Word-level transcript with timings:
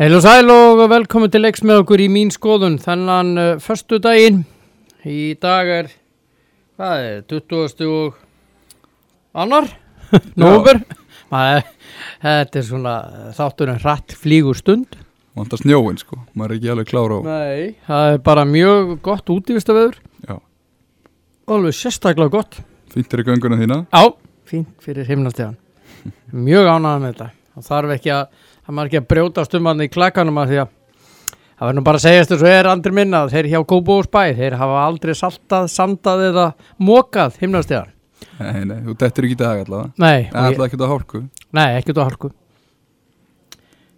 Heil 0.00 0.16
og 0.16 0.22
sæl 0.24 0.48
og 0.48 0.78
velkomin 0.88 1.28
til 1.28 1.42
leiks 1.44 1.60
með 1.60 1.82
okkur 1.82 2.00
í 2.00 2.06
mín 2.08 2.30
skoðun 2.32 2.78
þennan 2.80 3.30
uh, 3.36 3.48
förstu 3.60 3.98
daginn. 4.00 4.38
Í 5.04 5.34
dag 5.36 5.68
er, 5.68 5.90
hvað 6.80 7.02
er, 7.04 7.18
20. 7.28 7.82
og 7.84 8.16
annar, 9.36 9.68
nóver. 10.40 10.80
Þetta 11.28 12.62
er 12.62 12.64
svona 12.64 12.94
þátturinn 13.36 13.82
hratt 13.82 14.14
flýgur 14.16 14.56
stund. 14.56 14.96
Vantar 15.36 15.60
snjóin 15.60 16.00
sko, 16.00 16.22
maður 16.32 16.54
er 16.54 16.60
ekki 16.62 16.72
alveg 16.72 16.88
klára 16.94 17.18
á 17.20 17.28
Nei, 17.28 17.76
það 17.84 18.14
er 18.14 18.24
bara 18.30 18.46
mjög 18.48 18.94
gott 19.04 19.28
útífistaveður. 19.36 20.00
Já. 20.24 20.38
Alveg 21.52 21.76
sérstaklega 21.76 22.32
gott. 22.38 22.62
Fýnt 22.96 23.12
er 23.12 23.20
í 23.20 23.28
gönguna 23.28 23.60
þína 23.60 23.82
Já, 23.92 24.16
fínt 24.48 24.72
fyrir 24.80 25.12
himnastegan. 25.12 25.60
Mjög 26.32 26.72
ánægðan 26.72 27.04
með 27.04 27.12
þetta. 27.12 27.28
Það 27.52 27.68
þarf 27.68 27.94
ekki 27.98 28.14
að, 28.16 28.48
það 28.66 28.76
maður 28.76 28.90
ekki 28.90 29.00
að 29.00 29.08
brjóta 29.12 29.44
stumman 29.46 29.84
í 29.84 29.88
klakkanum 29.92 30.40
að 30.42 30.52
því 30.52 30.60
að 30.62 30.68
það 31.60 31.70
verður 31.70 31.86
bara 31.88 32.00
að 32.00 32.04
segjast 32.06 32.32
þess 32.32 32.44
að 32.46 32.54
er 32.56 32.68
andri 32.70 32.92
minna 32.96 33.22
að 33.24 33.32
þeir 33.34 33.48
hjá 33.52 33.58
Kópavóðsbæ, 33.72 34.20
þeir 34.38 34.56
hafa 34.60 34.84
aldrei 34.86 35.14
saltað, 35.18 35.66
sandað 35.72 36.22
eða 36.30 36.46
mokað 36.80 37.36
himnastegan. 37.42 37.90
Nei, 38.40 38.64
nei, 38.68 38.78
þú 38.86 38.94
dettur 39.00 39.26
ekki 39.26 39.36
í 39.36 39.40
dag 39.40 39.60
allavega 39.64 39.92
Nei, 40.00 40.28
og 40.28 40.36
ég, 40.36 40.46
allavega 40.46 40.66
ekki 40.70 40.80
á 40.80 40.92
hálku 40.92 41.20
nei, 41.56 41.68
ekki 41.76 41.92
út 41.92 42.00
á 42.00 42.08
halku. 42.08 42.30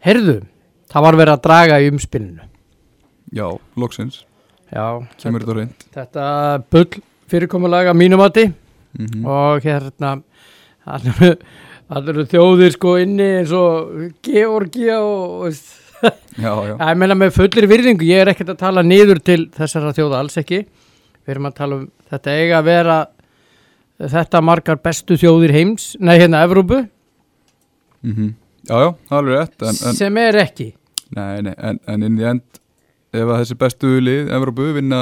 Herðu, 0.02 0.36
það 0.90 1.06
var 1.06 1.18
verið 1.20 1.34
að 1.36 1.44
draga 1.46 1.78
í 1.82 1.88
umspilinu. 1.92 2.48
Já, 3.32 3.46
loksins, 3.78 4.24
Já, 4.72 4.84
kemur 5.20 5.44
þetta 5.44 5.56
reynd 5.58 5.86
þetta 5.94 6.26
bull 6.72 7.02
fyrirkomulega 7.30 7.94
mínumati. 7.94 8.46
mm 8.98 9.06
-hmm. 9.06 9.26
og 9.26 9.62
hérna 9.64 10.22
eru, 10.86 11.36
það 11.92 12.10
eru 12.12 12.26
þjóðir 12.32 12.74
sko 12.76 12.96
inni 13.02 13.28
eins 13.38 13.54
og 13.56 13.94
Georgia 14.24 14.98
og 15.04 15.46
veist, 15.46 15.72
Já, 16.02 16.50
já, 16.66 16.74
ég 16.90 16.98
meina 16.98 17.16
með 17.18 17.34
fullir 17.36 17.68
virðingu 17.70 18.06
ég 18.08 18.22
er 18.24 18.32
ekkert 18.32 18.54
að 18.54 18.62
tala 18.64 18.82
niður 18.86 19.20
til 19.22 19.44
þessara 19.54 19.92
þjóða 19.94 20.22
alls 20.22 20.38
ekki. 20.40 20.64
Við 21.22 21.34
erum 21.34 21.50
að 21.50 21.58
tala 21.60 21.78
um 21.78 21.84
þetta 22.10 22.36
eiga 22.38 22.58
að 22.58 22.70
vera 22.70 22.96
þetta 24.12 24.40
margar 24.42 24.80
bestu 24.82 25.18
þjóðir 25.20 25.54
heims 25.54 25.92
nei 26.02 26.16
hérna 26.18 26.42
Evrópu. 26.46 26.82
Mm 28.02 28.32
já, 28.62 28.78
já, 28.78 28.88
það 29.08 29.16
er 29.16 29.20
alveg 29.20 29.38
rétt 29.38 29.62
en, 29.62 29.76
en, 29.76 29.96
sem 29.98 30.18
er 30.22 30.38
ekki. 30.42 30.68
Nei, 31.12 31.42
nei, 31.46 31.54
en, 31.58 31.78
en 31.90 32.08
inn 32.08 32.18
í 32.18 32.26
end 32.26 32.60
Ef 33.12 33.28
að 33.28 33.42
þessi 33.42 33.54
bestu 33.60 33.88
lið, 34.00 34.30
Evrópu, 34.32 34.70
vinna 34.72 35.00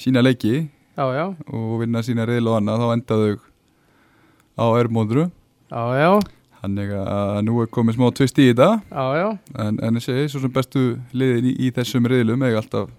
sína 0.00 0.24
leiki 0.24 0.64
já 0.98 1.24
og 1.46 1.76
vinna 1.80 2.02
sína 2.04 2.26
reyðl 2.28 2.50
og 2.50 2.56
annað 2.58 2.82
þá 2.82 2.88
enda 2.96 3.18
þau 3.20 3.36
á 4.58 4.64
ermóndru 4.80 5.28
já 5.72 5.84
já. 6.02 6.12
Þannig 6.62 6.90
að 6.94 7.38
nú 7.48 7.56
er 7.64 7.70
komið 7.74 7.96
smá 7.96 8.10
tvist 8.14 8.36
í 8.38 8.44
þetta. 8.52 8.68
Já 8.92 9.06
já. 9.18 9.28
En, 9.64 9.78
en 9.82 9.96
ég 9.98 10.04
segi, 10.04 10.28
svo 10.30 10.42
sem 10.44 10.52
bestu 10.54 10.82
liðin 11.16 11.48
í, 11.50 11.54
í 11.66 11.70
þessum 11.74 12.06
reyðlum 12.06 12.44
eiga 12.46 12.60
alltaf 12.60 12.90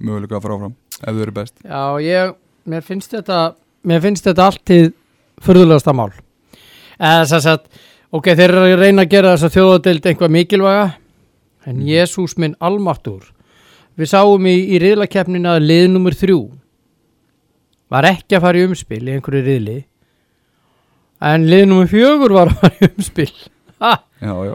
mögulega 0.00 0.38
að 0.40 0.42
fara 0.46 0.56
áfram 0.56 0.74
ef 1.00 1.12
þau 1.14 1.20
eru 1.22 1.34
best. 1.36 1.54
Já, 1.62 1.82
ég, 2.02 2.32
mér 2.72 2.82
finnst 2.88 3.14
þetta 3.14 3.38
mér 3.86 4.02
finnst 4.04 4.26
þetta 4.26 4.48
alltið 4.50 4.88
furðulegasta 5.44 5.94
mál. 5.96 6.10
Eða 6.98 7.28
þess 7.30 7.50
að 7.52 7.68
ok, 8.18 8.26
þeir 8.32 8.46
eru 8.48 8.64
að 8.66 8.82
reyna 8.82 9.04
að 9.06 9.12
gera 9.14 9.34
þess 9.36 9.46
að 9.48 9.54
þjóðadeild 9.58 10.08
einhvað 10.10 10.34
mikilvæga 10.38 10.88
en 11.68 11.76
Mhm. 11.76 11.86
Jésús 11.92 12.34
minn 12.40 12.54
almáttur 12.60 13.30
við 14.00 14.08
sáum 14.10 14.46
í, 14.48 14.56
í 14.74 14.80
riðlakeppnin 14.80 15.46
að 15.46 15.62
lið 15.68 15.86
nummer 15.92 16.16
þrjú. 16.16 16.40
Var 17.90 18.06
ekki 18.14 18.36
að 18.38 18.44
fara 18.46 18.58
í 18.58 18.66
umspil 18.66 19.02
í 19.04 19.14
einhverju 19.14 19.42
riðli 19.46 19.78
en 21.20 21.46
lið 21.50 21.66
nummer 21.68 21.88
fjögur 21.90 22.34
var 22.36 22.50
að 22.50 22.60
fara 22.62 22.78
í 22.80 22.90
umspil. 22.90 23.30
Ha, 23.80 23.92
Já, 24.20 24.34
já. 24.50 24.54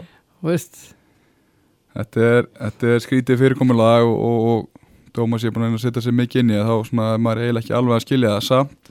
Þetta 1.96 2.26
er, 2.28 2.48
þetta 2.60 2.90
er 2.92 3.00
skrítið 3.02 3.40
fyrirkomulag 3.40 4.04
og, 4.06 4.16
og, 4.16 4.48
og 4.50 5.12
Tómas 5.16 5.46
er 5.48 5.54
búin 5.54 5.70
að 5.70 5.80
setja 5.80 6.02
sig 6.04 6.12
mikið 6.12 6.42
inn 6.42 6.52
í 6.52 6.58
þá 6.60 6.74
svona, 6.84 7.06
er 7.14 7.22
maður 7.24 7.46
eiginlega 7.46 7.64
ekki 7.64 7.76
alveg 7.78 7.96
að 7.96 8.04
skilja 8.04 8.32
það 8.34 8.44
samt. 8.50 8.90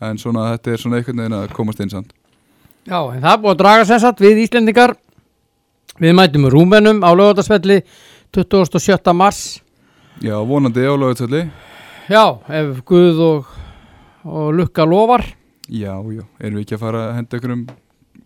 En 0.00 0.18
svona 0.18 0.46
þetta 0.54 0.72
er 0.72 0.80
svona 0.80 0.98
einhvern 1.00 1.20
veginn 1.20 1.36
að 1.36 1.50
komast 1.52 1.82
inn 1.84 1.92
samt. 1.92 2.14
Já, 2.88 2.96
en 3.12 3.20
það 3.20 3.32
er 3.34 3.42
búið 3.42 3.52
að 3.52 3.58
draga 3.60 3.88
sem 3.90 4.00
sagt 4.00 4.22
við 4.24 4.40
Íslendingar. 4.46 4.94
Við 6.00 6.16
mætum 6.16 6.48
Rúmenum 6.54 7.02
á 7.04 7.10
lögatarsvelli 7.12 7.82
27. 8.32 9.12
mars. 9.12 9.42
Já, 10.24 10.36
vonandi 10.44 10.82
álögutsöldi 10.84 11.44
Já, 12.10 12.24
ef 12.48 12.80
Guð 12.88 13.20
og, 13.24 13.52
og 14.24 14.50
Lukka 14.56 14.84
lofar 14.88 15.22
Já, 15.70 15.94
já, 16.10 16.24
erum 16.42 16.58
við 16.58 16.64
ekki 16.64 16.76
að 16.76 16.82
fara 16.82 17.00
að 17.06 17.16
henda 17.20 17.38
einhverjum 17.38 17.64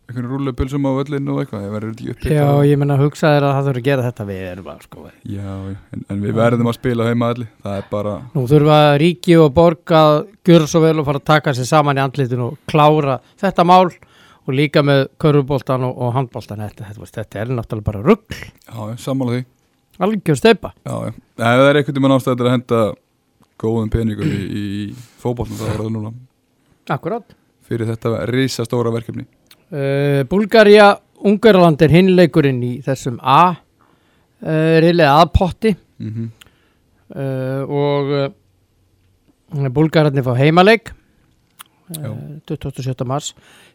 einhverjum 0.05 0.31
rúllupulsum 0.33 0.87
á 0.89 0.91
öllin 1.01 1.29
og 1.33 1.41
eitthvað, 1.43 1.65
það 1.65 1.75
verður 1.75 1.93
ekki 1.93 2.11
upp 2.13 2.25
Já, 2.29 2.47
ég 2.69 2.81
menna 2.81 2.97
að 2.97 3.05
hugsa 3.05 3.33
þér 3.35 3.47
að 3.47 3.55
það 3.55 3.69
þurfi 3.69 3.81
að 3.83 3.87
gera 3.89 4.07
þetta. 4.07 4.27
Við 4.29 4.41
erum 4.49 4.67
bara 4.69 4.85
sko 4.85 5.05
já, 5.05 5.45
já, 5.45 5.77
en, 5.97 6.05
en 6.13 6.25
við 6.25 6.35
verðum 6.39 6.71
að 6.71 6.77
spila 6.79 7.07
heima 7.09 7.31
allir, 7.35 7.51
það 7.65 7.79
er 7.79 7.87
bara 7.93 8.15
Nú 8.35 8.45
þurfa 8.51 8.81
ríki 9.01 9.39
og 9.41 9.55
borg 9.57 9.95
að 10.01 10.17
gjöra 10.49 10.69
svo 10.71 10.83
vel 10.85 10.99
og 11.01 11.09
fara 11.09 11.23
að 11.23 11.31
taka 11.33 11.55
sér 11.57 11.69
saman 11.69 12.01
í 12.01 12.05
andlitinu 12.05 12.51
og 12.51 12.59
klára 12.71 13.17
þetta 13.41 13.67
mál 13.69 13.89
og 14.45 14.53
líka 14.53 14.85
með 14.85 15.07
körfuboltan 15.21 15.87
og, 15.89 15.97
og 16.05 16.13
handboltan. 16.19 16.65
Þetta, 16.65 16.91
þetta, 16.91 17.13
þetta 17.21 17.41
er 17.41 17.55
náttúrulega 17.57 17.89
bara 17.89 18.05
rugg 18.05 18.37
já, 18.37 18.97
sammála 19.01 19.39
því. 19.39 19.47
Algjör 20.05 20.37
steipa 20.41 20.75
Já, 20.85 20.95
já, 21.07 21.11
ef 21.15 21.41
það 21.41 21.71
er 21.71 21.81
einhvern 21.81 21.97
tímann 21.97 22.17
ástæður 22.19 22.49
að 22.51 22.57
henda 22.59 22.85
góðum 23.63 23.91
peningum 23.93 24.27
í, 24.27 24.45
í 24.53 24.87
er 24.91 25.81
það 25.81 26.34
Akkurát 26.93 27.37
fyrir 27.65 27.89
þetta 27.89 28.25
risastóra 28.29 28.93
verkefni 28.93 29.25
uh, 29.25 30.23
Búlgaria, 30.29 30.95
Ungarland 31.25 31.81
er 31.85 31.93
hinleikurinn 31.95 32.61
í 32.65 32.73
þessum 32.85 33.17
A 33.23 33.55
uh, 33.55 34.77
riðlega 34.85 35.21
aðpotti 35.23 35.75
mm 35.75 36.11
uh, 37.15 37.63
og 37.69 38.13
uh, 38.19 39.69
Búlgararnir 39.71 40.25
fá 40.27 40.35
heimaleik 40.37 40.91
Já. 41.95 42.11
uh, 42.11 42.41
27. 42.49 43.05
mars 43.09 43.33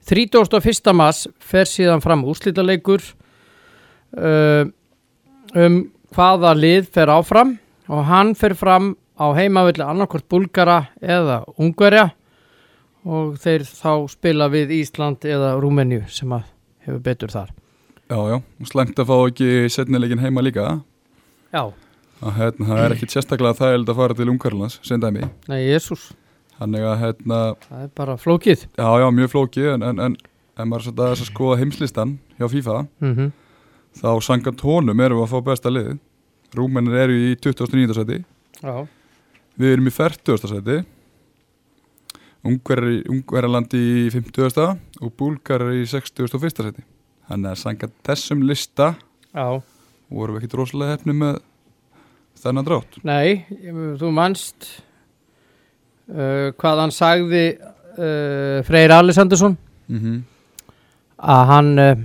31. 0.09 0.93
mars 0.93 1.27
fer 1.39 1.69
síðan 1.69 2.01
fram 2.03 2.25
úrslítaleikur 2.27 3.01
um 5.55 5.75
hvaða 6.15 6.55
lið 6.57 6.87
fer 6.93 7.11
áfram 7.13 7.51
og 7.89 8.05
hann 8.09 8.33
fer 8.37 8.55
fram 8.57 8.95
á 9.19 9.29
heimavilli 9.37 9.85
annarkvort 9.85 10.25
Búlgara 10.31 10.79
eða 11.01 11.43
Ungverja 11.61 12.09
og 13.07 13.35
þeir 13.41 13.65
þá 13.67 13.91
spila 14.11 14.49
við 14.51 14.73
Ísland 14.79 15.25
eða 15.27 15.55
Rúmeníu 15.61 16.05
sem 16.11 16.31
að 16.35 16.47
hefur 16.85 17.03
betur 17.05 17.33
þar. 17.33 17.51
Já, 18.09 18.17
já, 18.31 18.37
slæmt 18.71 18.99
að 18.99 19.11
fá 19.11 19.17
ekki 19.19 19.49
setnilegin 19.71 20.23
heima 20.23 20.43
líka. 20.43 20.79
Já, 21.53 21.69
að 22.19 22.39
hérna, 22.39 22.69
það 22.71 22.81
er 22.85 22.95
ekkit 22.95 23.15
sérstaklega 23.15 23.59
þægild 23.59 23.91
að 23.91 24.01
fara 24.01 24.17
til 24.17 24.31
Ungarlands, 24.33 24.79
sem 24.83 25.01
dæmi. 25.01 25.29
Nei, 25.51 25.59
Jésús 25.69 26.09
hérna, 26.59 27.43
það 27.63 27.83
er 27.85 27.91
bara 27.95 28.17
flókið. 28.19 28.65
Já, 28.75 28.89
já, 28.99 29.07
mjög 29.15 29.29
flókið 29.31 29.69
en, 29.77 29.85
en, 29.91 30.01
en, 30.09 30.17
en 30.59 30.67
maður 30.67 30.91
er 30.91 31.13
að 31.13 31.29
skoða 31.29 31.61
heimslistan 31.61 32.17
hjá 32.39 32.49
FIFA. 32.51 32.81
Mm 32.99 33.31
þá 33.99 34.21
sangant 34.21 34.61
honum 34.61 35.01
erum 35.01 35.19
við 35.19 35.25
að 35.25 35.33
fá 35.33 35.39
besta 35.49 35.71
lið. 35.71 35.97
Rúmenir 36.55 36.95
eru 37.03 37.13
í 37.13 37.35
29. 37.37 37.93
seti 37.93 38.23
við 39.59 39.73
erum 39.73 39.89
í 39.89 39.93
40. 39.93 40.47
seti 40.49 40.77
Ungverjaland 42.47 43.73
í 43.75 44.07
50. 44.13 44.79
og 45.01 45.11
Búlgar 45.19 45.65
í 45.75 45.83
61. 45.89 46.39
seti 46.39 46.85
Þannig 47.29 47.51
að 47.51 47.59
sangant 47.61 47.97
þessum 48.07 48.45
lista 48.47 48.93
já 49.33 49.61
vorum 50.09 50.35
við 50.35 50.43
ekkit 50.43 50.57
rosalega 50.57 50.95
hefni 50.97 51.15
með 51.17 51.39
þennan 52.39 52.67
drátt 52.67 52.99
Nei, 53.05 53.45
þú 53.99 54.11
manst 54.15 54.69
uh, 56.09 56.49
hvað 56.57 56.83
hann 56.83 56.95
sagði 56.95 57.43
uh, 57.59 58.59
Freyr 58.67 58.95
Alessandursson 58.95 59.57
mm 59.89 59.99
-hmm. 59.99 60.19
að 61.17 61.45
hann 61.53 61.71
uh, 61.79 61.95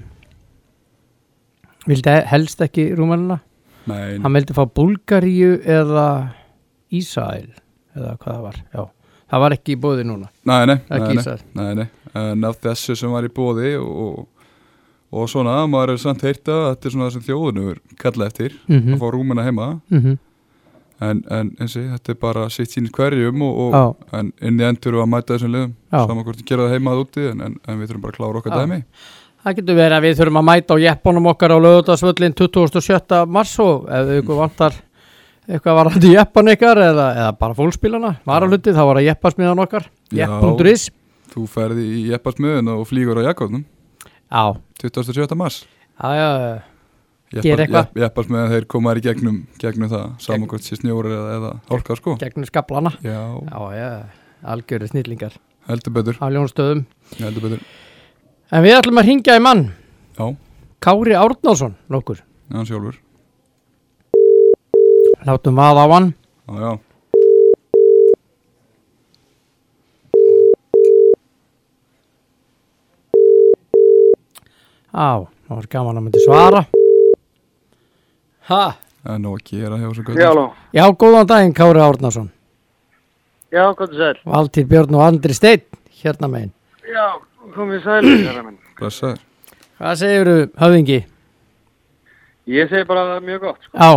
vildi 1.88 2.16
helst 2.32 2.60
ekki 2.64 2.90
Rúmanina 2.96 3.40
hann 3.87 4.37
vildi 4.37 4.56
fá 4.56 4.64
Búlgaríu 4.66 5.60
eða 5.60 6.34
Ísæl 6.92 7.52
eða 7.94 8.16
hvað 8.19 8.34
það 8.34 8.42
var 8.42 8.56
Já, 8.72 8.82
það 9.34 9.42
var 9.42 9.56
ekki 9.56 9.75
í 9.75 9.81
bóði 9.81 10.04
núna. 10.06 10.28
Nei, 10.46 10.60
nei, 10.70 10.76
nei, 10.90 11.38
nei, 11.58 11.70
nei. 11.81 11.86
En 12.14 12.46
af 12.46 12.60
þessu 12.62 12.94
sem 12.98 13.10
var 13.10 13.26
í 13.26 13.32
bóði 13.34 13.72
og, 13.81 14.28
og 15.14 15.26
svona, 15.31 15.56
maður 15.70 15.96
er 15.96 16.04
samt 16.04 16.22
heyrt 16.26 16.46
að 16.52 16.69
þetta 16.69 16.88
er 16.88 16.94
svona 16.94 17.08
það 17.08 17.16
sem 17.16 17.26
þjóðunur 17.31 17.81
kalla 18.04 18.31
eftir 18.31 18.54
mm 18.69 18.94
að 18.94 19.02
fá 19.02 19.10
rúmuna 19.16 19.46
heima. 19.46 19.72
-hmm. 19.90 20.16
en, 21.08 21.25
en 21.31 21.50
eins 21.58 21.76
og 21.81 21.90
þetta 21.96 22.14
er 22.14 22.20
bara 22.22 22.46
sitt 22.50 22.70
sín 22.70 22.88
hverjum 22.94 23.42
og, 23.42 23.75
og 23.75 24.14
en 24.14 24.32
inn 24.40 24.60
í 24.60 24.69
endur 24.69 25.00
að 25.02 25.10
mæta 25.10 25.34
þessum 25.34 25.54
liðum. 25.56 25.75
Saman 25.90 26.25
hvort 26.25 26.40
við 26.40 26.48
gera 26.52 26.69
það 26.69 26.78
heima 26.78 26.94
að 26.94 27.04
úti 27.04 27.28
en, 27.32 27.44
en, 27.50 27.78
við 27.80 27.90
þurfum 27.90 28.06
bara 28.06 28.14
að 28.14 28.19
klára 28.22 28.42
okkar 28.42 28.58
dæmi. 28.60 28.82
Það 29.44 29.56
getur 29.58 29.76
verið 29.76 29.98
að 29.98 30.04
við 30.06 30.19
þurfum 30.19 30.40
að 30.40 30.48
mæta 30.48 30.75
á 30.75 30.84
jeppunum 30.87 31.26
okkar 31.34 31.52
á 31.52 31.58
lögutasvöllin 31.60 32.34
27. 32.38 33.25
mars 33.26 33.58
og 33.58 33.88
ef 33.90 34.19
ykkur 34.22 34.38
vantar 34.38 34.78
eitthvað 35.49 35.79
var 35.79 35.91
hægt 35.93 36.06
í 36.08 36.12
jeppan 36.14 36.50
ykkar 36.55 36.81
eða, 36.81 37.06
eða 37.20 37.31
bara 37.41 37.56
fólkspílana, 37.58 38.12
varahluti, 38.29 38.75
þá 38.75 38.82
var 38.88 39.00
að 39.00 39.08
jeppasmiðan 39.11 39.64
okkar. 39.64 39.88
Jepp.is 40.14 40.91
Þú 41.35 41.46
ferði 41.50 41.85
í 41.91 42.02
jeppasmiðun 42.12 42.70
og 42.76 42.85
flýgur 42.87 43.19
á 43.19 43.26
Jakobnum. 43.32 43.64
Já, 44.31 44.44
27. 44.81 45.35
mars. 45.38 45.64
Já, 45.99 46.11
já. 46.14 46.31
Gera 47.43 47.64
eitthvað. 47.64 48.37
Að 48.38 48.52
þeir 48.52 48.67
koma 48.70 48.93
þær 48.93 49.00
í 49.00 49.05
gegnum, 49.08 49.38
gegnum 49.58 49.91
það, 49.91 50.05
saman 50.23 50.50
hvort 50.50 50.67
sé 50.67 50.79
snjóri 50.79 51.11
eða, 51.14 51.50
hálka 51.70 51.97
sko. 51.99 52.14
gegnum 52.20 52.47
skablana 52.47 52.93
Já, 53.02 53.19
Já, 53.50 53.58
já, 53.75 53.88
algjöru 54.55 54.90
snillingar. 54.93 55.35
Heldur 55.67 55.94
betur, 55.97 56.20
á 56.20 56.26
ljónstöðum. 56.31 56.85
Heldur 57.19 57.47
betur. 57.49 57.64
En 58.55 58.62
við 58.62 58.76
ætlum 58.79 59.00
að 59.00 59.08
ringja 59.11 59.38
í 59.40 59.43
mann. 59.43 59.64
Já, 60.14 60.29
Kári 60.85 61.17
Árnásson, 61.19 61.75
nokkur. 61.90 62.20
Hann 62.52 62.69
sjálfur. 62.69 63.00
Látum 65.25 65.61
að 65.65 65.81
á 65.81 65.85
hann 65.94 66.09
Já, 66.49 66.55
já, 66.65 66.73
Á, 74.94 75.26
það 75.49 75.56
var 75.59 75.69
gaman 75.73 75.99
að 75.99 76.05
myndi 76.06 76.23
svara 76.23 76.62
Ha, 78.44 78.62
það 79.03 79.15
er 79.15 79.21
nóg 79.25 79.38
að 79.41 79.47
gera 79.50 79.79
hjá 79.81 79.87
þessu 79.88 80.17
Já, 80.21 80.29
alveg. 80.31 80.59
já, 80.76 80.85
góðan 81.03 81.31
daginn 81.31 81.55
Kári 81.56 81.82
Árnásson 81.82 82.29
Já, 83.55 83.65
gott 83.79 83.94
sæl. 83.94 84.19
Valtýr 84.26 84.67
Björn 84.71 84.94
og 84.99 85.05
Andri 85.06 85.35
Steinn 85.37 85.65
hérna 86.03 86.29
megin 86.31 86.53
Já, 86.87 87.06
komið 87.55 87.82
sæl, 87.85 88.03
herra 88.05 88.43
minn. 88.44 88.59
Blessaður. 88.79 89.19
Hvað 89.79 89.97
segirðu, 90.00 90.35
höfðingi? 90.61 90.99
Ég 92.55 92.69
segi 92.71 92.87
bara 92.87 93.03
að 93.05 93.09
það 93.11 93.17
er 93.21 93.25
mjög 93.29 93.41
gott, 93.47 93.62
sko. 93.65 93.79
Já, 93.79 93.91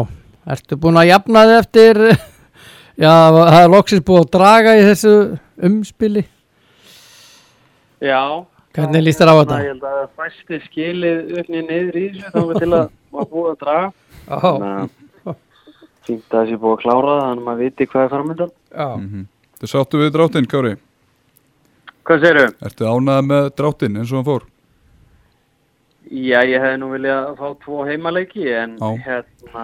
ertu 0.56 0.80
búin 0.82 1.00
að 1.02 1.10
jafna 1.12 1.46
þið 1.50 1.60
eftir 1.62 2.02
Já, 3.04 3.14
það 3.36 3.60
er 3.62 3.72
loksins 3.76 4.06
búið 4.08 4.24
að 4.24 4.34
draga 4.38 4.76
í 4.78 4.86
þessu 4.88 5.14
umspili 5.68 6.26
Já. 8.04 8.46
Hvernig 8.78 9.02
líst 9.08 9.22
þér 9.22 9.32
á 9.34 9.36
þetta? 9.40 9.58
Ég 9.64 9.72
held 9.72 9.86
að 9.90 9.96
það 9.98 10.10
fæsti 10.22 10.58
skilið 10.68 11.22
upp 11.40 11.48
niður 11.50 11.70
niður 11.72 11.96
í 11.98 12.04
þessu, 12.12 12.34
þá 12.34 12.42
er 12.44 12.60
til 12.62 12.68
að 12.78 12.84
maður 13.16 13.32
búið 13.32 13.48
að 13.50 13.64
draga. 13.64 13.88
Þannig 14.28 14.76
að 15.32 15.40
fínt 16.08 16.36
að 16.36 16.44
þessi 16.44 16.60
búið 16.62 16.76
að 16.76 16.84
klára 16.84 17.08
það, 17.08 17.24
þannig 17.24 17.42
að 17.42 17.48
maður 17.48 17.64
viti 17.64 17.88
hvað 17.90 18.06
er 18.06 18.14
framöndan. 18.14 18.54
Mm 18.78 19.26
Þið 19.58 19.72
sáttu 19.72 19.98
við 19.98 20.12
dráttinn, 20.14 20.46
Kári. 20.46 20.72
Hvað 22.06 22.20
segirðu? 22.22 22.50
Ertu 22.68 22.86
ánægð 22.86 23.24
með 23.26 23.48
dráttinn 23.58 23.96
eins 23.98 24.12
og 24.12 24.20
hann 24.20 24.28
fór? 24.28 24.44
Já, 26.14 26.38
ég 26.46 26.62
hefði 26.62 26.78
nú 26.84 26.90
viljað 26.92 27.32
fá 27.40 27.48
tvo 27.64 27.80
heimaleiki, 27.88 28.46
en 28.54 28.76
hérna, 29.08 29.64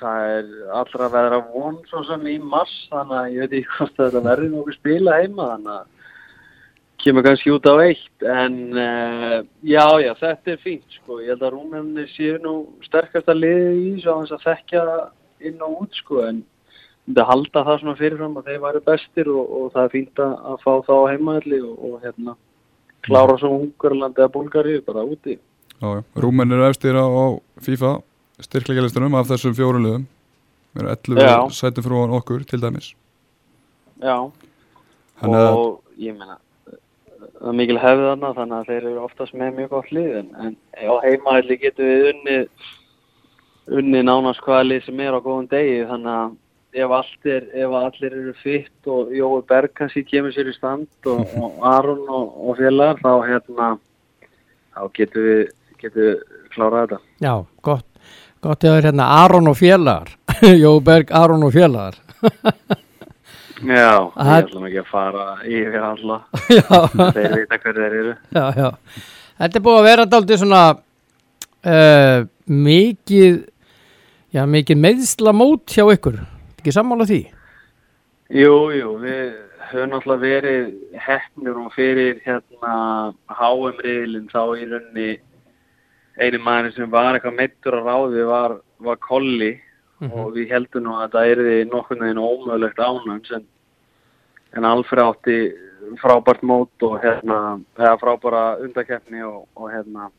það 0.00 0.28
er 0.34 0.52
allra 0.80 1.08
að 1.08 1.16
vera 1.16 1.40
von 1.52 1.80
svo 1.88 2.04
sem 2.08 2.30
í 2.30 2.36
mars, 2.42 2.74
þannig 2.92 3.18
að 3.18 3.34
ég 3.34 3.42
veit 3.42 3.58
ekki 3.58 3.74
hvort 3.78 3.98
að 3.98 4.06
þetta 4.06 4.24
verði 4.28 4.48
nokkuð 4.52 4.78
spila 4.78 5.18
heima, 5.20 5.50
þannig 5.52 5.74
að 5.74 5.90
kemur 7.04 7.26
kannski 7.26 7.52
út 7.52 7.68
á 7.68 7.74
eitt, 7.84 8.26
en 8.32 8.56
uh, 8.80 9.36
já, 9.60 9.84
já, 10.00 10.10
þetta 10.22 10.54
er 10.54 10.62
fínt, 10.62 10.98
sko, 11.00 11.20
ég 11.20 11.34
held 11.34 11.44
að 11.44 11.54
rúmefni 11.56 12.06
séu 12.14 12.38
nú 12.40 12.54
sterkasta 12.86 13.36
liðið 13.36 13.82
í 13.82 13.92
svo 14.04 14.16
að 14.24 14.46
þekkja 14.46 14.84
inn 15.44 15.64
og 15.66 15.84
út, 15.84 16.00
sko, 16.00 16.22
en 16.30 16.40
myndi 17.04 17.26
halda 17.28 17.64
það 17.66 17.80
svona 17.82 17.98
fyrirfram 17.98 18.38
að 18.40 18.48
þeir 18.48 18.62
væri 18.62 18.82
bestir 18.86 19.28
og, 19.28 19.44
og 19.58 19.66
það 19.74 19.82
er 19.84 19.92
fínt 19.92 20.24
að, 20.24 20.34
að 20.48 20.62
fá 20.64 20.72
þá 20.86 20.94
á 20.96 21.10
heimaðalli 21.12 21.60
og, 21.60 21.74
og 21.84 22.06
hérna 22.06 22.36
klára 23.04 23.36
svo 23.36 23.50
Ungarlandi 23.58 24.22
eða 24.22 24.32
Búlgari 24.32 24.78
bara 24.86 25.04
úti. 25.04 25.36
Já, 25.76 25.88
já. 25.98 26.02
Rúmenn 26.16 26.54
eru 26.56 26.64
efstir 26.70 26.96
á 26.96 27.04
FIFA 27.60 27.98
styrkleikalistunum 28.42 29.14
af 29.14 29.28
þessum 29.30 29.54
fjórun 29.54 29.86
liðum. 29.86 30.06
Við 30.74 30.82
erum 30.82 30.96
11 30.96 31.22
Já. 31.22 31.36
sætum 31.54 31.86
frá 31.86 31.98
okkur 32.18 32.46
til 32.50 32.60
dæmis. 32.62 32.94
Já, 34.02 34.16
Þannig 35.20 35.40
að, 35.40 35.58
og 35.58 36.00
ég 36.02 36.16
meina 36.18 36.38
það 37.44 37.50
er 37.50 37.58
mikil 37.58 37.80
hefð 37.80 38.06
þarna 38.08 38.30
þannig 38.38 38.56
að 38.56 38.70
þeir 38.70 38.86
eru 38.88 39.02
oftast 39.04 39.36
með 39.36 39.58
mjög 39.58 39.74
gott 39.74 39.92
lið 39.94 40.16
en, 40.20 40.30
en 40.40 40.56
á 40.90 40.94
heimaðalli 41.04 41.58
getum 41.62 41.90
við 41.90 42.08
unnið 42.12 42.64
unnið 43.80 44.06
nánast 44.08 44.42
hvaða 44.44 44.66
lið 44.68 44.82
sem 44.88 45.02
er 45.04 45.16
á 45.16 45.20
góðum 45.24 45.48
degi 45.52 45.78
þannig 45.88 46.18
að 46.18 46.34
ef, 46.74 46.94
er, 47.30 47.48
ef 47.64 47.76
allir 47.80 48.18
eru 48.20 48.34
fitt 48.42 48.90
og 48.90 49.14
Jói 49.14 49.40
Berg 49.48 49.74
kannski 49.78 50.04
kemur 50.08 50.34
sér 50.34 50.50
í 50.50 50.56
stand 50.56 51.10
og, 51.10 51.22
og 51.44 51.64
Aron 51.70 52.04
og, 52.08 52.34
og 52.44 52.60
félagar 52.60 53.00
þá 53.02 53.12
hérna 53.28 53.72
þá 54.74 54.82
getum 54.98 55.28
við, 55.28 55.42
getum 55.80 56.00
við 56.02 56.14
klárað 56.54 56.84
þetta. 56.84 57.02
Já, 57.22 57.34
gott 57.66 57.93
Gott 58.44 58.64
eða 58.68 58.80
hérna 58.84 59.06
Aron 59.24 59.48
og 59.48 59.56
félagar. 59.56 60.10
Jóberg, 60.64 61.12
Aron 61.16 61.44
og 61.48 61.52
félagar. 61.54 61.96
Já, 63.64 64.10
Það- 64.12 64.34
ég 64.34 64.44
ætlum 64.44 64.64
ekki 64.68 64.80
að 64.82 64.88
fara 64.90 65.24
yfir 65.48 65.84
alla, 65.86 66.16
Já, 66.58 66.78
þeir 67.14 67.34
vita 67.38 67.58
hver 67.62 67.76
þeir 67.78 67.94
eru. 68.00 68.14
já, 68.34 68.44
já. 68.58 68.66
Þetta 69.38 69.58
er 69.60 69.64
búið 69.64 69.78
að 69.78 69.86
vera 69.88 70.04
daldið 70.10 70.40
svona 70.42 70.62
uh, 70.74 72.26
mikið 72.50 73.38
já, 74.36 74.42
mikið 74.56 74.80
meðslamót 74.84 75.74
hjá 75.78 75.86
ykkur. 75.94 76.18
Ekki 76.60 76.74
sammála 76.76 77.06
því? 77.08 77.20
Jú, 78.42 78.52
jú, 78.74 78.92
við 79.00 79.22
höfum 79.70 79.94
náttúrulega 79.94 80.22
verið 80.26 80.68
hefnir 81.06 81.56
og 81.64 81.72
fyrir 81.78 82.20
hérna 82.26 82.74
HM-riðilinn 83.38 84.28
þá 84.34 84.40
í 84.60 84.68
rauninni 84.70 85.08
eini 86.20 86.38
maður 86.38 86.74
sem 86.76 86.90
var 86.90 87.16
eitthvað 87.16 87.38
meittur 87.38 87.78
að 87.78 87.88
ráði 87.88 88.26
var, 88.28 88.58
var 88.86 89.00
Kolli 89.02 89.52
og 90.04 90.34
við 90.34 90.52
heldum 90.52 90.86
nú 90.86 90.96
að 90.98 91.14
það 91.14 91.30
erði 91.34 91.58
nokkurn 91.70 92.02
veginn 92.04 92.22
ómögulegt 92.22 92.80
ánans 92.82 93.30
en, 93.34 93.46
en 94.54 94.66
Alfred 94.68 95.04
átti 95.04 95.38
frábært 96.00 96.42
mót 96.42 96.86
og 96.86 96.98
hérna, 97.02 97.60
frábæra 97.76 98.58
undakeppni 98.64 99.22
og, 99.24 99.46
og 99.56 99.70
hérna 99.72 100.10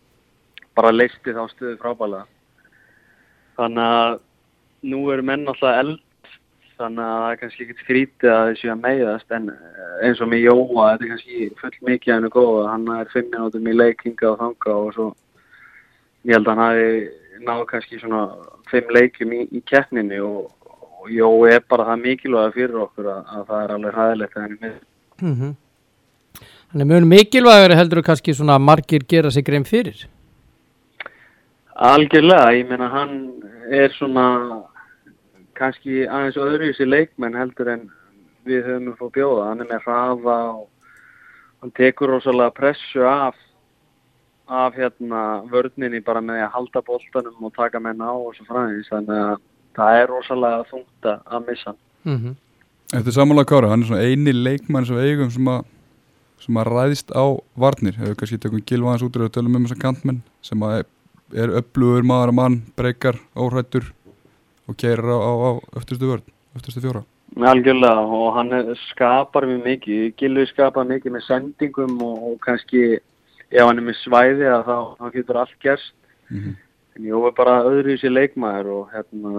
bara 0.76 0.94
leisti 0.94 1.36
þá 1.36 1.46
stuði 1.52 1.78
frábælega 1.82 2.26
þannig 3.56 3.86
að 4.00 4.18
nú 4.92 5.04
eru 5.14 5.26
menn 5.26 5.48
alltaf 5.48 5.80
eld 5.80 6.02
þannig 6.76 7.06
að 7.06 7.20
það 7.22 7.30
er 7.32 7.38
kannski 7.42 7.66
ekkert 7.66 7.84
skrítið 7.84 8.32
að 8.34 8.48
þessu 8.50 8.72
að 8.74 8.82
meiðast 8.84 9.36
en 9.38 9.52
eh, 9.54 9.94
eins 10.08 10.22
og 10.22 10.32
með 10.32 10.44
Jóa 10.44 10.88
þetta 10.90 11.06
er 11.06 11.12
kannski 11.14 11.46
full 11.62 11.78
mikið 11.90 12.12
að 12.12 12.18
hennu 12.18 12.32
góða 12.34 12.66
hann 12.74 12.90
er 12.98 13.14
fimm 13.14 13.30
minútum 13.32 13.70
í 13.72 13.76
leikinga 13.76 14.32
og 14.34 14.42
þanga 14.42 14.76
og 14.82 14.90
svo 14.98 15.08
ég 16.26 16.34
held 16.36 16.48
að 16.48 16.52
hann 16.52 16.64
hafi 16.66 17.46
náð 17.46 17.64
kannski 17.70 18.00
svona 18.02 18.22
fimm 18.72 18.92
leikum 18.96 19.34
í, 19.36 19.44
í 19.52 19.62
keppninni 19.70 20.20
og, 20.26 20.50
og 20.66 21.12
Jói 21.14 21.54
er 21.54 21.64
bara 21.70 21.86
það 21.92 22.04
mikilvæga 22.08 22.56
fyrir 22.56 22.82
okkur 22.88 23.12
að, 23.14 23.22
að 23.36 23.48
það 23.52 23.64
er 23.64 23.76
alveg 23.78 24.00
hæðilegt 24.00 24.38
að 24.38 24.46
henni 24.46 24.60
með 24.62 24.76
mm 25.22 25.36
-hmm. 25.36 25.56
Þannig 26.72 26.88
mjög 26.92 27.10
mikilvægur 27.14 27.76
heldur 27.76 28.02
þú 28.02 28.06
kannski 28.06 28.34
svona 28.34 28.60
margir 28.60 29.04
gera 29.08 29.32
sig 29.32 29.46
grein 29.46 29.66
fyrir 29.66 30.08
Algjörlega, 31.76 32.54
ég 32.56 32.70
meina 32.70 32.88
hann 32.88 33.44
er 33.70 33.92
svona 33.92 34.64
kannski 35.60 36.06
aðeins 36.08 36.38
öðru 36.40 36.70
í 36.72 36.76
sér 36.78 36.88
leikmenn 36.88 37.36
heldur 37.36 37.72
en 37.74 37.90
við 38.48 38.64
höfum 38.64 38.94
upp 38.94 39.02
á 39.04 39.08
bjóða. 39.18 39.48
Hann 39.50 39.64
er 39.64 39.70
með 39.72 39.84
hraða 39.84 40.38
og 40.54 40.70
hann 41.62 41.74
tekur 41.76 42.14
rosalega 42.14 42.56
pressu 42.56 43.04
af, 43.10 43.36
af 44.48 44.74
hérna 44.78 45.22
vörninni 45.52 46.04
bara 46.06 46.22
með 46.22 46.44
að 46.46 46.52
halda 46.54 46.82
boltanum 46.86 47.44
og 47.48 47.54
taka 47.56 47.80
menn 47.80 48.02
á 48.02 48.12
og 48.14 48.34
svo 48.36 48.46
fræðins. 48.46 48.90
Þannig 48.92 49.22
að 49.26 49.38
það 49.76 50.02
er 50.02 50.08
rosalega 50.08 50.66
þungt 50.72 51.04
að- 51.12 51.22
að 51.26 51.48
missa 51.48 51.76
mm 52.06 52.18
-hmm. 52.18 52.36
Þetta 52.94 53.08
er 53.08 53.12
samanlega 53.12 53.50
Kára, 53.50 53.70
hann 53.70 53.82
er 53.82 53.88
svona 53.88 54.06
eini 54.06 54.32
leikmann 54.32 54.86
sem 54.86 54.98
eigum 54.98 55.32
sem 55.32 55.46
að, 55.46 55.66
sem 56.40 56.56
að 56.56 56.68
ræðist 56.70 57.10
á 57.12 57.26
varnir. 57.58 57.98
Hefur 57.98 58.16
kannski 58.16 58.38
tökum 58.38 58.62
gilvaðans 58.62 59.02
út 59.02 59.16
og 59.18 59.32
tölum 59.32 59.56
um 59.56 59.66
þessa 59.66 59.82
kantmenn 59.82 60.22
sem 60.42 60.60
að 60.60 60.86
er 61.34 61.50
upplugur 61.50 62.04
maður 62.04 62.30
að 62.30 62.38
mann, 62.38 62.62
breykar, 62.78 63.18
óhrættur 63.36 63.92
og 64.70 64.78
keirir 64.78 65.10
á, 65.10 65.18
á, 65.18 65.32
á 65.34 65.52
öftustu 65.76 66.06
vörn, 66.06 66.22
öftustu 66.56 66.82
fjóra. 66.82 67.04
Algjörlega 67.36 68.06
og 68.06 68.34
hann 68.36 68.76
skapar 68.92 69.44
mjög 69.50 69.64
mikið, 69.66 70.14
Gilvi 70.16 70.46
skapar 70.46 70.86
mikið 70.86 71.12
með 71.18 71.26
sendingum 71.28 71.98
og, 72.02 72.24
og 72.32 72.40
kannski 72.46 73.00
ef 73.52 73.62
hann 73.62 73.78
er 73.80 73.86
með 73.86 74.00
svæði 74.02 74.50
að 74.50 74.66
þá, 74.70 74.78
þá 75.00 75.06
getur 75.14 75.42
allt 75.44 75.60
gerst 75.62 75.94
Mm 76.30 76.40
-hmm. 76.42 76.56
en 76.96 77.06
ég 77.06 77.26
er 77.28 77.34
bara 77.38 77.64
öðru 77.70 77.94
í 77.94 78.00
sér 78.02 78.10
leikmaður 78.10 78.68
og 78.74 78.90
hérna 78.94 79.32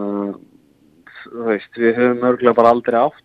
þú 1.24 1.46
veist, 1.48 1.72
við 1.74 1.96
höfum 1.96 2.26
örgulega 2.28 2.54
bara 2.54 2.70
aldrei 2.70 2.98
átt 3.00 3.24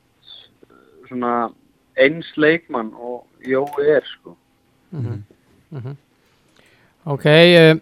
svona 1.08 1.52
eins 1.98 2.32
leikmann 2.38 2.94
og 2.94 3.28
Jói 3.46 3.86
er 3.98 4.06
sko 4.06 4.38
Ok, 7.06 7.26
uh, 7.26 7.78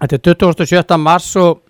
þetta 0.00 0.16
er 0.16 0.34
27. 0.34 0.96
mars 0.98 1.36
og, 1.36 1.62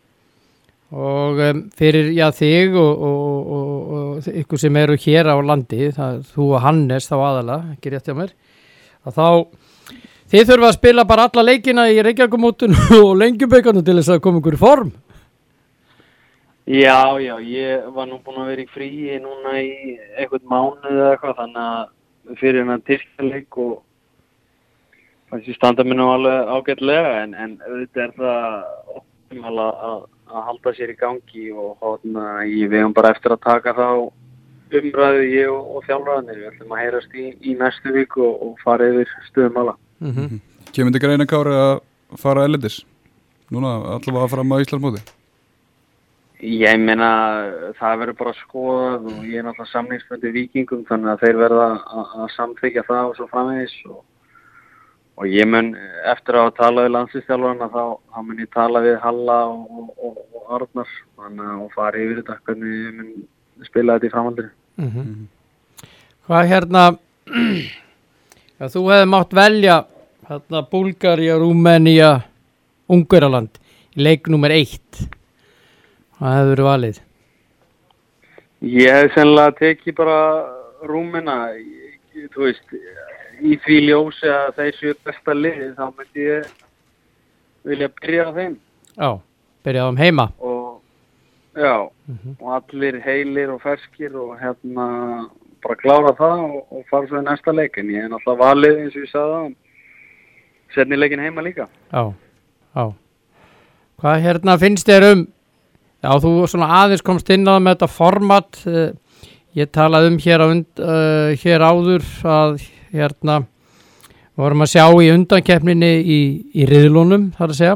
og 0.90 1.38
um, 1.38 1.71
fyrir 1.71 2.11
já, 2.12 2.30
þig 2.30 2.75
og, 2.75 3.02
og, 3.09 3.50
og, 3.57 3.92
og 3.92 4.26
ykkur 4.26 4.59
sem 4.59 4.76
eru 4.76 4.97
hér 4.97 5.30
á 5.30 5.37
landi, 5.38 5.90
það, 5.95 6.25
þú 6.35 6.49
og 6.54 6.62
Hannes 6.62 7.07
þá 7.11 7.14
aðala, 7.14 7.59
ekki 7.76 7.90
rétt 7.90 8.11
hjá 8.11 8.14
mér, 8.14 8.33
að 9.07 9.14
þá 9.14 9.28
þið 10.28 10.49
þurfa 10.50 10.68
að 10.68 10.76
spila 10.76 11.04
bara 11.08 11.28
alla 11.28 11.44
leikina 11.49 11.88
í 11.88 12.00
Reykjavíkumótun 12.04 12.76
og 13.02 13.12
lengjubökanu 13.23 13.85
til 13.85 13.97
þess 14.00 14.16
að 14.16 14.25
koma 14.26 14.42
ykkur 14.42 14.58
í 14.58 14.61
form. 14.61 14.90
Já, 16.68 17.16
já, 17.16 17.32
ég 17.40 17.87
var 17.97 18.11
nú 18.11 18.18
búinn 18.20 18.42
að 18.42 18.50
vera 18.50 18.64
í 18.66 18.73
fríi 18.75 19.20
núna 19.25 19.54
í 19.56 19.94
eitthvað 20.20 20.42
mánuð 20.52 20.90
eða 20.90 21.12
eitthvað 21.14 21.38
þannig 21.38 21.62
að 21.62 22.37
fyrir 22.42 22.61
hennar 22.61 22.82
tyrkjaleik 22.85 23.58
og 23.64 23.73
kannski 25.30 25.56
standa 25.56 25.87
mér 25.88 25.97
nú 25.97 26.11
alveg 26.12 26.52
ágætlega 26.52 27.14
en, 27.23 27.32
en 27.32 27.56
auðvitað 27.64 28.04
er 28.04 28.14
það 28.20 29.00
optimal 29.00 29.54
að, 29.64 29.80
að, 29.88 30.38
halda 30.50 30.76
sér 30.76 30.92
í 30.92 31.00
gangi 31.00 31.49
og 31.56 31.75
hóðna 31.80 32.28
ég 32.44 32.68
við 32.76 32.92
bara 33.00 33.14
eftir 33.16 33.32
að 33.32 33.44
taka 33.49 33.76
þá 33.80 33.88
umræðu 34.78 35.25
ég 35.25 35.49
og, 35.49 35.73
og 35.73 35.88
þjálfræðinni 35.88 36.37
við 36.37 36.49
ætlum 36.52 36.76
að 36.76 36.85
heyrast 36.85 37.16
í, 37.16 37.30
í 37.40 37.56
næstu 37.56 37.97
viku 37.97 38.28
og, 38.28 38.42
og 38.44 38.64
fara 38.64 38.92
yfir 38.92 39.20
stöðum 39.30 39.62
alla 39.62 39.78
Mm 40.00 40.12
-hmm. 40.14 40.40
Kemur 40.73 40.93
þetta 40.93 41.07
greina 41.07 41.26
Kári 41.26 41.55
að 41.55 41.81
fara 42.19 42.45
ellendis? 42.45 42.85
Núna 43.50 43.69
allavega 43.97 44.25
að 44.25 44.31
fara 44.31 44.43
með 44.45 44.61
Íslandsmóti? 44.64 45.00
Ég 46.38 46.78
meina 46.78 47.09
það 47.81 47.99
verður 47.99 48.17
bara 48.19 48.33
skoðað 48.38 49.07
og 49.11 49.25
ég 49.26 49.38
er 49.40 49.43
náttúrulega 49.43 49.73
samningsmöndi 49.73 50.31
vikingum 50.33 50.85
þannig 50.87 51.11
að 51.11 51.21
þeir 51.25 51.37
verða 51.37 51.67
að- 51.90 52.31
samþykja 52.37 52.85
það 52.87 53.09
og 53.09 53.17
svo 53.17 53.26
framvegis 53.26 53.75
og, 53.90 54.05
og 55.19 55.26
ég 55.26 55.47
mun 55.50 55.75
eftir 56.07 56.35
að 56.38 56.55
talað 56.55 56.85
við 56.87 56.95
landslýstjálfarna 56.95 57.69
þá, 57.75 57.83
þá 58.14 58.19
mun 58.23 58.38
ég 58.38 58.50
tala 58.55 58.81
við 58.81 59.00
Halla 59.02 59.38
og, 59.47 59.90
og, 59.99 60.17
og 60.35 60.55
Arnar 60.61 60.88
þannig 61.17 61.45
að 61.50 61.64
og 61.64 61.73
fara 61.75 61.99
yfir 61.99 62.23
þetta 62.23 62.38
hvernig 62.47 62.87
ég 62.87 62.95
mun 62.95 63.11
spila 63.67 63.99
þetta 63.99 64.07
í 64.07 64.14
framhaldinu. 64.14 64.50
Mhm. 64.76 65.28
Hvað 66.28 66.49
hérna 66.52 66.99
ja, 68.59 68.69
þú 68.73 68.83
hefði 68.91 69.09
mátt 69.12 69.35
velja 69.38 69.77
hérna 70.29 70.62
Búlgaria, 70.71 71.37
Rúmenía 71.41 72.11
Ungverjaland 72.88 73.59
í 73.97 74.03
leik 74.05 74.29
nummer 74.33 74.53
eitt. 74.55 75.05
Hvað 76.19 76.35
hefur 76.38 76.53
verið 76.55 76.69
valið? 76.69 77.00
Ég 78.69 78.91
hef 78.97 79.15
sennilega 79.15 79.55
tekið 79.61 79.97
bara 80.00 80.21
rúmina, 80.88 81.37
ég- 81.55 82.31
þú 82.35 82.49
veist, 82.49 82.73
í 83.41 83.55
því 83.62 83.77
ljósi 83.87 84.27
að 84.27 84.57
þeir 84.57 84.75
séu 84.81 84.95
besta 85.07 85.35
liði 85.35 85.69
þá 85.77 85.85
myndi 85.95 86.25
ég 86.27 86.49
vilja 87.65 87.88
byrja 88.00 88.25
á 88.27 88.31
þeim. 88.35 88.57
Já, 88.99 89.11
byrjaðum 89.65 89.99
heima. 90.03 90.27
Og 90.41 90.81
já, 91.55 91.91
Mhm. 92.09 92.37
og 92.41 92.49
allir 92.62 93.00
heilir 93.05 93.50
og 93.55 93.61
ferskir 93.62 94.15
og 94.17 94.38
hérna 94.41 95.31
bara 95.65 95.81
klára 95.81 96.15
það 96.19 96.45
og, 96.45 96.61
og 96.71 96.85
fara 96.91 97.09
svo 97.09 97.23
í 97.23 97.27
næsta 97.27 97.55
leik. 97.55 97.81
En 97.81 97.91
ég 97.95 98.05
hef 98.05 98.12
náttúrulega 98.12 98.45
valið 98.45 98.85
eins 98.85 98.95
og 98.95 99.03
ég 99.05 99.11
sagði 99.12 99.35
það 99.35 99.50
setni 100.77 101.00
leikin 101.00 101.25
heima 101.25 101.45
líka. 101.45 101.69
Já, 101.93 102.03
já. 102.77 102.87
Hvað 103.99 104.25
hérna 104.27 104.57
finnst 104.61 104.88
þér 104.88 105.11
um 105.12 105.27
Já, 105.99 106.12
þú 106.23 106.31
svona 106.47 106.69
aðeins 106.85 107.03
komst 107.03 107.31
inn 107.35 107.43
á 107.43 107.57
það 107.57 107.62
með 107.65 107.73
þetta 107.75 107.87
format 107.91 108.59
eh, 108.71 108.91
ég 109.59 109.71
talaði 109.75 110.12
um 110.12 110.19
hér, 110.23 110.45
und, 110.45 110.69
uh, 110.79 111.33
hér 111.43 111.65
áður 111.67 112.05
að 112.23 112.61
hérna 112.95 113.41
vorum 114.38 114.62
að 114.62 114.71
sjá 114.77 114.85
í 115.03 115.09
undankeppninni 115.11 115.91
í, 115.99 116.19
í 116.55 116.69
riðlunum, 116.71 117.33
þar 117.35 117.50
að 117.50 117.59
segja 117.59 117.75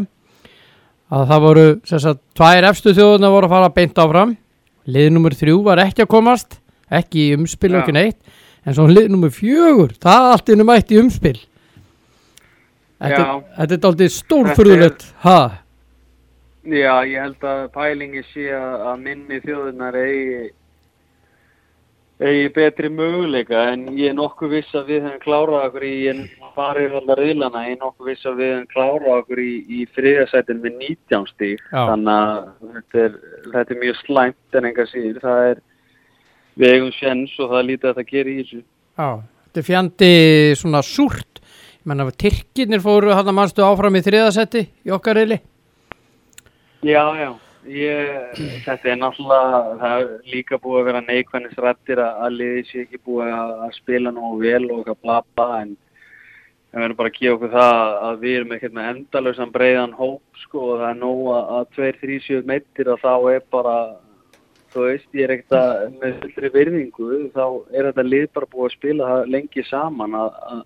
að 1.12 1.26
það 1.32 1.44
voru 1.48 1.66
sem 1.90 2.02
sagt, 2.04 2.22
tvær 2.38 2.68
efstu 2.70 2.94
þjóðuna 2.94 3.32
voru 3.34 3.50
að 3.50 3.54
fara 3.56 3.72
beint 3.74 3.98
áfram. 3.98 4.36
Lið 4.86 5.10
nummer 5.16 5.34
þrjú 5.36 5.58
var 5.66 5.82
ekki 5.82 6.06
að 6.06 6.12
komast 6.14 6.60
ekki 7.00 7.28
í 7.28 7.38
umspil 7.38 7.72
og 7.74 7.80
ekki 7.82 7.96
neitt 7.96 8.20
en 8.62 8.76
svo 8.76 8.86
lið 8.86 9.08
nummer 9.10 9.32
fjögur, 9.34 9.96
það 10.02 10.28
allt 10.32 10.52
innum 10.54 10.68
mætt 10.70 10.92
í 10.94 11.00
umspil. 11.00 11.38
Þetta, 13.02 13.24
þetta 13.56 13.74
er 13.74 13.86
aldrei 13.88 14.10
stórfurðulegt 14.14 15.08
ha, 15.24 15.38
Já, 16.62 17.02
ég 17.02 17.18
held 17.18 17.42
að 17.42 17.62
pælingi 17.74 18.20
sé 18.30 18.44
að 18.54 19.00
minni 19.02 19.40
þjóðunar 19.42 19.96
eigi, 19.98 20.52
eigi 22.22 22.52
betri 22.54 22.90
möguleika 22.92 23.64
en 23.72 23.88
ég 23.98 24.12
er 24.12 24.14
nokkuð 24.14 24.54
viss 24.54 24.76
að 24.78 24.92
við 24.92 25.08
höfum 25.08 25.24
klárað 25.24 25.66
okkur 25.66 25.86
í, 25.88 25.96
en 26.12 26.20
farið 26.54 26.94
allar 27.00 27.18
riðlana, 27.18 27.64
ég 27.66 27.74
er 27.74 27.80
nokkuð 27.80 28.12
viss 28.12 28.30
að 28.30 28.38
við 28.38 28.52
höfum 28.52 28.70
klárað 28.76 29.16
okkur 29.16 29.42
í, 29.42 29.50
í 29.66 29.88
þriðasætin 29.96 30.62
með 30.62 30.78
19 30.84 31.26
stík. 31.32 31.66
Þannig 31.72 32.14
að 32.14 32.46
þetta 32.76 33.02
er, 33.08 33.18
þetta 33.56 33.74
er 33.74 33.82
mjög 33.82 34.00
slæmt 34.04 34.60
en 34.60 34.70
enga 34.70 34.88
síður. 34.92 35.20
Það 35.26 35.48
er, 35.48 35.62
við 36.58 36.74
eigum 36.76 36.92
sjens 36.96 37.36
og 37.40 37.52
það 37.52 37.60
er 37.60 37.68
lítið 37.70 37.90
að 37.90 38.00
það 38.00 38.10
gera 38.12 38.32
í 38.32 38.40
þessu. 38.40 38.60
já, 38.98 39.08
þetta 39.46 39.62
er 39.62 39.68
fjandi 39.68 40.10
svona 40.60 40.82
súrt 40.86 41.40
ég 41.42 41.86
menna 41.90 42.06
að 42.06 42.18
Tyrkirnir 42.24 42.82
fóru 42.84 43.14
hann 43.14 43.30
að 43.32 43.38
mannstu 43.38 43.64
áfram 43.66 43.96
í 43.98 44.04
þriðasetti 44.04 44.66
í 44.86 44.94
okkar 44.94 45.18
reyli 45.20 45.40
Já, 46.82 47.14
já. 47.14 47.30
Ég, 47.62 48.32
þetta 48.64 48.88
er 48.90 48.96
náttúrulega, 48.98 49.58
það 49.78 50.00
er 50.00 50.08
líka 50.32 50.56
búið 50.58 50.80
að 50.80 50.86
vera 50.88 51.02
neikvæðnis 51.06 51.60
rættir 51.62 52.00
að, 52.02 52.16
að 52.26 52.32
liði 52.40 52.62
sé 52.66 52.80
ekki 52.82 52.98
búið 53.06 53.30
að, 53.36 53.52
að 53.62 53.76
spila 53.76 54.10
nógu 54.10 54.40
vel 54.40 54.64
og 54.66 54.80
eitthvað 54.80 54.98
bla 55.04 55.18
bla 55.36 55.46
en 55.60 55.76
við 56.72 56.80
verðum 56.80 56.98
bara 56.98 57.12
að 57.12 57.18
gefa 57.20 57.36
okkur 57.36 57.52
það 57.52 57.94
að 58.08 58.18
við 58.24 58.34
erum 58.40 58.56
ekkert 58.56 58.74
með 58.74 58.88
endalösan 58.94 59.54
breiðan 59.54 59.94
hóp 60.00 60.42
sko 60.42 60.64
og 60.72 60.82
það 60.82 60.88
er 60.88 60.98
nóg 61.04 61.22
að, 61.36 61.52
að 61.60 61.70
2-3-7 61.78 62.42
meittir 62.50 62.90
og 62.90 63.00
þá 63.04 63.14
er 63.36 63.46
bara, 63.54 63.76
þú 64.72 64.84
veist, 64.88 65.08
ég 65.14 65.24
er 65.26 65.34
ekkert 65.36 65.56
að 65.58 65.96
með 66.02 66.18
fullri 66.22 66.50
virðingu 66.56 67.08
þá 67.34 67.44
er 67.76 67.88
þetta 67.90 68.04
lið 68.08 68.28
bara 68.34 68.50
búið 68.52 68.68
að 68.68 68.76
spila 68.76 69.08
lengi 69.28 69.64
saman 69.68 70.14
að, 70.18 70.30
að, 70.52 70.62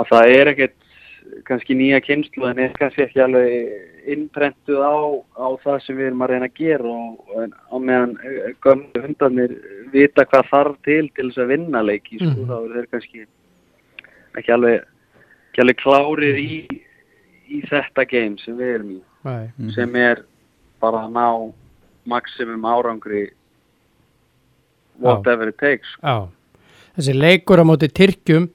að 0.00 0.10
það 0.12 0.34
er 0.36 0.52
ekkert 0.54 0.76
kannski 1.46 1.76
nýja 1.76 2.00
kynslu 2.02 2.46
en 2.48 2.58
er 2.64 2.72
kannski 2.78 3.04
ekki 3.04 3.20
alveg 3.22 4.06
innprentuð 4.10 4.80
á, 4.80 4.96
á 5.36 5.46
það 5.62 5.76
sem 5.84 5.98
við 5.98 6.06
erum 6.08 6.22
að 6.24 6.30
reyna 6.32 6.48
að 6.48 6.56
gera 6.56 6.88
og, 6.88 7.34
og 7.36 7.52
á 7.70 7.76
meðan 7.78 8.14
eh, 8.24 8.54
gömlu 8.64 9.02
hundarnir 9.04 9.52
vita 9.92 10.24
hvað 10.30 10.48
þarf 10.50 10.78
til 10.88 11.10
til 11.14 11.28
þess 11.28 11.42
að 11.44 11.52
vinna 11.52 11.82
leiki 11.84 12.16
sko, 12.18 12.30
Mhm. 12.30 12.48
þá 12.48 12.56
eru 12.64 12.74
þeir 12.78 12.88
kannski 12.94 13.26
ekki 14.40 14.54
alveg, 14.56 14.88
ekki 15.50 15.62
alveg 15.64 15.78
klárir 15.84 16.40
í, 16.40 16.56
í 17.50 17.60
þetta 17.68 18.06
game 18.08 18.38
sem 18.40 18.56
við 18.56 18.74
erum 18.78 18.90
í. 18.96 19.00
Mhm. 19.20 19.70
sem 19.76 19.96
er 20.00 20.24
bara 20.80 21.04
að 21.04 21.12
ná 21.12 21.52
maximum 22.08 22.64
árangri 22.64 23.30
whatever 25.00 25.48
it 25.48 25.58
takes. 25.58 25.88
Já, 26.02 26.28
þessi 26.96 27.16
leikur 27.16 27.60
á 27.60 27.64
móti 27.64 27.88
Tyrkjum 27.88 28.50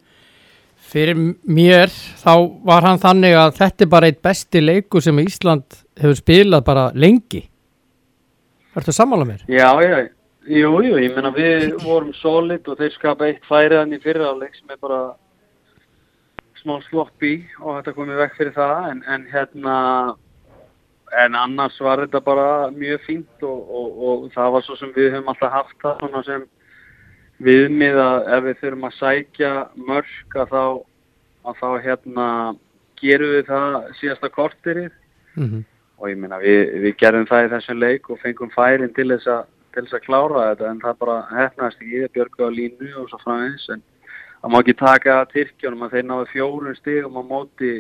fyrir 0.85 1.17
mér 1.43 1.89
þá 2.21 2.33
var 2.65 2.85
hann 2.85 3.01
þannig 3.01 3.35
að 3.39 3.57
þetta 3.57 3.85
er 3.85 3.91
bara 3.91 4.11
eitt 4.11 4.21
besti 4.23 4.61
leikur 4.61 5.03
sem 5.03 5.19
Ísland 5.23 5.81
hefur 5.97 6.17
spilað 6.19 6.65
bara 6.67 6.85
lengi 6.93 7.45
Ertu 8.75 8.91
að 8.91 8.97
sammála 8.97 9.25
mér? 9.27 9.43
Já, 9.47 9.69
já, 9.79 10.09
jú, 10.51 10.71
jú, 10.83 10.97
ég 10.99 11.13
meina 11.15 11.31
við 11.31 11.77
vorum 11.79 12.11
solid 12.19 12.65
og 12.67 12.75
þeir 12.81 12.91
skapa 12.91 13.29
eitt 13.29 13.45
færiðan 13.47 13.95
í 13.95 14.01
fyrraðleik 14.03 14.57
sem 14.57 14.73
er 14.73 14.79
bara 14.81 14.99
smá 16.59 16.75
sloppy 16.89 17.37
og 17.61 17.77
þetta 17.77 17.93
komið 17.95 18.19
vekk 18.23 18.35
fyrir 18.39 18.55
það 18.57 18.89
en, 18.89 18.99
en 19.15 19.25
hérna 19.31 19.77
en 21.23 21.37
annars 21.39 21.77
var 21.81 22.03
þetta 22.03 22.21
bara 22.25 22.47
mjög 22.75 23.05
fínt 23.05 23.45
og, 23.47 23.61
og, 23.69 24.01
og 24.05 24.27
það 24.35 24.51
var 24.55 24.65
svo 24.65 24.79
sem 24.79 24.91
við 24.95 25.13
höfum 25.13 25.31
alltaf 25.33 25.53
haft 25.53 25.77
það 25.83 26.01
svona 26.03 26.23
sem 26.27 26.43
viðmið 27.45 28.01
að 28.01 28.33
ef 28.37 28.43
við 28.47 28.59
þurfum 28.63 28.89
að 28.89 28.99
sækja 28.99 29.53
mörk 29.87 30.37
að 30.41 30.51
þá, 30.55 30.65
að 31.45 31.61
þá 31.61 31.69
hérna 31.87 32.27
gerum 33.01 33.33
við 33.35 33.49
það 33.51 33.79
síðasta 34.01 34.35
kortirið 34.35 34.93
Mm 35.35 35.65
og 35.95 36.11
ég 36.11 36.19
meina 36.19 36.39
við, 36.41 36.61
við 36.83 36.95
gerðum 36.99 37.27
það 37.29 37.45
í 37.45 37.51
þessum 37.53 37.81
leik 37.81 38.09
og 38.11 38.21
fengum 38.21 38.51
færin 38.55 38.93
til 38.95 39.07
þess 39.13 39.29
að 39.31 39.43
til 39.75 39.83
þess 39.83 39.97
að 39.97 40.05
klára 40.05 40.43
þetta 40.51 40.69
en 40.71 40.79
það 40.79 40.99
bara 41.01 41.15
hefnaðist 41.35 41.81
ekki. 41.81 42.01
Við 42.03 42.11
Björgu 42.15 42.47
á 42.47 42.49
línu 42.55 42.91
og 43.01 43.09
svo 43.11 43.19
framins 43.23 43.65
en 43.73 43.81
það 44.39 44.53
má 44.53 44.57
ekki 44.61 44.75
taka 44.79 45.15
Tyrkjónum 45.33 45.83
að 45.85 45.95
þeir 45.95 46.05
náðu 46.07 46.27
fjórun 46.31 46.77
stigum 46.79 47.19
á 47.19 47.23
móti 47.27 47.71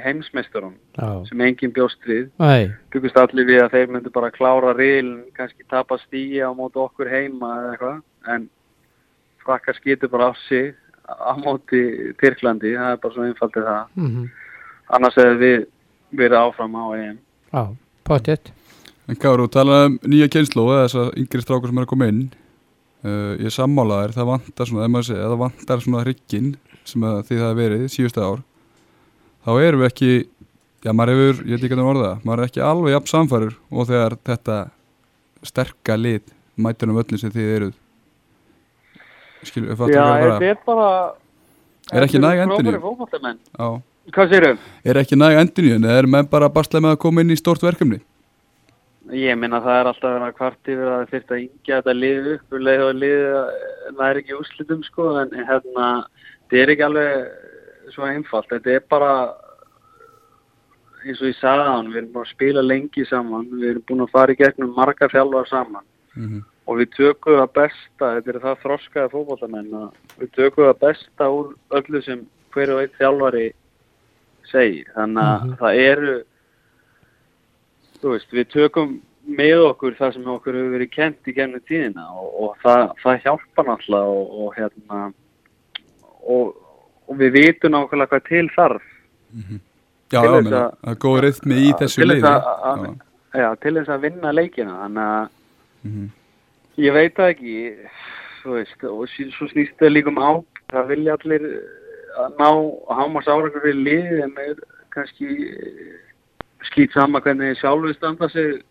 heimsmeisturum 0.00 0.76
sem 1.28 1.40
enginn 1.44 1.74
bjóst 1.74 2.04
við. 2.06 2.28
Nei. 2.38 2.70
byggust 2.92 3.18
allir 3.20 3.48
við 3.48 3.64
að 3.64 3.74
þeir 3.74 3.94
myndu 3.94 4.12
bara 4.14 4.30
klára 4.34 4.74
reilin, 4.76 5.24
kannski 5.36 5.66
tapa 5.68 5.98
stíi 6.06 6.40
á 6.40 6.50
móti 6.54 6.80
okkur 6.80 7.10
heima 7.10 7.56
eða 7.58 7.72
eitthvað 7.72 8.34
en 8.34 8.46
frakkar 9.44 9.76
skýtur 9.80 10.12
bara 10.12 10.30
á 10.30 10.32
sig 10.46 10.74
á 11.10 11.34
móti 11.36 12.14
Tyrklandi, 12.20 12.76
það 12.76 12.94
er 12.94 13.02
bara 13.02 13.14
svo 13.16 13.26
einfaldið 13.26 13.66
það. 13.66 13.90
Mm 13.98 14.28
annars 14.96 15.18
hefur 15.18 15.38
við 15.40 15.66
verið 16.18 16.38
áfram 16.40 16.76
á 16.76 16.84
EM. 16.98 17.18
Já, 17.50 17.62
potið 18.06 18.50
En 19.10 19.18
Káru, 19.18 19.48
þú 19.48 19.50
talaði 19.56 19.86
um 19.88 19.94
nýja 20.06 20.28
kynslu 20.30 20.64
eða 20.70 20.82
þess 20.84 20.98
að 21.00 21.08
yngri 21.18 21.42
strákur 21.42 21.70
sem 21.70 21.78
er 21.80 21.86
að 21.86 21.90
koma 21.90 22.06
inn. 22.12 22.20
Uh, 23.00 23.32
ég 23.42 23.50
sammála 23.50 23.96
þér, 24.04 24.12
það 24.14 24.28
vantar 24.28 24.68
svona, 24.70 25.00
það 25.08 25.34
vantar 25.40 25.82
svona 25.82 26.02
hrygginn 26.04 26.52
sem 26.86 27.06
að 27.08 27.18
því 27.26 27.38
það 27.40 27.48
hefur 27.48 27.58
verið 27.58 27.82
síðustu 27.90 28.22
ár 28.22 28.44
þá 29.50 29.66
erum 29.66 29.82
við 29.82 29.88
ekki 29.90 30.10
já, 30.86 30.92
maður 30.94 31.16
hefur, 31.16 31.40
ég 31.44 31.50
veit 31.56 31.64
ekki 31.64 31.72
hvernig 31.74 31.90
orða 31.90 32.10
það 32.10 32.26
maður 32.28 32.42
er 32.42 32.50
ekki 32.50 32.62
alveg 32.64 32.94
jafn 32.94 33.10
samfærur 33.10 33.56
og 33.70 33.88
þegar 33.90 34.16
þetta 34.30 34.58
sterka 35.50 35.96
lit 35.98 36.34
mætir 36.60 36.92
um 36.92 37.00
öllu 37.00 37.18
sem 37.18 37.32
þið 37.32 37.52
eruð. 37.56 37.76
Við 39.40 39.92
Já, 39.94 40.04
þetta 40.20 40.50
er 40.50 40.58
bara 40.66 40.90
Er 41.90 42.04
ekki 42.06 42.20
þetta 42.20 43.18
næg. 43.24 43.38
Já, 43.58 43.68
Hvað 44.14 44.32
sérum? 44.34 44.58
er 44.84 45.00
ekki 45.00 45.16
næg 45.18 45.38
endurinn 45.40 45.86
eða 45.86 45.98
er 46.02 46.06
menn 46.06 46.28
bara 46.30 46.46
að 46.50 46.54
basla 46.54 46.80
með 46.80 46.94
að 46.94 47.00
koma 47.02 47.24
inn 47.24 47.32
í 47.34 47.38
stórt 47.40 47.64
verkefni? 47.64 48.00
Ég 49.10 49.38
minna 49.38 49.58
það 49.64 49.78
er 49.80 49.88
alltaf 49.90 50.12
verið 50.12 50.26
að 50.28 50.36
kvart 50.38 50.70
yfir 50.70 50.90
að 50.94 51.06
að 51.34 51.42
yngja 51.42 51.80
þetta 51.80 51.94
lið 51.96 52.28
upp 52.34 52.54
og 52.54 52.64
leið 52.68 52.84
og 52.84 52.94
lið 53.00 53.24
það 53.96 54.04
er 54.06 54.20
ekki 54.20 54.36
úrslitum 54.38 54.84
sko 54.86 55.08
en 55.18 55.32
hérna 55.34 55.88
það 56.50 56.60
er 56.60 56.72
ekki 56.74 56.86
alveg 56.86 57.10
þetta 57.16 57.39
svo 57.94 58.04
einfalt 58.08 58.48
þetta 58.50 58.70
er 58.76 58.84
bara 58.90 59.12
eins 61.04 61.20
og 61.22 61.30
ég 61.30 61.36
sagði 61.40 61.64
á 61.64 61.72
hann 61.76 61.88
við 61.92 62.00
erum 62.02 62.12
búin 62.14 62.26
að 62.26 62.32
spila 62.34 62.62
lengi 62.66 63.04
saman 63.08 63.46
við 63.54 63.68
erum 63.70 63.84
búin 63.88 64.04
að 64.04 64.10
fara 64.14 64.32
í 64.34 64.40
gegnum 64.40 64.74
marga 64.76 65.08
þjálfar 65.08 65.48
saman 65.48 65.86
Mhm. 66.16 66.40
og 66.66 66.76
við 66.80 66.88
tökum 66.96 67.36
það 67.38 67.52
besta 67.54 68.08
þetta 68.16 68.28
er 68.34 68.38
það 68.42 68.56
þroskaða 68.64 69.10
fótballamenn 69.12 69.74
að 69.78 69.90
við 70.18 70.30
tökum 70.34 70.64
það 70.66 70.80
besta 70.80 71.28
úr 71.30 71.52
öllu 71.78 72.02
sem 72.02 72.26
hver 72.54 72.72
og 72.74 72.80
einn 72.82 72.96
þjálfari 72.98 73.52
segir 74.50 74.90
þannig 74.96 75.22
að 75.22 75.44
Mhm. 75.44 75.56
það 75.60 75.78
eru 75.84 76.16
þú 78.00 78.10
veist, 78.14 78.30
við 78.32 78.48
tökum 78.50 79.00
með 79.28 79.60
okkur 79.70 79.94
það 79.98 80.12
sem 80.14 80.24
okkur 80.34 80.54
hefur 80.56 80.74
verið 80.78 80.90
kent 80.90 81.28
í 81.28 81.34
gennum 81.36 81.60
tíðina 81.68 82.04
og, 82.10 82.28
og 82.42 82.56
það, 82.64 82.84
það 83.02 83.22
hjálpa 83.24 83.62
náttúrulega 83.62 84.08
og, 84.08 84.26
og 84.40 84.54
hérna 84.56 85.12
og, 86.22 86.56
og 87.10 87.18
við 87.18 87.32
vitum 87.36 87.74
nákvæmlega 87.74 88.10
hvað 88.14 88.24
til 88.28 88.46
þarf 88.56 88.82
Já, 90.10 90.20
Til 90.20 90.26
já, 90.26 90.30
þess 90.34 90.44
meina, 90.50 90.62
að- 90.90 90.96
góð 91.04 91.20
rithmi 91.22 91.56
í 91.68 91.72
þessu 91.78 92.02
til 92.02 92.10
að- 92.10 92.46
Já. 93.32 93.40
já, 93.40 93.48
til 93.62 93.74
þess 93.78 93.88
að 93.94 94.00
vinna 94.06 94.32
leikina 94.34 94.78
þannig 94.84 95.04
að 95.10 95.28
Mhm. 95.84 96.08
Ég 96.78 96.92
veit 96.92 97.14
það 97.16 97.30
ekki, 97.34 97.76
veist, 98.44 98.84
og 98.84 99.08
svo 99.08 99.46
snýst 99.48 99.76
það 99.80 99.92
líka 99.94 100.08
um 100.08 100.18
á, 100.20 100.30
það 100.72 100.88
vilja 100.88 101.14
allir 101.16 101.44
að 102.20 102.36
ná 102.38 102.50
hámars 102.90 103.26
árakur 103.28 103.62
fyrir 103.62 103.80
liðið 103.84 104.22
en 104.24 104.34
er 104.38 104.54
kannski 104.90 105.28
eh, 105.48 105.98
skýt 106.70 106.92
sama 106.92 107.20
hvernig 107.20 107.56
sjálfur 107.60 107.94
standa 107.96 108.28
sig 108.28 108.62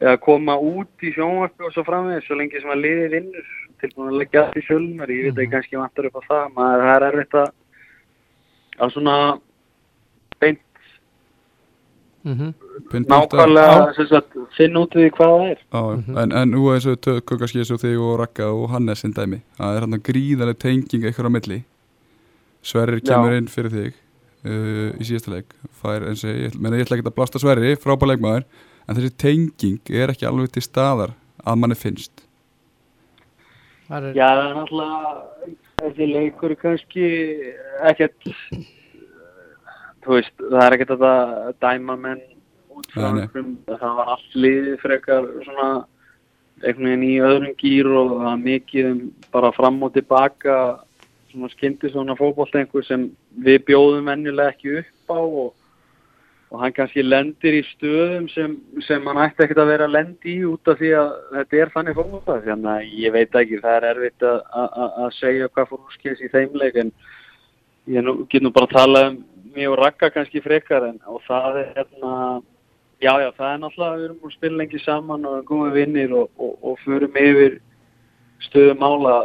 eða 0.00 0.20
koma 0.20 0.56
út 0.58 0.88
í 1.02 1.12
sjónvarpi 1.14 1.64
og 1.64 1.72
svo 1.72 1.84
framvegis, 1.84 2.24
svo 2.26 2.36
lengi 2.36 2.60
sem 2.60 2.70
að 2.70 2.82
liðið 2.84 3.10
vinnur 3.10 3.46
tilbúin 3.80 4.10
að 4.12 4.18
leggja 4.20 4.44
allt 4.44 4.56
í 4.56 4.66
sjölunar, 4.66 5.08
ég 5.08 5.22
veit 5.32 5.38
ekki 5.38 5.52
kannski 5.52 5.76
vantar 5.80 6.06
upp 6.06 6.16
á 6.20 6.22
það, 6.28 6.52
maður 6.56 6.82
það 6.84 6.96
er 6.96 7.06
erfitt 7.12 7.34
að 7.40 7.52
að 8.80 8.92
svona 8.94 9.16
beint 10.40 10.60
Mhm. 12.24 12.54
Pinpoint 12.90 13.10
að- 13.32 13.36
nákvæmlega 13.36 14.48
finna 14.56 14.80
út 14.80 14.94
við 14.96 15.10
hvað 15.12 15.32
það 15.34 15.50
er. 15.50 15.58
Já, 15.72 15.82
Mhm. 15.96 16.18
en, 16.18 16.32
en 16.32 16.50
nú 16.50 16.62
eins 16.72 16.86
og 16.86 17.00
eins 17.60 17.70
og 17.70 17.80
þig 17.80 17.98
og 18.00 18.18
Raka 18.18 18.46
og 18.48 18.70
Hannes 18.70 18.98
sinn 19.00 19.12
dæmi 19.12 19.42
það 19.58 19.76
er 19.76 19.80
hann 19.80 20.00
gríðarlega 20.00 20.58
tenging 20.58 21.04
eitthvað 21.04 21.28
á 21.28 21.34
milli 21.36 21.64
Sverrir 22.62 23.00
Já. 23.04 23.12
kemur 23.12 23.36
inn 23.36 23.46
fyrir 23.46 23.70
þig 23.70 23.92
uh, 24.46 24.96
í 24.96 25.04
síðasta 25.04 25.30
leik 25.34 25.52
fær 25.82 26.00
eins 26.08 26.24
og 26.24 26.30
ég, 26.32 26.54
meina, 26.58 26.76
ég 26.76 26.86
ætla 26.86 26.96
ekki 26.96 27.06
að 27.10 27.14
blasta 27.14 27.38
Sverri 27.38 27.76
frábæð 27.76 28.08
leikmaður, 28.16 28.44
en 28.88 28.96
þessi 28.96 29.16
tenging 29.18 29.80
er 29.90 30.08
ekki 30.08 30.26
alveg 30.26 30.50
til 30.52 30.62
staðar 30.62 31.12
að 31.46 31.58
manni 31.60 31.76
finnst 31.76 32.24
Það 33.88 34.02
er, 34.08 34.14
Já, 34.16 34.28
það 34.32 34.48
er 34.48 34.54
náttúrulega 34.56 35.56
þessi 35.84 36.08
leikur 36.10 36.54
kannski 36.60 37.08
ekkert 37.84 38.30
þú 40.04 40.16
veist, 40.18 40.36
það 40.38 40.62
er 40.66 40.76
ekkert 40.76 40.94
að 40.96 41.50
dæma 41.64 41.96
menn 42.00 42.22
út 42.74 42.88
frá 42.92 43.08
einhverjum, 43.10 43.56
það 43.68 43.98
var 43.98 44.14
allt 44.14 44.38
liðið 44.38 44.78
frekar 44.82 45.28
svona 45.46 45.68
einhvern 46.62 46.88
veginn 46.88 47.06
í 47.06 47.14
öðrum 47.24 47.56
gýr 47.60 47.90
og 47.90 48.14
það 48.14 48.24
var 48.28 48.42
mikið 48.44 48.90
um 48.90 49.02
bara 49.34 49.52
fram 49.54 49.82
og 49.84 49.94
tilbaka 49.94 50.56
svona 51.32 51.50
skyndi 51.52 51.90
svona 51.90 52.16
fótbolt 52.18 52.54
einhver 52.58 52.86
sem 52.86 53.08
við 53.44 53.64
bjóðum 53.68 54.10
venjulega 54.10 54.54
ekki 54.54 54.78
upp 54.80 55.14
á 55.14 55.20
og, 55.20 55.52
og 56.54 56.60
hann 56.62 56.74
kannski 56.76 57.02
lendir 57.02 57.56
í 57.58 57.62
stöðum 57.72 58.28
sem, 58.30 58.54
sem 58.86 59.06
hann 59.10 59.18
ætti 59.24 59.42
ekkert 59.42 59.64
að 59.64 59.70
vera 59.72 59.88
að 59.88 59.94
lendi 59.96 60.36
í 60.36 60.44
út 60.46 60.70
af 60.70 60.78
því 60.78 60.92
að 61.00 61.12
þetta 61.32 61.60
er 61.60 61.72
þannig 61.74 61.98
fótbolt 61.98 62.46
þannig 62.46 62.70
að 62.70 62.92
ég 63.02 63.14
veit 63.16 63.38
ekki, 63.40 63.60
það 63.64 63.76
er 63.76 63.86
erfitt 63.90 64.26
að, 64.30 64.40
að, 64.62 64.84
að 65.02 65.12
segja 65.18 65.50
hvað 65.50 65.70
fór 65.72 65.80
úrskis 65.88 66.22
í 66.22 66.30
þeim 66.30 66.58
leik 66.62 66.78
en 66.84 66.92
ég 67.90 68.06
nú, 68.06 68.16
get 68.30 68.44
nú 68.44 68.54
bara 68.54 68.70
að 68.70 68.76
tala 68.78 69.04
um 69.10 69.20
mig 69.54 69.70
og 69.70 69.78
Ragga 69.78 70.10
kannski 70.14 70.42
frekar 70.44 70.86
en 70.88 71.00
og 71.10 71.22
það 71.26 71.60
er 71.64 71.72
hérna 71.76 72.14
já 73.02 73.12
já 73.22 73.28
það 73.34 73.50
er 73.50 73.60
náttúrulega 73.62 73.98
við 73.98 74.04
erum 74.04 74.20
búin 74.22 74.32
að 74.32 74.38
spila 74.38 74.60
lengi 74.62 74.82
saman 74.84 75.28
og 75.30 75.44
komum 75.50 75.74
vinnir 75.74 76.14
og, 76.14 76.30
og, 76.38 76.54
og 76.62 76.78
förum 76.86 77.18
yfir 77.18 77.58
stöðum 78.46 78.82
mála 78.82 79.16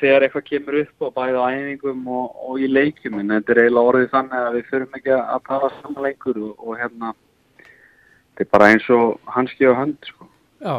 þegar 0.00 0.26
eitthvað 0.26 0.46
kemur 0.48 0.78
upp 0.80 1.06
og 1.06 1.12
bæði 1.16 1.40
á 1.40 1.44
æfingum 1.54 2.06
og, 2.08 2.38
og 2.48 2.60
í 2.60 2.68
leikum 2.70 3.18
en 3.20 3.34
þetta 3.36 3.54
er 3.54 3.62
eiginlega 3.64 3.90
orðið 3.92 4.14
þannig 4.14 4.38
að 4.40 4.56
við 4.56 4.70
förum 4.70 4.96
ekki 4.98 5.12
að 5.16 5.42
tala 5.48 5.70
saman 5.76 6.06
lengur 6.06 6.40
og, 6.40 6.54
og 6.58 6.80
hérna 6.80 7.12
þetta 8.30 8.46
er 8.46 8.50
bara 8.56 8.70
eins 8.72 8.88
og 8.96 9.34
hanski 9.34 9.68
og 9.68 9.78
hönd 9.78 10.08
sko. 10.08 10.28
já. 10.60 10.76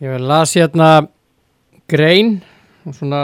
Ég 0.00 0.20
las 0.20 0.54
hérna 0.56 1.08
grein 1.88 2.42
og 2.84 2.94
svona, 2.96 3.22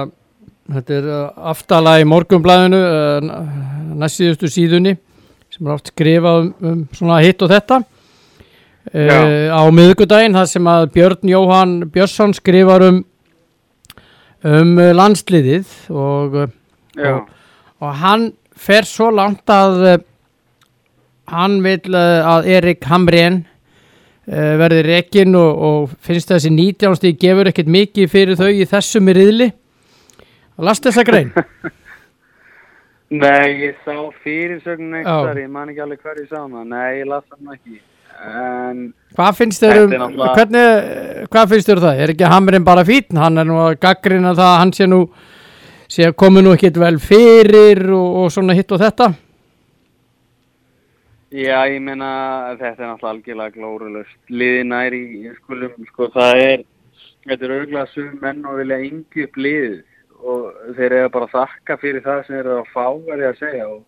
þetta 0.70 0.96
er 0.96 1.09
uh, 1.11 1.49
aftala 1.51 1.99
í 2.01 2.07
morgunblæðinu, 2.09 2.81
uh, 2.81 3.31
næstsíðustu 4.01 4.49
síðunni 4.53 4.96
sem 5.51 5.66
er 5.66 5.75
oft 5.75 5.90
skrifað 5.90 6.44
um, 6.44 6.53
um 6.62 6.85
svona 6.94 7.18
hitt 7.25 7.42
og 7.42 7.51
þetta 7.51 7.81
uh, 7.83 9.49
á 9.51 9.62
miðgudaginn, 9.75 10.37
það 10.38 10.51
sem 10.53 10.70
að 10.70 10.87
Björn 10.94 11.33
Jóhann 11.33 11.75
Björnsson 11.90 12.37
skrifar 12.38 12.87
um 12.87 13.03
um 14.46 14.76
uh, 14.79 14.90
landsliðið 14.96 15.74
og, 15.92 16.37
Já, 16.96 17.12
og, 17.12 17.29
og 17.85 17.94
hann 18.03 18.31
fer 18.57 18.88
svo 18.88 19.11
langt 19.14 19.50
að 19.53 19.79
uh, 19.85 19.96
hann 21.31 21.61
vil 21.64 21.94
að 21.96 22.48
Erik 22.50 22.87
Hamrén 22.90 23.42
uh, 23.44 24.55
verði 24.61 24.85
rekinn 24.88 25.37
og, 25.38 25.50
og 25.70 25.98
finnst 26.03 26.33
þessi 26.33 26.53
19 26.55 26.98
stíð 27.00 27.18
gefur 27.20 27.53
ekkert 27.53 27.70
mikið 27.70 28.11
fyrir 28.12 28.40
þau 28.40 28.50
í 28.50 28.68
þessum 28.68 29.12
riðli 29.14 29.53
Last 30.61 30.85
þessa 30.85 31.07
grein 31.09 31.31
Nei, 33.11 33.59
ég 33.59 33.79
sá 33.83 33.96
fyrirsögnin 34.22 35.00
Já. 35.00 35.03
eitthvað, 35.03 35.38
ég 35.42 35.48
man 35.50 35.70
ekki 35.72 35.81
alveg 35.83 36.05
hver 36.05 36.18
ég 36.22 36.29
sá 36.31 36.37
hana. 36.44 36.61
Nei, 36.62 37.00
ég 37.00 37.09
las 37.11 37.24
það 37.26 37.57
ekki. 37.57 37.81
Hvað 38.20 39.37
finnst 39.38 39.62
þér 39.64 39.78
um, 39.87 39.92
er 39.96 40.35
hvernig, 40.37 40.66
hvað 41.33 41.52
finnst 41.54 41.70
þér 41.70 41.80
um 41.80 41.85
það? 41.87 42.00
Er 42.04 42.12
ekki 42.14 42.28
Hamrén 42.30 42.66
bara 42.66 42.85
fítn? 42.87 43.18
Hann 43.20 43.40
er 43.40 43.48
nú 43.48 43.56
að 43.64 43.78
gaggrina 43.83 44.35
það 44.37 44.50
að 44.50 44.59
hann 44.61 44.72
sé 44.76 44.88
nú 44.90 45.00
sé 45.90 46.11
komi 46.14 46.42
nú 46.44 46.52
ekkert 46.54 46.76
vel 46.78 46.98
fyrir 47.02 47.80
og, 47.96 48.20
og 48.24 48.28
svona 48.35 48.54
hitt 48.54 48.70
og 48.76 48.83
þetta 48.83 49.09
já, 51.30 51.59
ég 51.70 51.80
meina, 51.83 52.11
þetta 52.59 52.83
er 52.85 52.88
náttúrulega 52.90 53.11
algjörlega 53.14 53.54
glórulust. 53.56 54.16
Liðið 54.35 54.64
næri, 54.70 55.02
skulum, 55.38 55.76
sko, 55.92 56.09
það 56.14 56.40
er, 56.44 56.64
þetta 57.28 57.46
er 57.46 57.54
auðvitað 57.56 57.92
sum 57.94 58.09
menn 58.22 58.40
og 58.50 58.56
vilja 58.61 58.80
yngi 58.88 59.26
upp 59.28 59.38
liðið 59.38 59.76
og 60.20 60.74
þeir 60.76 60.96
eru 60.98 61.12
bara 61.14 61.28
að 61.30 61.37
þakka 61.37 61.76
fyrir 61.80 62.02
það 62.04 62.18
sem 62.26 62.35
þeir 62.37 62.42
eru 62.44 62.56
að 62.61 62.72
fá, 62.74 62.87
er 63.14 63.22
ég 63.24 63.30
að 63.30 63.38
segja. 63.44 63.68
Og, 63.70 63.85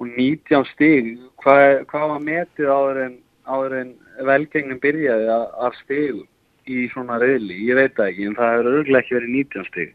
og 0.00 0.14
19 0.14 0.68
stig, 0.70 1.10
hvað, 1.42 1.64
er- 1.66 1.82
hvað 1.90 2.06
var 2.14 2.22
metið 2.30 2.70
áður 2.76 3.02
en, 3.08 3.18
áður 3.50 3.76
en 3.80 3.90
velgengnin 4.28 4.82
byrjaði 4.82 5.28
að, 5.34 5.46
að 5.66 5.76
stigu 5.80 6.24
í 6.70 6.86
svona 6.92 7.18
reyðli? 7.22 7.58
Ég 7.66 7.78
veit 7.78 7.96
það 7.96 8.12
ekki, 8.12 8.28
en 8.28 8.38
það 8.38 8.54
hefur 8.54 8.70
auðvitað 8.70 9.00
ekki 9.00 9.18
verið 9.18 9.36
19 9.36 9.68
stig. 9.70 9.94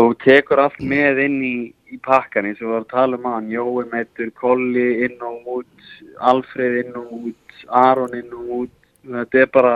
og 0.00 0.14
tekur 0.24 0.62
allt 0.62 0.80
með 0.80 1.20
inn 1.26 1.38
í, 1.44 1.56
í 1.92 1.98
pakkan 2.04 2.48
eins 2.48 2.60
og 2.62 2.66
við 2.66 2.72
varum 2.72 2.86
að 2.86 2.92
tala 2.94 3.18
um 3.18 3.28
hann 3.28 3.50
Jói 3.52 3.84
meitur, 3.92 4.30
Kolli 4.40 4.86
inn 5.06 5.18
og 5.24 5.50
út 5.58 5.90
Alfreð 6.32 6.78
inn 6.82 6.96
og 6.96 7.10
út 7.18 7.66
Aron 7.82 8.16
inn 8.16 8.32
og 8.36 8.54
út 8.62 8.78
þetta 9.02 9.42
er 9.42 9.50
bara 9.52 9.74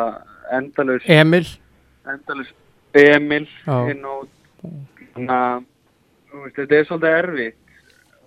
endalus 0.57 1.05
Emil 1.11 1.45
endalus 2.09 2.53
Emil 2.97 3.45
Já. 3.67 3.77
inn 3.93 4.05
og 4.09 4.25
út 4.25 5.05
þannig 5.17 5.37
að 5.37 6.51
þetta 6.57 6.79
er 6.79 6.89
svolítið 6.89 7.19
erfitt 7.21 7.66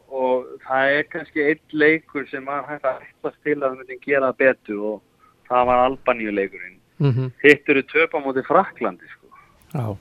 og 0.10 0.46
það 0.66 0.98
er 0.98 1.08
kannski 1.14 1.46
einn 1.52 1.78
leikur 1.84 2.28
sem 2.32 2.46
var 2.46 2.68
hægt 2.68 2.86
að 2.86 3.02
ætlast 3.08 3.42
til 3.44 3.58
að 3.58 3.72
við 3.72 3.80
myndum 3.80 4.04
gera 4.06 4.34
betur 4.34 4.84
og 4.94 5.02
það 5.50 5.66
var 5.72 5.86
Albaníu 5.86 6.32
leikurinn 6.32 6.78
mm 7.00 7.12
-hmm. 7.12 7.32
hitt 7.44 7.70
eru 7.70 7.84
töpa 7.84 8.20
móti 8.20 8.44
Fraklandi 8.48 9.06
sko? 9.08 9.28
Já, 9.74 9.98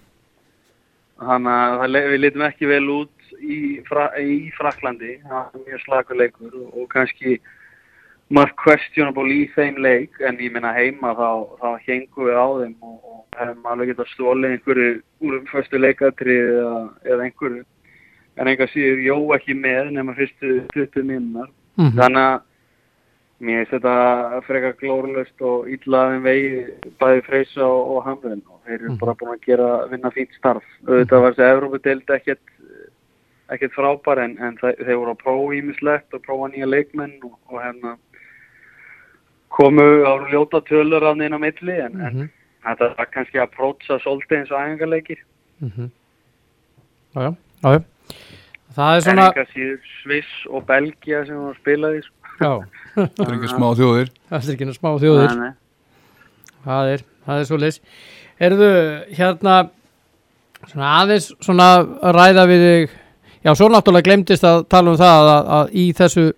Þannig 1.18 1.82
að 1.82 1.96
við 2.12 2.20
litum 2.22 2.42
ekki 2.46 2.68
vel 2.70 2.90
út 2.94 3.30
í, 3.42 3.56
fra, 3.88 4.10
í 4.22 4.50
Fraklandi, 4.54 5.16
það 5.24 5.38
var 5.38 5.64
mjög 5.64 5.80
slagur 5.82 6.20
leikur 6.20 6.58
og, 6.60 6.84
kannski 6.92 7.38
margt 8.30 8.54
questionable 8.60 9.32
í 9.34 9.48
þeim 9.56 9.80
leik. 9.82 10.14
En 10.22 10.38
ég 10.38 10.54
minna 10.54 10.70
heima 10.76 11.14
þá, 11.18 11.30
þá 11.58 11.68
hengum 11.88 12.28
við 12.28 12.38
á 12.38 12.48
þeim 12.60 12.76
og, 12.86 13.00
og 13.02 13.40
hefum 13.40 13.66
alveg 13.72 13.92
getað 13.92 14.12
stólið 14.12 14.54
einhverju 14.54 14.92
úr 15.26 15.40
um 15.40 15.50
fyrstu 15.50 15.82
leikatri 15.82 16.38
eða, 16.44 16.76
eða 17.08 17.26
einhverju 17.26 17.64
en 18.38 18.46
einhver 18.48 18.68
síður 18.72 19.00
jó 19.06 19.16
ekki 19.36 19.54
með 19.54 19.90
nema 19.92 20.14
fyrstu 20.14 20.60
20 20.74 21.02
minnar 21.04 21.48
mm 21.78 21.92
þannig 21.98 22.24
að 22.26 22.40
mér 23.40 23.58
finnst 23.66 23.72
þetta 23.72 24.42
frekar 24.46 24.72
glórulöst 24.80 25.40
og 25.46 25.68
illaðin 25.70 26.22
vegi 26.22 26.66
bæði 26.98 27.20
Freysa 27.28 27.62
og, 27.66 27.90
og 27.96 28.04
Hamren 28.04 28.42
og 28.50 28.60
þeir 28.66 28.74
eru 28.80 28.88
Mhm. 28.92 28.98
bara 28.98 29.14
búin 29.14 29.34
að 29.36 29.44
gera 29.46 29.86
vinna 29.90 30.10
fínt 30.10 30.32
starf 30.38 30.64
auðvitað 30.86 31.22
var 31.22 31.32
þessi 31.34 31.50
Evrópudeild 31.52 32.10
ekkert 32.10 32.38
ekkert 33.50 33.72
frábær 33.72 34.18
en, 34.24 34.34
en 34.42 34.56
þe- 34.60 34.76
þeir 34.84 34.96
voru 34.98 35.10
að 35.14 35.22
prófa 35.22 35.54
ímislegt 35.56 36.14
og 36.14 36.22
prófa 36.26 36.50
nýja 36.52 36.66
leikmenn 36.68 37.14
og, 37.24 37.38
og 37.48 37.62
hérna 37.62 37.96
komu 39.48 39.86
á 40.04 40.12
ljóta 40.30 40.60
tölur 40.60 41.02
af 41.08 41.16
neina 41.16 41.38
milli 41.38 41.78
en, 41.80 42.00
en 42.00 42.12
Mhm. 42.14 42.28
þetta 42.64 42.96
var 42.98 43.06
kannski 43.06 43.38
að 43.38 43.54
prótsa 43.56 43.98
svolítið 44.02 44.38
eins 44.38 44.50
og 44.50 44.58
æfingarleikir 44.60 45.18
mm 45.60 45.70
-hmm. 45.70 45.90
Já, 47.14 47.20
já, 47.22 47.34
já, 47.62 47.72
já. 47.72 47.82
Það 48.76 48.92
er 48.92 49.00
en 49.00 49.06
svona 49.06 49.26
enga 49.30 49.46
síður 49.52 49.78
Sviss 50.02 50.36
og 50.50 50.66
Belgia 50.68 51.24
sem 51.26 51.38
hún 51.38 51.56
spilaði 51.58 52.04
sko. 52.04 52.34
já, 52.38 52.52
Það 52.98 53.24
er 53.24 53.34
ekki 53.36 53.50
smá 53.52 53.66
þjóðir. 53.78 54.12
Það 54.28 54.38
er 54.38 54.54
ekki 54.54 54.70
smá 54.74 54.90
þjóðir. 55.02 55.34
Nei, 55.34 55.48
nei. 55.48 56.54
það 56.64 56.92
er, 56.94 57.04
það 57.26 57.42
er 57.42 57.48
svo 57.50 57.60
leys 57.62 57.80
erðu 58.48 58.70
hérna 59.18 59.56
svona 60.66 60.92
aðeins 61.02 61.30
svona 61.38 61.70
að 61.78 62.12
ræða 62.18 62.44
við 62.50 62.66
þig. 62.66 62.98
Já, 63.46 63.50
svo 63.54 63.70
náttúrulega 63.70 64.08
glemdist 64.10 64.44
að 64.46 64.64
tala 64.70 64.92
um 64.92 64.98
það 64.98 65.32
að, 65.32 65.50
að 65.58 65.74
í 65.78 65.88
þessu 65.94 66.28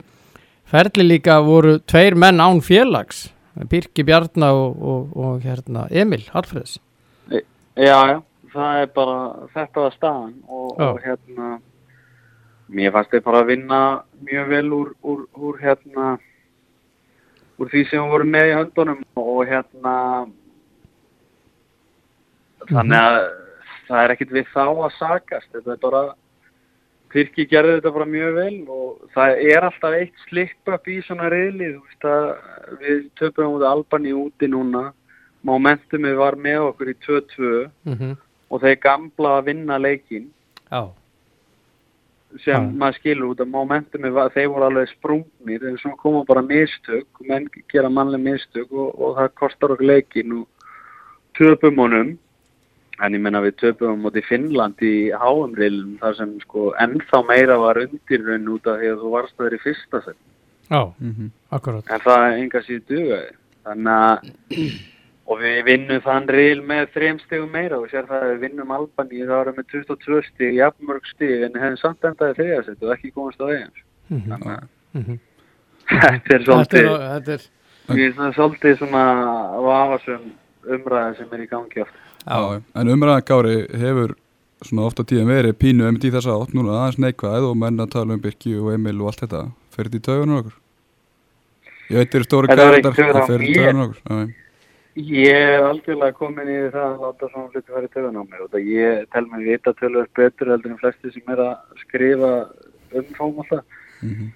ferli 0.70 1.06
líka 1.06 1.40
voru 1.42 1.78
tveir 1.88 2.14
menn 2.20 2.42
án 2.44 2.61
félags. 2.64 3.28
Birki 3.68 4.04
Bjarna 4.06 4.52
og, 4.54 4.83
og, 4.83 5.16
og 5.16 5.44
hérna 5.44 5.87
Emil 5.90 6.22
Hallfreðs 6.33 6.78
Já, 7.30 7.42
já, 7.76 8.16
það 8.54 8.82
er 8.82 8.88
bara 8.94 9.18
þetta 9.54 9.84
var 9.86 9.96
staðan 9.96 10.34
og, 10.48 10.80
og 10.80 11.00
hérna 11.04 11.58
mér 12.70 12.94
fannst 12.94 13.14
þeir 13.14 13.24
bara 13.26 13.42
að 13.42 13.50
vinna 13.50 13.80
mjög 14.26 14.50
vel 14.54 14.66
úr, 14.76 14.92
úr, 15.02 15.22
úr 15.34 15.58
hérna 15.62 16.10
úr 17.60 17.70
því 17.72 17.84
sem 17.90 18.10
voru 18.12 18.26
með 18.28 18.50
í 18.50 18.56
höndunum 18.56 19.02
og 19.20 19.40
hérna 19.48 19.94
þannig 22.70 22.98
að 23.00 23.20
það 23.90 24.02
er 24.02 24.14
ekkit 24.14 24.34
við 24.36 24.50
þá 24.54 24.64
að 24.64 24.90
sakast. 24.96 25.50
Þetta 25.52 25.74
er 25.74 25.80
bara 25.82 26.02
Tyrki 27.10 27.42
gerði 27.50 27.80
þetta 27.80 27.90
bara 27.96 28.06
mjög 28.06 28.36
vel 28.36 28.56
og 28.70 28.90
það 29.16 29.40
er 29.50 29.64
alltaf 29.66 29.96
eitt 29.98 30.24
slip 30.28 30.70
upp 30.70 30.84
í 30.86 31.00
svona 31.02 31.30
reyli 31.32 31.72
þú 31.72 31.80
veist 31.82 32.06
að 32.06 32.26
við 32.84 33.00
töpum 33.18 33.56
út 33.56 33.66
Albani 33.66 34.14
úti 34.14 34.50
núna. 34.50 34.90
Momentumið 35.48 36.18
var 36.20 36.36
með 36.38 36.68
okkur 36.68 36.92
í 36.92 36.96
2-2 37.06 37.52
mm 37.88 38.18
og 38.50 38.60
þeir 38.64 38.78
gamla 38.82 39.36
að 39.38 39.44
vinna 39.50 39.78
leikin 39.78 40.30
já, 40.70 40.82
sem 42.44 42.54
Já. 42.54 42.78
maður 42.78 42.96
skilur 43.00 43.30
út 43.32 43.40
að 43.42 43.50
momentumið 43.50 44.12
var, 44.14 44.30
þeir 44.34 44.48
voru 44.52 44.64
alveg 44.68 44.88
sprungnir. 44.92 45.64
En 45.66 45.78
svo 45.82 45.96
koma 45.98 46.24
bara 46.28 46.42
mistök 46.46 47.06
menn 47.26 47.48
gera 47.72 47.88
mannlega 47.90 48.22
mistök 48.22 48.70
og, 48.72 48.92
og 49.00 49.16
það 49.18 49.32
kostar 49.40 49.72
okkur 49.74 49.86
leikin 49.90 50.32
og 50.38 50.46
töpum 51.38 51.78
honum. 51.82 52.12
En 53.02 53.14
ég 53.16 53.22
menna 53.24 53.40
við 53.42 53.56
töpum 53.64 53.96
á 53.98 54.02
móti 54.04 54.22
Finnland 54.28 54.78
í 54.84 55.10
háumrilum 55.10 55.96
þar 56.02 56.14
sem 56.20 56.36
sko 56.44 56.70
ennþá 56.78 57.22
meira 57.26 57.56
var 57.58 57.80
undir 57.82 58.22
raun 58.26 58.48
út 58.54 58.66
af 58.68 58.78
því 58.78 58.90
að 58.92 59.02
þú 59.02 59.10
varst 59.16 59.34
að 59.38 59.44
vera 59.48 59.56
í 59.58 59.64
fyrsta 59.64 60.02
sinn 60.04 60.18
já, 60.70 60.82
Mhm. 61.00 61.30
akkurat. 61.50 61.84
En 61.90 62.00
það 62.00 62.38
enga 62.38 62.60
síðu 62.62 62.82
dugaði. 62.86 63.32
Þannig 63.64 63.94
að 63.96 64.18
og 65.30 65.38
við 65.38 65.60
vinnum 65.68 66.02
þann 66.02 66.26
reyl 66.30 66.60
með 66.66 66.88
þrejum 66.96 67.20
stegum 67.22 67.52
meira. 67.54 67.78
Og 67.78 67.90
sér 67.92 68.08
það 68.08 68.24
að 68.26 68.32
við 68.32 68.42
vinnum 68.46 68.74
Albani 68.74 69.22
það 69.22 69.36
varum 69.36 69.58
með 69.60 69.68
22 69.76 70.20
stig, 70.26 70.56
jafnmörg 70.58 71.08
stig 71.12 71.46
en 71.46 71.58
hefðum 71.62 71.80
samt 71.80 72.08
endaði 72.10 72.38
þriðasett 72.40 72.84
og 72.84 72.94
ekki 72.96 73.14
komast 73.14 73.42
á 73.42 73.46
eigin 73.46 73.72
mm 74.10 74.22
þannig 74.26 74.52
að 74.56 74.64
-hmm. 74.98 75.18
þetta 75.90 76.10
er 76.10 76.24
þetta 76.24 76.44
svolítið 76.48 76.88
er, 76.90 77.04
þetta 77.14 77.36
er 77.36 77.48
finnst 77.90 78.18
það 78.18 78.34
svolítið 78.38 78.76
svona 78.80 79.04
vafasum 79.66 80.26
umræða 80.76 81.14
sem 81.18 81.36
er 81.36 81.44
í 81.44 81.48
gangi 81.50 81.84
oft. 81.84 82.02
Já, 82.26 82.62
en 82.74 82.92
umræðan 82.94 83.26
Gári 83.30 83.56
hefur 83.80 84.16
svona 84.66 84.86
ofta 84.90 85.06
tíðan 85.08 85.30
verið 85.30 85.56
pínu 85.62 85.86
emitt 85.88 86.04
í 86.04 86.12
þessa 86.12 86.36
átt 86.36 86.52
núna 86.56 86.76
aðeins 86.76 87.00
neikvæð 87.00 87.48
og 87.48 87.56
menn 87.56 87.80
að 87.80 87.94
tala 87.94 88.16
um 88.16 88.20
Birki 88.20 88.56
og 88.58 88.74
Emil 88.74 88.98
og 89.00 89.12
allt 89.12 89.24
þetta. 89.24 89.46
Fer 89.72 89.88
þetta 89.88 90.00
í 90.00 90.04
taugunar 90.08 90.42
okkur? 90.42 90.56
Ég 91.90 91.96
veit 91.96 92.12
þér 92.14 92.26
stóri 92.26 92.50
Þetta 92.50 92.66
var 92.66 92.78
ekki 92.78 92.92
gæðar 92.98 93.16
það 93.16 93.30
fer 93.30 93.40
í 93.40 93.48
mér. 93.48 93.60
taugunar 93.60 93.88
okkur 93.88 94.34
Ég 95.00 95.32
er 95.32 95.62
algjörlega 95.64 96.16
komin 96.18 96.50
í 96.50 96.58
það 96.72 96.84
að 96.84 97.04
láta 97.04 97.28
svona 97.30 97.48
hluti 97.52 97.72
fara 97.72 97.86
í 97.88 97.92
töðun 97.94 98.20
á 98.20 98.24
mér 98.24 98.44
og 98.44 98.52
það 98.52 98.68
ég 98.74 99.06
tel 99.14 99.24
mig 99.30 99.46
vita 99.46 99.72
tölvöld 99.78 100.12
betur 100.18 100.52
heldur 100.52 100.74
en 100.74 100.80
flesti 100.82 101.12
sem 101.14 101.32
er 101.32 101.42
að 101.44 101.80
skrifa 101.84 102.30
um 102.98 103.08
fókmálta 103.16 103.60
mhm. 104.02 104.30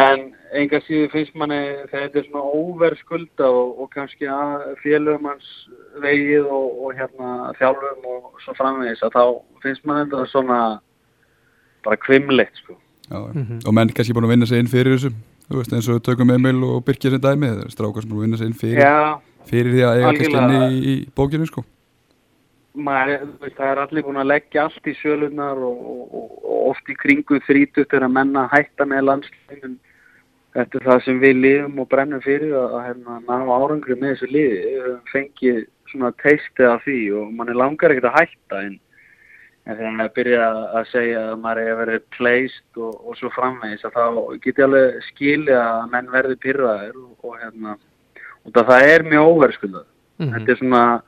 en 0.00 0.26
enga 0.56 0.80
síður 0.86 1.12
finnst 1.14 1.36
manni 1.38 1.60
þegar 1.90 2.06
þetta 2.06 2.20
er 2.22 2.28
svona 2.28 2.60
óverskulda 2.60 3.50
og, 3.60 3.80
og 3.84 3.90
kannski 3.94 4.28
að 4.30 4.66
félögum 4.82 5.30
hans 5.30 5.48
vegið 6.02 6.48
og, 6.48 6.68
og 6.84 6.94
hérna 6.98 7.54
þjálfum 7.60 8.12
og 8.14 8.44
svo 8.44 8.56
framvegis 8.58 9.04
að 9.06 9.16
þá 9.18 9.24
finnst 9.64 9.86
manni 9.86 10.08
þetta 10.08 10.30
svona 10.32 10.60
bara 11.84 11.96
kvimleitt 12.00 12.56
sko. 12.60 12.76
Já, 13.10 13.18
já. 13.18 13.32
Mhm. 13.34 13.66
og 13.66 13.74
menn 13.74 13.92
kannski 13.94 14.14
búin 14.16 14.28
að 14.28 14.34
vinna 14.36 14.46
sig 14.46 14.62
inn 14.62 14.70
fyrir 14.70 14.96
þessu 14.96 15.14
þú 15.50 15.58
veist 15.58 15.72
eins 15.74 15.88
og 15.90 16.02
tökum 16.06 16.30
Emil 16.30 16.62
og 16.64 16.84
Birki 16.86 17.10
sem 17.10 17.20
dæmi 17.20 17.50
það 17.50 17.64
er 17.64 17.74
strákar 17.74 18.04
sem 18.04 18.10
búin 18.10 18.20
að 18.20 18.26
vinna 18.28 18.38
sig 18.38 18.50
inn 18.50 18.60
fyrir, 18.60 18.80
Já, 18.80 19.18
fyrir 19.48 19.76
því 19.76 19.84
að 19.86 20.00
eiga 20.00 20.40
inn 20.40 20.80
í, 20.92 20.96
bókinu 21.16 21.48
sko. 21.48 21.64
Maður, 22.80 23.24
veist, 23.42 23.56
það 23.56 23.70
er 23.72 23.80
allir 23.82 24.04
búin 24.06 24.20
að 24.22 24.28
leggja 24.30 24.64
allt 24.68 24.86
í 24.86 24.94
sölunar 25.00 25.58
og, 25.58 25.78
og, 25.90 26.02
og, 26.14 26.58
oft 26.70 26.90
í 26.92 26.94
kringu 26.94 27.40
þrítut 27.48 27.96
er 27.96 28.06
að 28.06 28.14
menna 28.14 28.44
hætta 28.52 28.86
með 28.86 29.08
landslegin 29.08 29.78
þetta 30.54 30.78
er 30.78 30.86
það 30.86 31.02
sem 31.06 31.18
við 31.22 31.40
liðum 31.44 31.82
og 31.82 31.88
brennum 31.90 32.22
fyrir 32.22 32.54
að, 32.58 32.76
að 32.78 32.86
hérna, 32.88 33.18
ná 33.26 33.50
árangri 33.56 33.96
með 33.98 34.14
þessu 34.14 34.30
liði. 34.30 34.94
Fengið 35.10 35.58
svona 35.90 36.12
teistið 36.22 36.70
af 36.70 36.86
því 36.86 37.00
og 37.18 37.34
mann 37.34 37.52
langar 37.56 37.94
ekkert 37.94 38.10
að 38.10 38.18
hætta 38.20 38.62
en, 38.68 38.78
en 39.66 39.76
þegar 39.76 39.96
maður 39.98 40.16
byrja 40.18 40.48
að, 40.54 40.88
segja 40.92 41.22
að 41.26 41.36
maður 41.44 41.62
er 41.62 41.72
að 41.72 41.80
vera 41.82 42.00
placed 42.16 42.80
og, 42.80 42.98
og 43.02 43.18
svo 43.18 43.30
framvegis 43.34 43.86
að 43.88 43.96
þá 43.98 44.04
get 44.46 44.60
ég 44.60 44.66
alveg 44.66 45.00
skilja 45.10 45.60
að 45.66 45.86
menn 45.94 46.12
verði 46.14 46.38
pyrraðir 46.44 47.00
og, 47.00 47.32
hérna 47.42 47.76
það 48.54 48.82
er 48.94 49.02
mjög 49.02 49.30
óverðskuldað 49.34 49.86
Mhm. 50.20 50.32
þetta 50.34 50.50
er 50.52 50.56
svona 50.60 51.02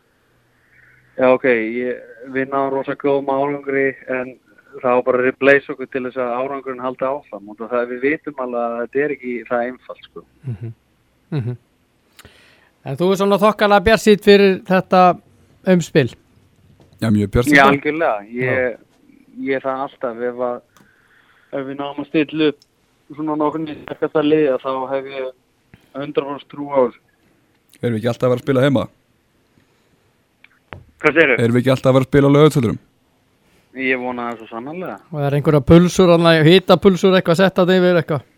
já 1.18 1.26
ok, 1.34 1.44
ég, 1.44 1.96
við 2.32 2.46
náðum 2.48 2.70
rosa 2.72 2.94
góðum 2.96 3.28
árangri 3.28 3.94
en 4.08 4.38
það 4.80 4.94
var 4.94 5.02
bara 5.02 5.18
að 5.18 5.24
replace 5.26 5.68
okkur 5.68 5.86
til 5.92 6.02
þess 6.06 6.16
að 6.16 6.30
árangurinn 6.40 6.80
haldi 6.80 7.04
áfram 7.04 7.48
og 7.52 7.56
það 7.58 7.90
við 7.90 8.00
vitum 8.06 8.40
alveg 8.40 8.62
að 8.62 8.78
þetta 8.80 9.04
er 9.04 9.10
ekki 9.16 9.34
það 9.50 9.66
einfalt 9.66 10.02
sko. 10.08 10.24
Mhm. 10.48 10.72
Mhm. 11.32 11.56
En 12.84 12.96
þú 12.96 13.10
er 13.12 13.16
svona 13.20 13.38
þokkalega 13.38 13.84
bjarsýtt 13.84 14.24
fyrir 14.24 14.62
þetta 14.64 15.02
umspil 15.66 16.14
Já, 17.02 17.10
mjög 17.10 17.30
björn 17.30 17.52
Já, 17.52 17.64
algjörlega, 17.68 18.24
ég, 18.32 18.76
ég 19.42 19.54
er 19.56 19.60
það 19.60 19.84
alltaf 19.84 20.16
ef, 20.22 20.34
að, 20.48 20.60
ef 21.52 21.66
við 21.66 21.76
náum 21.78 22.00
að 22.00 22.06
stilla 22.08 22.48
upp 22.48 22.58
svona 23.14 23.36
nokkur 23.36 23.60
nýtt 23.60 24.02
að 24.14 24.24
liða 24.24 24.58
þá 24.62 24.72
hef 24.90 25.04
ég 25.04 25.32
100% 25.94 26.48
trú 26.48 26.70
á 26.72 26.78
þessu 26.88 27.00
Erum 27.80 27.96
við 27.96 28.00
ekki 28.02 28.10
alltaf 28.12 28.26
að 28.28 28.34
vera 28.34 28.40
að 28.40 28.46
spila 28.46 28.64
heima? 28.66 28.84
Hvað 31.02 31.18
segir 31.18 31.34
Erum 31.38 31.56
við 31.56 31.62
ekki 31.62 31.74
alltaf 31.74 31.90
að 31.90 31.96
vera 31.98 32.06
að 32.06 32.10
spila 32.10 32.32
á 32.32 32.36
lögutöldrum? 32.36 32.82
Ég 33.72 34.02
vona 34.02 34.28
það 34.28 34.42
svo 34.42 34.50
sannarlega 34.50 34.98
og 35.08 35.24
er 35.24 35.38
einhverja 35.38 35.64
pulsur, 35.64 36.10
hýta 36.44 36.76
pulsur 36.76 37.16
eitthvað 37.16 37.40
setta 37.40 37.64
þetta 37.64 37.78
yfir 37.80 38.00
eitthvað 38.02 38.28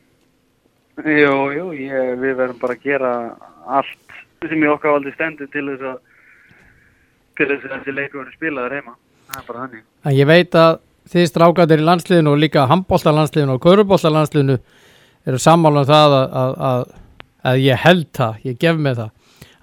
Jú, 1.02 1.34
jú, 1.50 1.64
ég, 1.74 2.12
við 2.22 2.36
verðum 2.38 2.58
bara 2.60 2.76
að 2.76 2.84
gera 2.86 3.12
allt 3.66 4.18
sem 4.46 4.60
í 4.62 4.68
okkar 4.70 4.94
valdi 4.94 5.10
stendur 5.16 5.48
til 5.50 5.64
þess 5.72 5.88
að 5.90 5.96
til 7.34 7.48
þess 7.50 7.66
að 7.66 7.72
þessi 7.74 7.94
leikur 7.96 8.20
verður 8.20 8.36
spilaður 8.36 8.76
heima. 8.78 8.94
Það 9.26 9.38
er 9.40 9.46
bara 9.48 9.62
þannig. 9.64 9.84
En 10.04 10.14
ég 10.14 10.28
veit 10.30 10.58
að 10.60 10.76
þið 11.10 11.26
strákandir 11.30 11.82
í 11.82 11.86
landsliðinu 11.88 12.32
og 12.32 12.40
líka 12.40 12.66
handbóltalandsliðinu 12.70 13.56
og 13.56 13.64
körubóltalandsliðinu 13.64 14.58
eru 15.24 15.40
sammála 15.40 15.82
um 15.82 15.88
það 15.88 16.16
að, 16.18 16.36
að, 16.42 16.54
að, 16.68 16.84
að 17.50 17.60
ég 17.64 17.82
held 17.84 18.08
það, 18.14 18.38
ég 18.46 18.60
gef 18.62 18.80
mig 18.86 18.96
það 19.00 19.10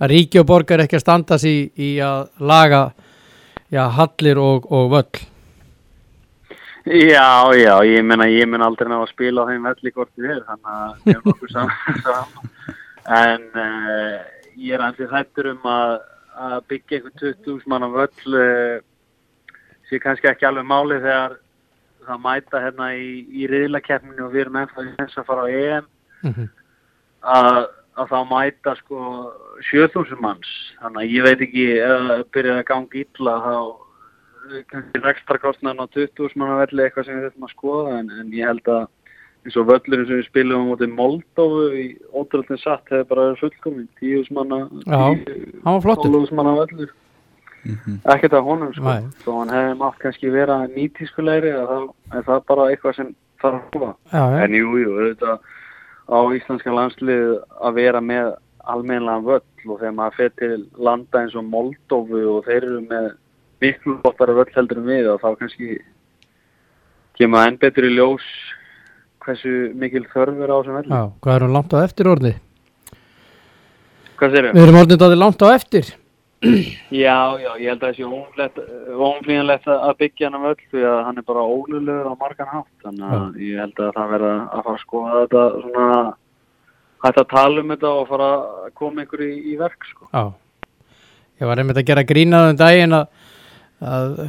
að 0.02 0.12
ríki 0.16 0.40
og 0.42 0.48
borgar 0.50 0.82
ekki 0.84 0.98
að 0.98 1.04
standa 1.06 1.38
sig 1.42 1.58
í, 1.62 1.66
í 1.78 1.90
að 2.04 2.30
laga 2.42 2.82
já, 3.72 3.84
hallir 3.98 4.42
og, 4.42 4.66
og 4.72 4.90
völl 4.96 5.28
Já, 6.82 7.54
já, 7.54 7.76
ég 7.86 8.02
menna, 8.10 8.26
ég 8.26 8.48
mun 8.50 8.64
aldrei 8.66 8.90
ná 8.90 8.96
að 9.04 9.12
spila 9.12 9.44
á 9.46 9.50
þeim 9.52 9.68
velli 9.70 9.92
hvort 9.94 10.10
við 10.18 10.32
er, 10.34 10.40
þannig 10.48 10.72
að 10.74 10.96
ég 11.12 11.20
er 11.20 11.28
nokkuð 11.28 11.52
saman. 11.54 12.48
En 13.06 13.44
uh, 13.54 14.16
ég 14.58 14.74
er 14.74 14.82
ansið 14.88 15.14
hættur 15.14 15.52
um 15.52 15.68
að, 15.70 15.94
að 16.42 16.56
byggja 16.74 16.98
einhvern 16.98 17.22
20.000 17.22 17.70
manna 17.70 17.90
völl 17.94 18.34
uh, 18.34 18.82
sé 19.92 20.00
kannski 20.02 20.32
ekki 20.32 20.48
alveg 20.50 20.66
máli 20.72 20.98
þegar 21.04 21.38
það 22.08 22.24
mæta 22.26 22.64
hérna 22.66 22.90
í, 22.98 23.08
í 23.30 23.46
riðlakeppninu 23.54 24.26
og 24.26 24.34
við 24.34 24.48
erum 24.48 24.58
ennþá 24.64 24.88
þess 24.98 25.22
að 25.22 25.30
fara 25.30 25.46
á 25.46 25.50
EM 25.54 25.90
Mhm. 26.22 26.50
að, 27.34 27.64
að 28.00 28.12
þá 28.12 28.20
mæta 28.30 28.76
sko 28.80 29.00
7000 29.72 30.22
manns. 30.24 30.52
Þannig 30.82 31.04
að 31.04 31.16
ég 31.16 31.28
veit 31.28 31.46
ekki 31.48 31.68
ef 31.76 32.08
það 32.08 32.24
byrjar 32.38 32.62
að 32.62 32.68
ganga 32.72 33.02
illa 33.04 33.36
þá 33.46 33.56
eh, 34.52 34.64
kannski 34.72 35.04
rekstrakostnaðan 35.06 35.84
á 35.84 35.94
20.000 35.98 36.40
manna 36.42 36.62
velli 36.64 36.86
eitthvað 36.86 37.08
sem 37.08 37.20
við 37.20 37.28
þurfum 37.28 37.48
að 37.48 37.56
skoða 37.56 38.00
en, 38.00 38.12
en 38.22 38.34
ég 38.38 38.52
held 38.52 38.74
að 38.78 38.88
eins 39.42 39.58
og 39.58 39.70
völlurinn 39.72 40.08
sem 40.08 40.20
við 40.22 40.28
spilum 40.30 40.66
á 40.66 40.70
móti 40.70 40.88
Moldófu 40.92 41.62
í 41.74 41.86
ótrúldin 42.14 42.62
satt 42.62 42.92
hefur 42.94 43.08
bara 43.10 43.28
verið 43.30 43.44
fullkomin. 43.46 43.88
10.000 44.02 44.36
manna 44.38 44.60
Já, 44.86 45.00
hann 45.02 45.78
var 45.78 45.86
flottur. 45.88 46.14
12.000 46.14 46.38
manna 46.40 46.58
völlur. 46.62 46.92
Mhm. 47.62 48.00
ekkert 48.10 48.34
af 48.34 48.44
honum 48.44 48.74
sko. 48.74 48.84
Nei. 48.90 49.04
þó 49.22 49.32
hann 49.38 49.52
hefði 49.54 49.74
mátt 49.78 49.98
kannski 50.02 50.32
vera 50.34 50.56
nýtískulegri 50.72 51.52
að 51.54 51.68
þá 51.70 52.16
er 52.18 52.24
það 52.26 52.46
bara 52.48 52.70
eitthvað 52.72 52.96
sem 52.98 53.12
þarf 53.42 53.58
að 53.60 53.68
skoða. 53.70 53.92
En 54.42 54.56
jú, 54.58 54.72
jú, 54.82 54.96
auðvitað 54.98 55.52
á 56.12 56.20
íslenska 56.36 56.74
landslið 56.76 57.40
að 57.64 57.78
vera 57.80 58.02
með 58.04 58.34
almennilega 58.72 59.26
völl 59.26 59.72
og 59.72 59.80
þegar 59.80 59.98
maður 59.98 60.18
fer 60.20 60.32
til 60.42 60.58
landa 60.78 61.24
eins 61.24 61.36
og 61.40 61.48
Moldófu 61.48 62.22
og 62.36 62.46
þeir 62.46 62.62
eru 62.62 62.82
með 62.86 63.08
miklu 63.64 63.98
flottara 64.02 64.36
völl 64.38 64.52
heldur 64.56 64.82
en 64.82 64.90
við 64.90 65.10
og 65.14 65.22
þá 65.24 65.30
kannski 65.40 65.80
kemur 67.20 67.46
enn 67.46 67.60
betur 67.62 67.88
í 67.88 67.94
ljós 67.96 68.28
hversu 69.22 69.72
mikil 69.78 70.04
þörf 70.12 70.40
er 70.42 70.52
á 70.52 70.58
þessum 70.58 70.78
velli. 70.80 70.94
Já, 70.94 71.04
hvað 71.22 71.36
erum 71.38 71.56
langt 71.56 71.76
á 71.78 71.78
eftir 71.82 72.10
orðið? 72.10 72.38
Hvað 74.18 74.38
sérum? 74.38 74.56
Við 74.56 74.64
erum 74.66 74.80
orðið 74.82 75.02
dátir 75.04 75.22
langt 75.22 75.46
á 75.46 75.48
eftir. 75.54 75.92
Já, 76.42 77.38
já, 77.38 77.52
ég 77.62 77.70
held 77.70 77.84
að 77.86 77.92
það 77.92 77.98
sé 78.00 78.06
óumflýjanlegt 78.98 79.68
að 79.70 79.92
byggja 80.00 80.30
hann 80.30 80.38
af 80.40 80.46
öll 80.50 80.64
því 80.72 80.86
að 80.90 81.02
hann 81.06 81.20
er 81.22 81.26
bara 81.28 81.44
ólulegur 81.46 82.08
á 82.10 82.14
margan 82.18 82.50
hátt 82.50 82.86
þannig 82.86 83.12
að 83.14 83.36
ég 83.46 83.60
held 83.62 83.82
að 83.86 83.92
það 83.98 84.14
verða 84.16 84.32
að 84.42 84.64
fara 84.66 84.74
að 84.74 84.82
skoða 84.82 85.20
þetta 85.20 85.44
svona 85.66 85.90
hægt 87.06 87.20
að 87.22 87.28
tala 87.34 87.62
um 87.62 87.74
þetta 87.76 87.92
og 87.92 88.10
fara 88.10 88.30
að 88.34 88.72
koma 88.82 89.06
ykkur 89.06 89.24
í, 89.28 89.30
í 89.52 89.58
verk 89.60 89.86
sko. 89.86 90.10
Já, 90.10 90.24
ég 91.38 91.52
var 91.52 91.62
einmitt 91.62 91.82
að 91.84 91.90
gera 91.92 92.06
grínaðum 92.10 92.58
daginn 92.58 92.98
að, 92.98 93.28
að 93.94 94.24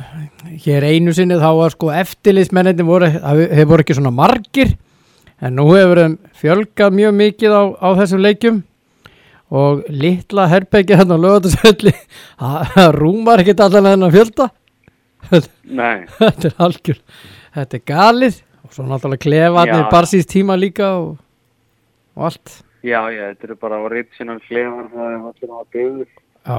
hér 0.67 0.89
einu 0.93 1.15
sinni 1.17 1.41
þá 1.41 1.49
var 1.63 1.77
sko 1.77 1.95
eftirlýsmenninni 1.97 2.89
voru, 2.89 3.09
þeir 3.09 3.71
voru 3.73 3.87
ekki 3.87 3.97
svona 3.97 4.13
margir 4.13 4.75
en 5.41 5.57
nú 5.57 5.71
hefur 5.73 6.03
þeim 6.05 6.19
fjölgað 6.45 7.01
mjög 7.01 7.17
mikið 7.23 7.57
á, 7.57 7.63
á 7.73 7.89
þessum 8.03 8.21
leikjum 8.21 8.61
og 9.53 9.85
litla 9.93 10.47
herpegi 10.49 10.97
hérna 10.97 11.19
á 11.21 11.25
lögatasölli 11.25 11.93
það 12.41 12.89
rúmar 12.97 13.43
ekkert 13.45 13.61
allan 13.67 13.91
þennan 13.91 14.15
fjölda. 14.15 14.49
Þetta 15.33 16.49
er 16.49 16.59
algjör 16.59 16.99
þetta 17.55 17.79
er 17.79 17.85
galið. 17.87 18.41
Og 18.63 18.75
svo 18.75 18.87
náttúrulega 18.87 19.25
klefarnir 19.27 19.89
barsís 19.93 20.29
tíma 20.29 20.57
líka 20.59 20.93
og, 21.01 21.17
og 22.17 22.29
allt. 22.31 22.63
Já, 22.83 22.99
já, 23.15 23.29
þetta 23.31 23.47
eru 23.47 23.57
bara 23.63 23.79
original 23.85 24.39
klefar 24.43 24.89
það 24.91 25.05
er 25.07 25.19
allir 25.29 25.51
á 25.53 25.59
að 25.61 25.77
já, 25.77 26.57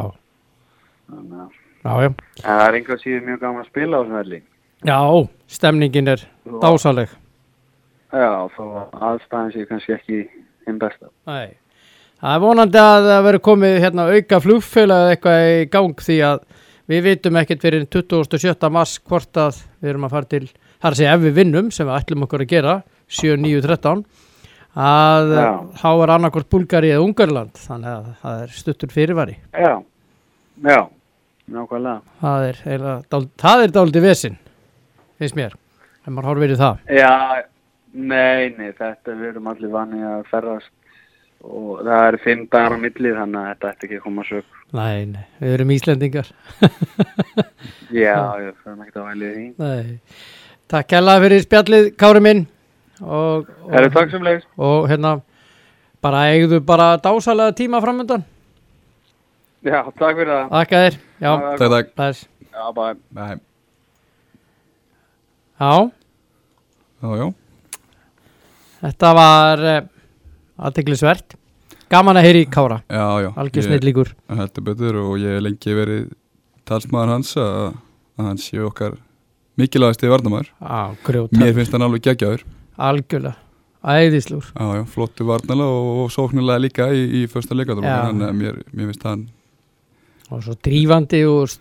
já, 1.84 2.06
en 2.08 2.16
það 2.44 2.62
er 2.68 2.78
einhver 2.78 3.02
síður 3.02 3.26
mjög 3.28 3.42
gaman 3.42 3.64
að 3.66 3.72
spila 3.72 4.00
á 4.00 4.02
þessum 4.04 4.20
velli. 4.22 4.40
já 4.88 5.00
stemningin 5.52 6.08
er 6.14 6.24
dásaleg 6.64 7.12
Já, 8.14 8.30
að 8.46 8.72
aðstæðan 8.94 9.52
sé 9.52 9.66
kannski 9.66 9.94
ekki 9.98 10.18
hinn 10.68 10.80
besta. 10.80 11.10
Nei. 11.28 11.58
Það 12.24 12.38
er 12.38 12.44
vonandi 12.44 12.80
að 12.80 13.06
það 13.10 13.26
veri 13.28 13.40
komið 13.44 13.78
hérna 13.84 14.04
auka 14.16 14.40
flugfélag 14.44 15.02
eða 15.04 15.14
eitthvað 15.14 15.46
í 15.52 15.64
gang 15.74 16.04
því 16.08 16.18
að 16.30 16.44
við 16.94 17.06
vitum 17.08 17.40
ekkert 17.40 17.64
fyrir 17.64 17.86
27. 17.92 18.70
mars 18.72 18.98
hvort 19.04 19.40
að 19.40 19.58
við 19.84 19.92
erum 19.92 20.06
að 20.08 20.14
fara 20.16 20.30
til 20.32 20.44
að 20.84 21.00
segja 21.00 21.16
ef 21.18 21.24
við 21.24 21.38
vinnum 21.40 21.72
sem 21.72 21.88
við 21.88 21.98
ætlum 21.98 22.26
okkur 22.28 22.44
að 22.46 22.54
gera 22.54 22.76
7, 23.12 23.36
9, 23.44 23.64
13 23.66 24.04
að 24.84 25.34
Já. 25.36 25.50
þá 25.80 25.90
er 25.92 26.14
annarkvort 26.16 26.50
Búlgari 26.52 26.92
eða 26.94 27.04
Ungarland 27.06 27.60
þannig 27.60 27.92
að 27.92 28.06
það 28.24 28.44
er 28.46 28.54
stuttur 28.58 28.94
fyrirvari 28.94 29.36
Já, 29.52 29.74
já, 30.64 30.80
nákvæmlega. 31.54 31.98
það 32.24 32.48
er, 32.48 32.62
er 32.72 33.76
dálítið 33.76 34.08
vesinn 34.08 34.40
finnst 35.20 35.38
mér, 35.38 35.58
ef 36.04 36.08
maður 36.08 36.32
horfir 36.32 36.56
í 36.56 36.62
það 36.64 36.96
Já, 36.98 37.12
nei, 37.94 38.56
nei, 38.56 38.72
þetta 38.80 39.20
við 39.20 39.30
erum 39.34 39.52
allir 39.52 39.76
vanið 39.76 40.08
að 40.10 40.26
ferðast 40.32 40.74
og 41.44 41.82
það 41.84 42.06
er 42.08 42.18
fimm 42.24 42.46
dagar 42.52 42.76
á 42.76 42.78
millið 42.80 43.18
þannig 43.20 43.40
að 43.42 43.50
þetta 43.52 43.72
ætti 43.74 43.88
ekki 43.88 43.98
að 44.00 44.04
koma 44.06 44.24
sög. 44.30 44.46
nei, 44.74 45.06
nei, 45.12 45.26
við 45.42 45.54
erum 45.58 45.74
Íslendingar 45.76 46.30
Já, 48.04 48.16
ég 48.42 48.56
fyrir 48.64 48.86
ekki 48.88 49.00
að 49.02 49.08
velja 49.12 49.32
því. 49.36 49.46
nei. 49.60 50.00
takk 50.72 50.96
hella 50.98 51.18
fyrir 51.26 51.44
spjallið 51.44 51.90
Kári 52.00 52.22
minn 52.24 52.46
og, 53.02 53.50
og, 53.50 53.72
Er 53.74 53.88
það 53.90 53.96
takk 54.00 54.14
sem 54.16 54.24
leiðist? 54.28 54.48
og 54.58 54.88
hérna 54.92 55.16
bara 56.04 56.24
eigðu 56.34 56.60
bara 56.68 56.94
dásalega 57.04 57.56
tíma 57.60 57.82
framöndan 57.84 58.24
Já, 59.64 59.80
takk 59.96 60.18
fyrir 60.20 60.32
það. 60.34 60.48
Þakka 60.52 60.80
þér, 60.84 60.96
já, 61.24 61.30
Takk, 61.40 61.70
takk 61.72 61.92
bless. 61.96 62.24
Já, 62.52 62.64
bæ. 62.76 62.86
Nei, 63.16 63.36
Já, 65.60 65.74
já, 67.04 67.12
já 67.22 67.28
þetta 68.84 69.12
var 69.16 69.62
uh, 69.64 69.78
aðteglisvert 70.64 71.38
Gaman 71.92 72.18
að 72.18 72.26
heyri 72.26 72.44
í 72.46 72.50
Kára, 72.50 72.80
algjör 72.90 73.66
snill 73.68 73.84
líkur 73.86 74.14
heldur 74.32 74.66
betur 74.66 75.00
og 75.04 75.18
ég 75.22 75.36
hef 75.38 75.44
lengi 75.46 75.76
verið 75.78 76.06
talsmaður 76.70 77.12
hans 77.18 77.36
að, 77.38 77.76
að 78.18 78.30
hann 78.32 78.42
sé 78.42 78.62
okkar 78.64 78.98
mikilvægasti 79.60 80.10
varnamæður 80.10 80.50
Já, 80.58 80.82
grjóta, 81.06 81.40
mér 81.40 81.56
finnst 81.58 81.76
hann 81.76 81.86
alveg 81.86 82.06
geggjaður. 82.08 82.46
Algjörlega. 82.82 83.38
Já, 84.56 84.84
flottu 84.90 85.28
varnala 85.28 85.68
og, 85.68 85.88
og 86.06 86.12
sóknilega 86.16 86.64
líka 86.64 86.88
í, 86.96 87.04
í 87.20 87.24
första 87.30 87.58
leikadrum 87.58 87.86
Já. 87.86 87.98
þannig 88.08 88.30
að 88.30 88.38
mér, 88.40 88.60
mér 88.72 88.92
finnst 88.92 89.08
hann 89.10 89.26
og 90.34 90.44
svo 90.46 90.56
drífandi 90.66 91.20
og 91.30 91.52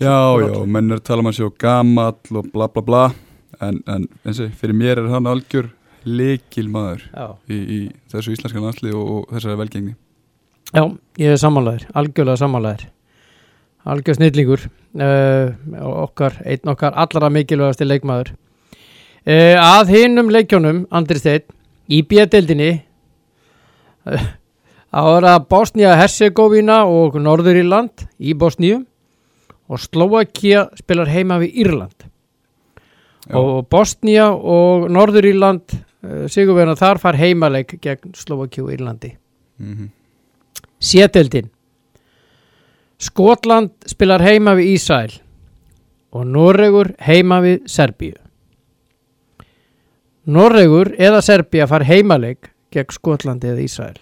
já, 0.00 0.16
já, 0.42 0.54
menn 0.66 0.96
að 0.96 1.04
tala 1.06 1.22
um 1.22 1.30
að 1.30 1.36
sjá 1.38 1.50
gamall 1.60 2.40
og 2.40 2.48
bla 2.54 2.70
bla 2.72 2.82
bla. 2.82 3.02
En, 3.62 3.82
en 3.90 4.06
eins 4.24 4.40
og 4.42 4.54
fyrir 4.58 4.76
mér 4.78 5.02
er 5.02 5.10
hann 5.12 5.28
algjör 5.28 5.68
leikil 6.08 6.68
maður 6.72 7.04
í, 7.48 7.56
í 7.58 7.78
þessu 8.12 8.34
íslenska 8.34 8.62
landslið 8.62 8.96
og, 8.98 9.08
og 9.14 9.34
þessari 9.34 9.58
velgengni. 9.60 9.94
Já 10.74 10.82
ég 11.18 11.34
er 11.34 11.40
sammálaður, 11.40 11.86
algjörlega 11.96 12.40
sammálaður. 12.42 12.88
Algjör 13.88 14.18
snillingur 14.18 14.66
uh, 15.00 15.54
okkar, 16.04 16.34
einn 16.44 16.72
okkar 16.74 16.96
allra 16.98 17.30
mikilvægasti 17.32 17.86
leikmaður. 17.86 18.34
Uh, 19.24 19.56
Að 19.56 19.94
hinnum 19.94 20.32
leikjónum, 20.34 20.82
Andri 20.92 21.20
Steinn 21.20 21.46
í 21.88 22.02
B-deildinni 22.04 22.70
uh, 24.12 24.28
ára 24.92 25.38
Bosnia-Herzegovina 25.40 26.82
og 26.88 27.16
Norður-Írland 27.22 28.08
í 28.20 28.36
Bosníu 28.36 28.82
og 29.68 29.80
Slovakia 29.80 30.66
spilar 30.76 31.08
heima 31.12 31.40
við 31.40 31.64
Írland. 31.64 32.08
Já. 33.28 33.36
og 33.36 33.66
Bosnia 33.68 34.30
og 34.32 34.88
Norður-Írland 34.92 35.74
uh, 35.74 35.87
sigurverðan 36.30 36.78
þar 36.80 37.00
far 37.02 37.18
heimaleik 37.18 37.76
gegn 37.84 38.14
Slovakia 38.16 38.64
og 38.64 38.72
Írlandi. 38.74 39.14
Mm 39.58 39.88
Sételdin 40.78 41.48
Skotland 42.98 43.70
spilar 43.86 44.22
heima 44.22 44.54
við 44.58 44.74
Ísæl 44.74 45.18
og 46.14 46.26
Noregur 46.26 46.92
heima 47.02 47.40
við 47.42 47.66
Serbíu. 47.70 48.14
Noregur 50.26 50.92
eða 50.98 51.20
Serbía 51.24 51.66
far 51.70 51.84
heimaleik 51.88 52.50
gegn 52.74 52.92
Skotlandi 52.92 53.48
eða 53.48 53.64
Ísæl 53.64 53.96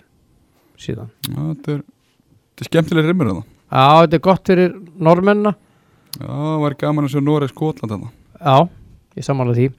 síðan. 0.80 1.10
já, 1.28 1.36
þetta 1.54 1.72
er, 1.72 1.82
þetta 1.82 2.64
er 2.64 2.70
skemmtileg 2.70 3.06
rimur 3.10 3.30
Já, 3.66 3.84
þetta 4.02 4.16
er 4.16 4.24
gott 4.24 4.50
fyrir 4.50 4.74
normennina 4.96 5.54
já, 6.18 6.26
það 6.26 6.58
var 6.64 6.76
gaman 6.80 7.06
að 7.06 7.14
sjá 7.14 7.22
Noreg 7.22 7.52
Skotland 7.52 8.08
Já, 8.40 8.68
ég 9.16 9.24
samála 9.24 9.57
því. 9.57 9.70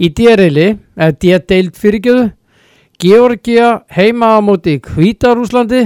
Í 0.00 0.08
D-reili, 0.16 0.68
eða 0.96 1.14
D-deild 1.20 1.76
fyrirgjöðu 1.78 2.28
Georgia 2.98 3.84
heima 3.94 4.34
á 4.34 4.38
móti 4.42 4.80
Hvítarúslandi 4.82 5.84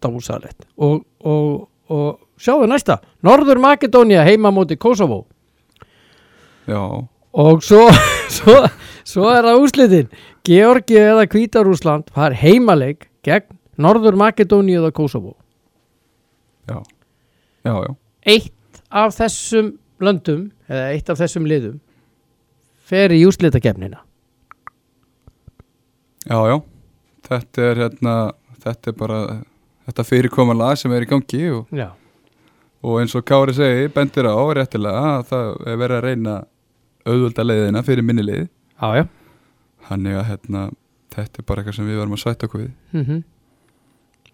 dásalett 0.00 0.64
og, 0.80 1.02
og, 1.20 1.68
og 1.92 2.40
sjáðu 2.40 2.68
næsta 2.70 2.96
Norður 3.20 3.60
Makedónia 3.60 4.24
heima 4.24 4.48
á 4.48 4.56
móti 4.56 4.78
Kosovo 4.80 5.26
já, 6.64 6.80
og 7.32 7.60
svo, 7.60 7.84
svo, 8.38 8.56
svo 9.04 9.28
er 9.34 9.50
það 9.50 9.66
úslitin 9.66 10.08
Georgia 10.48 11.12
eða 11.12 11.28
Hvítarúsland 11.28 12.08
har 12.16 12.32
heimaleik 12.32 13.10
gegn 13.20 13.52
Norður 13.76 14.16
Makedónia 14.16 14.80
eða 14.80 14.94
Kosovo 14.96 15.36
já. 16.70 16.80
Já, 17.68 17.74
já, 17.84 17.92
eitt 18.24 18.80
af 18.88 19.12
þessum 19.18 19.74
löndum 20.00 20.48
eða 20.72 20.88
eitt 20.94 21.12
af 21.12 21.20
þessum 21.20 21.44
liðum 21.44 21.82
fer 22.86 23.14
í 23.16 23.22
úslitakefnina 23.28 24.00
já, 26.26 26.38
já. 26.50 26.56
Þetta 27.26 27.62
er 27.70 27.80
hérna 27.82 28.16
þetta 28.62 28.90
er 28.92 28.96
bara 28.98 29.20
þetta 29.86 30.04
fyrirkomanlega 30.06 30.80
sem 30.80 30.94
er 30.94 31.06
í 31.06 31.10
gangi 31.10 31.42
og, 31.54 31.70
og 32.82 33.00
eins 33.02 33.14
og 33.18 33.24
Kári 33.26 33.54
segi, 33.56 33.88
bendir 33.94 34.28
á 34.30 34.34
réttilega 34.58 35.04
að 35.16 35.28
það 35.30 35.52
er 35.66 35.80
verið 35.82 35.98
að 35.98 36.06
reyna 36.06 36.36
auðvölda 37.06 37.46
leiðina 37.46 37.82
fyrir 37.86 38.06
minni 38.06 38.26
leið 38.26 38.44
já, 38.46 38.88
já. 39.02 39.04
Þannig 39.86 40.18
að 40.18 40.28
hérna, 40.32 40.62
þetta 41.14 41.40
er 41.40 41.46
bara 41.46 41.62
eitthvað 41.62 41.78
sem 41.78 41.86
við 41.86 42.00
varum 42.00 42.16
að 42.16 42.22
sætta 42.24 42.48
okkur 42.48 42.64
við. 42.64 42.72
mm 42.92 43.24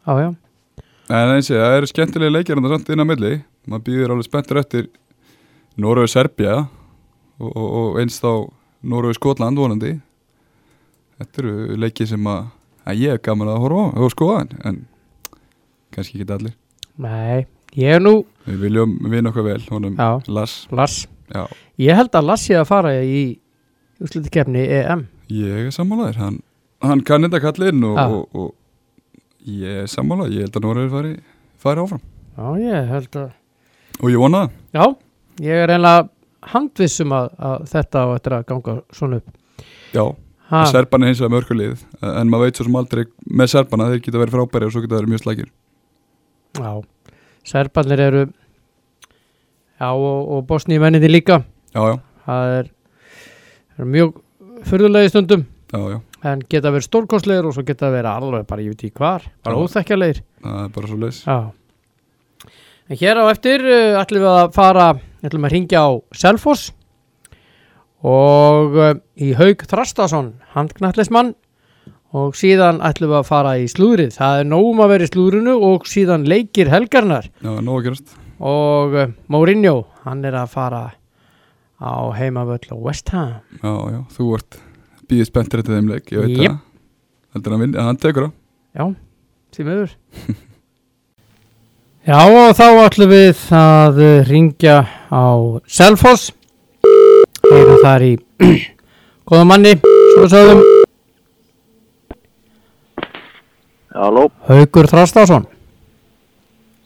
Já, 0.03 0.15
já, 0.19 0.31
En 1.13 1.31
eins 1.37 1.51
og 1.53 1.61
það 1.61 1.77
eru 1.77 1.89
skemmtilega 1.91 2.33
leikir 2.33 2.57
en 2.57 2.65
það 2.65 2.73
samt 2.75 2.89
inn 2.91 3.03
á 3.05 3.07
milli. 3.07 3.33
Maður 3.69 3.85
býður 3.87 4.15
alveg 4.15 4.27
spenntur 4.27 4.59
eftir 4.59 4.89
Norröðu 5.79 6.11
Serbia 6.11 6.55
og, 7.43 7.51
og, 7.53 7.69
og 7.83 8.01
eins 8.03 8.21
þá 8.23 8.31
Norröðu 8.83 9.19
Skotland 9.19 9.59
vonandi. 9.61 9.93
Þetta 11.21 11.43
eru 11.43 11.77
leikir 11.79 12.09
sem 12.11 12.27
að, 12.27 12.47
að 12.89 13.03
ég 13.05 13.15
er 13.17 13.23
gaman 13.23 13.51
að 13.53 13.61
horfa 13.63 13.85
á 13.95 14.01
og 14.03 14.15
skoða 14.15 14.39
en, 14.43 14.55
en 14.71 14.81
kannski 15.95 16.19
ekki 16.23 16.35
allir. 16.35 16.55
nei, 17.03 17.45
ég 17.79 17.99
er 17.99 18.03
nú 18.03 18.23
Við 18.47 18.59
viljum 18.67 18.97
vinna 19.13 19.31
okkur 19.31 19.47
vel, 19.47 19.61
honum 19.71 19.95
Já. 19.99 20.19
Lass. 20.27 20.67
Lass, 20.75 21.05
Já, 21.33 21.45
ég 21.79 21.95
held 21.97 22.15
að 22.19 22.27
Lass 22.27 22.47
sé 22.49 22.57
að 22.59 22.67
fara 22.73 22.95
í 23.05 23.21
úslitakefni 24.03 24.65
EM 24.81 25.07
ég 25.33 25.69
er 25.69 25.71
sammálaður. 25.73 26.19
Hann, 26.21 26.41
hann 26.83 27.05
kann 27.07 27.25
þetta 27.29 27.41
kallinn 27.45 27.85
og, 27.87 28.01
og, 28.03 28.25
og 28.35 29.47
ég 29.49 29.85
er 29.85 29.87
sammálaður. 29.91 30.35
Ég 30.35 30.47
held 30.49 30.59
að 30.59 30.67
Norröðu 30.67 30.91
fari, 30.93 31.13
fari 31.63 31.85
áfram. 31.85 32.03
Já, 32.37 32.49
ég 32.61 32.91
held 32.91 33.21
að 33.23 33.31
Og 34.03 34.11
ég 34.11 34.19
vona 34.19 34.43
það. 34.43 34.53
Já, 34.75 34.85
ég 35.47 35.63
er 35.63 35.71
einlega 35.77 36.09
handvissum 36.53 37.15
að, 37.17 37.31
að 37.39 37.65
þetta 37.73 38.05
og 38.09 38.13
þetta 38.17 38.37
að 38.39 38.47
ganga 38.51 38.77
svona 38.97 39.21
upp. 39.21 39.35
Já, 39.93 40.05
ha, 40.51 40.65
Serban 40.73 41.05
er 41.05 41.13
hins 41.13 41.23
vegar 41.23 41.35
mörgulið 41.37 41.87
en 42.13 42.33
maður 42.33 42.49
veit 42.49 42.61
svo 42.61 42.67
sem 42.69 42.79
aldrei 42.83 43.05
með 43.31 43.53
Serbana 43.55 43.91
þeir 43.93 44.05
geta 44.07 44.23
verið 44.23 44.37
frábæri 44.39 44.69
og 44.69 44.75
svo 44.75 44.85
geta 44.85 44.99
verið 44.99 45.13
mjög 45.15 45.25
slækir. 45.25 45.51
Já, 46.59 46.73
Serbanir 47.49 48.05
eru 48.09 48.27
já 49.83 49.89
og, 49.91 50.29
og 50.37 50.45
Bosníumenninni 50.47 51.11
líka. 51.11 51.43
Já, 51.73 51.83
já, 51.89 51.97
það 52.27 52.59
er, 52.59 52.71
er 53.79 53.91
mjög 53.97 54.21
fyrðulegi 54.69 55.11
stundum 55.13 55.47
já, 55.73 55.81
já, 55.95 55.99
en 56.31 56.43
geta 56.51 56.71
verið 56.73 56.87
stórkostlegir 56.87 57.49
og 57.49 57.57
svo 57.57 57.65
geta 57.67 57.91
verið 57.93 58.13
alveg 58.13 58.47
bara 58.49 58.65
ég 58.65 58.75
veit 58.75 58.85
í 58.87 58.93
hvar, 58.95 59.25
bara 59.43 59.57
Já. 59.57 59.63
óþekkjalegir 59.65 60.23
það 60.43 60.61
er 60.65 60.73
bara 60.77 60.91
svo 60.91 60.99
leis 61.01 61.23
Já. 61.27 61.39
En 62.91 62.99
hér 63.01 63.21
á 63.23 63.25
eftir 63.31 63.65
uh, 63.65 64.01
ætlum 64.03 64.25
við 64.25 64.37
að 64.43 64.53
fara 64.57 64.87
ætlum 65.27 65.47
að 65.49 65.53
ringja 65.57 65.83
á 65.87 65.91
Selfoss 66.19 66.71
og 68.03 68.75
uh, 68.79 68.95
í 69.23 69.33
Haug 69.39 69.63
Þrastason 69.71 70.33
handknallismann 70.57 71.35
og 72.13 72.35
síðan 72.37 72.81
ætlum 72.85 73.13
við 73.15 73.19
að 73.23 73.29
fara 73.29 73.53
í 73.63 73.69
slúðrið. 73.73 74.11
Það 74.19 74.41
er 74.43 74.49
nógum 74.51 74.83
að 74.85 74.91
vera 74.93 75.07
í 75.07 75.13
slúðrinu 75.13 75.55
og 75.69 75.87
síðan 75.89 76.27
leikir 76.29 76.69
helgarnar 76.73 77.29
Já, 77.41 77.53
nóg 77.65 77.79
að 77.79 77.87
gerast. 77.87 78.17
Og 78.43 78.97
uh, 78.99 79.07
Mourinho 79.33 79.77
hann 80.03 80.25
er 80.29 80.37
að 80.43 80.51
fara 80.53 80.83
á 81.83 81.95
heimavöll 82.19 82.67
og 82.75 82.83
West 82.89 83.09
Ham. 83.15 83.39
Já, 83.63 83.73
já, 83.95 84.01
þú 84.19 84.27
ert 84.37 84.59
býðið 85.11 85.29
spenntir 85.31 85.63
eftir 85.63 85.79
þeim 85.79 85.89
leik, 85.95 86.13
ég 86.15 86.23
veit 86.27 86.37
Jep. 86.37 86.45
það. 86.53 86.61
Heldur 87.37 87.55
hann, 87.57 87.63
vinn- 87.65 87.79
hann 87.87 87.99
tekur 88.03 88.27
það? 88.29 88.35
Já, 88.77 88.85
því 89.57 89.67
miður 89.71 89.95
Já 92.03 92.19
og 92.27 92.57
þá 92.59 92.65
ætlum 92.83 93.11
við 93.13 93.43
að 93.55 93.99
uh, 94.03 94.13
ringja 94.27 94.77
á 95.13 95.25
Selfoss 95.71 96.33
Heyrum 97.47 97.79
þar 97.85 98.05
í 98.09 98.13
góða 99.31 99.45
manni 99.47 99.75
Svo 99.85 100.27
sögum 100.33 100.63
Halló, 103.93 104.25
Haugur 104.49 104.89
Þrastásson 104.91 105.45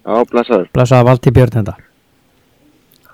já, 0.07 0.17
blessaður, 0.31 0.67
Blessaða 0.75 1.07
Valdi 1.09 1.33
Björn 1.35 1.55
þetta 1.61 1.77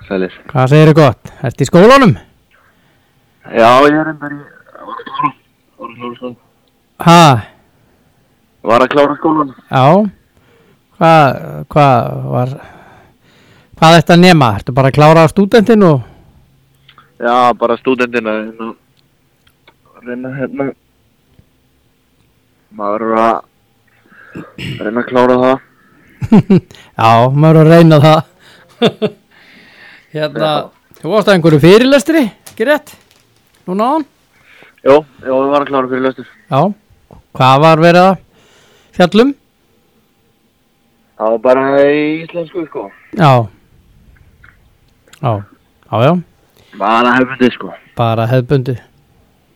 sælir. 0.09 0.33
Hvað 0.51 0.67
segir 0.73 0.89
þið 0.91 0.97
gott? 0.99 1.31
Ertu 1.47 1.63
í 1.65 1.69
skólanum? 1.69 2.17
Já, 3.53 3.69
ég 3.87 3.95
er 4.01 4.11
endar 4.11 4.33
í, 4.35 4.41
var 4.83 4.97
að 4.97 5.05
klára, 5.07 5.31
var 5.79 5.93
að 5.93 5.95
klára 6.01 6.17
skólan. 6.19 6.35
Ha, 7.07 7.21
Var 8.73 8.85
að 8.85 8.91
klára 8.97 9.17
skólan. 9.21 9.55
já 9.71 9.87
Hvað 11.03 11.67
hvað 11.67 12.19
var 12.31 12.51
Hvað 13.81 13.97
að 14.15 14.21
nema? 14.23 14.49
Ertu 14.61 14.75
bara 14.77 14.93
að 14.93 14.99
klára 15.01 15.25
stúdentin 15.27 15.83
og 15.83 16.05
Já, 17.23 17.51
bara 17.59 17.75
stúdendina, 17.79 18.33
hérna, 18.39 18.69
reyna, 20.03 20.31
hérna, 20.35 20.65
maður 22.75 23.05
er 23.07 23.19
að 23.23 24.47
reyna 24.83 25.03
að 25.05 25.11
klára 25.11 25.37
það. 25.43 25.67
Já, 27.03 27.11
maður 27.35 27.61
er 27.61 27.63
að 27.63 27.75
reyna 27.77 28.01
það 28.07 28.23
Hérna 30.15 30.55
Þú 31.03 31.15
varst 31.17 31.31
að 31.31 31.35
einhverju 31.37 31.63
fyrirlestri, 31.67 32.25
ekki 32.51 32.71
rétt? 32.71 32.97
Núna 33.67 33.93
án? 33.97 34.09
Jó, 34.83 34.97
jó, 35.03 35.35
við 35.35 35.51
varum 35.51 35.63
að 35.65 35.71
klára 35.75 35.95
fyrir 35.97 36.07
löstur. 36.07 36.33
Já 36.47 36.63
Hvað 37.35 37.63
var 37.67 37.87
verið 37.91 38.11
að 38.13 38.19
fjallum? 38.99 39.39
Það 41.23 41.31
var 41.31 41.39
bara 41.45 41.65
í 41.87 41.99
íslensku, 42.25 42.65
sko. 42.67 42.81
Já. 43.15 43.29
Já, 45.23 45.33
já, 45.93 45.99
já. 46.03 46.13
Bara 46.81 47.13
hefðið, 47.15 47.53
sko. 47.55 47.69
Bara 47.95 48.25
hefðbundi 48.27 48.75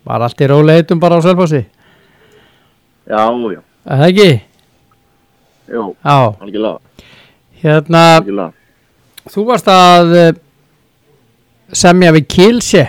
Bara 0.07 0.29
allt 0.29 0.43
í 0.45 0.47
róleitum 0.47 1.01
bara 1.03 1.17
á 1.19 1.25
Sölfossi 1.25 1.63
Já, 3.09 3.23
já, 3.27 3.63
Er 3.87 3.99
það 4.03 4.11
ekki? 4.13 4.29
Já, 5.67 5.83
algjörlega, 6.07 7.03
hérna 7.65 8.03
algjörlega. 8.21 8.53
Þú 9.33 9.47
varst 9.49 9.71
að 9.73 10.15
eh, 10.21 10.39
semja 11.75 12.13
við 12.15 12.29
Kilse 12.37 12.85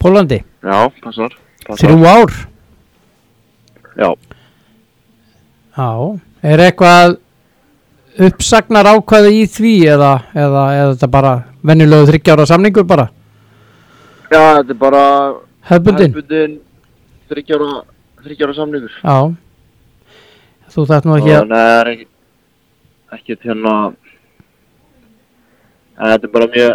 Pólandi, 0.00 0.38
Já, 0.64 0.78
passar, 1.04 1.36
passar. 1.66 1.82
þrjú 1.82 2.08
ár? 2.08 2.32
Já, 4.00 4.10
Já, 5.76 5.90
er 6.54 6.64
eitthvað 6.70 7.18
uppsagnar 8.16 8.88
ákvæði 8.94 9.32
í 9.42 9.44
því 9.50 9.74
eða, 9.92 10.12
eða, 10.32 10.62
eða 10.76 10.92
þetta 10.94 11.08
bara 11.12 11.32
venjulegu 11.66 12.08
þryggjára 12.10 12.46
samningur 12.48 12.86
bara 12.88 13.08
já, 14.30 14.40
þetta 14.58 14.72
er 14.72 14.80
bara 14.80 15.02
hefbundin? 15.70 16.14
þryggjára, 17.26 17.68
þryggjára 18.24 18.56
samningur. 18.56 18.96
Já 19.02 19.18
Þú 20.76 20.84
þætt 20.90 21.06
nú 21.06 21.14
ekki 21.16 21.32
að 21.32 21.52
það 21.52 21.70
er 21.76 21.88
ekki 21.92 22.06
ekkert 23.16 23.46
hérna 23.46 23.74
en 25.96 26.10
þetta 26.10 26.26
er 26.28 26.32
bara 26.34 26.48
mjög 26.52 26.74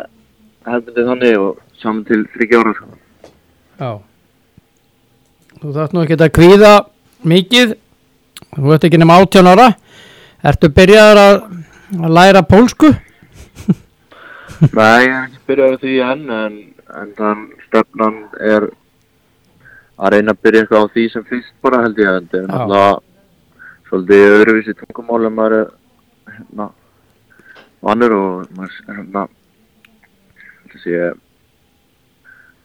hefðbundið 0.71 1.10
þannig 1.12 1.36
og 1.41 1.60
saman 1.82 2.06
til 2.08 2.21
þryggja 2.34 2.62
ára 2.62 2.73
sko. 2.77 2.89
Já 3.82 3.91
Þú 5.62 5.75
þætt 5.77 5.95
nú 5.95 6.04
ekki 6.06 6.17
að 6.17 6.36
kvíða 6.39 6.73
mikið 7.34 7.75
Þú 8.51 8.73
ert 8.75 8.86
ekki 8.88 8.99
nema 8.99 9.19
18 9.21 9.51
ára 9.51 9.67
Ertu 10.41 10.69
byrjaður 10.73 11.19
að, 11.21 11.36
að 12.01 12.13
læra 12.17 12.41
pólsku? 12.49 12.89
Nei, 14.71 15.01
ég 15.06 15.13
er 15.13 15.25
ekki 15.25 15.41
byrjað 15.49 15.73
á 15.73 15.82
því 15.82 15.95
enn 16.06 16.23
en, 16.38 16.56
en 17.01 17.12
þann 17.17 17.43
stefnan 17.67 18.17
er 18.39 18.67
að 20.01 20.15
reyna 20.15 20.36
að 20.36 20.41
byrja 20.45 20.63
eitthvað 20.63 20.86
á 20.86 20.93
því 20.95 21.06
sem 21.13 21.25
fyrst 21.30 21.54
bara 21.65 21.82
held 21.86 22.01
ég 22.01 22.15
þetta 22.17 22.39
er 22.39 22.45
Já. 22.45 22.51
náttúrulega 22.51 22.93
svolítið 23.89 24.38
öðruvísi 24.38 24.77
tungumál 24.80 25.27
en 25.27 25.36
maður 25.38 25.58
er 25.58 25.67
hérna 26.38 26.67
vannur 27.82 28.17
og 28.17 28.56
maður 28.58 28.80
er 28.88 28.99
hérna 29.01 29.27
sé 30.82 31.04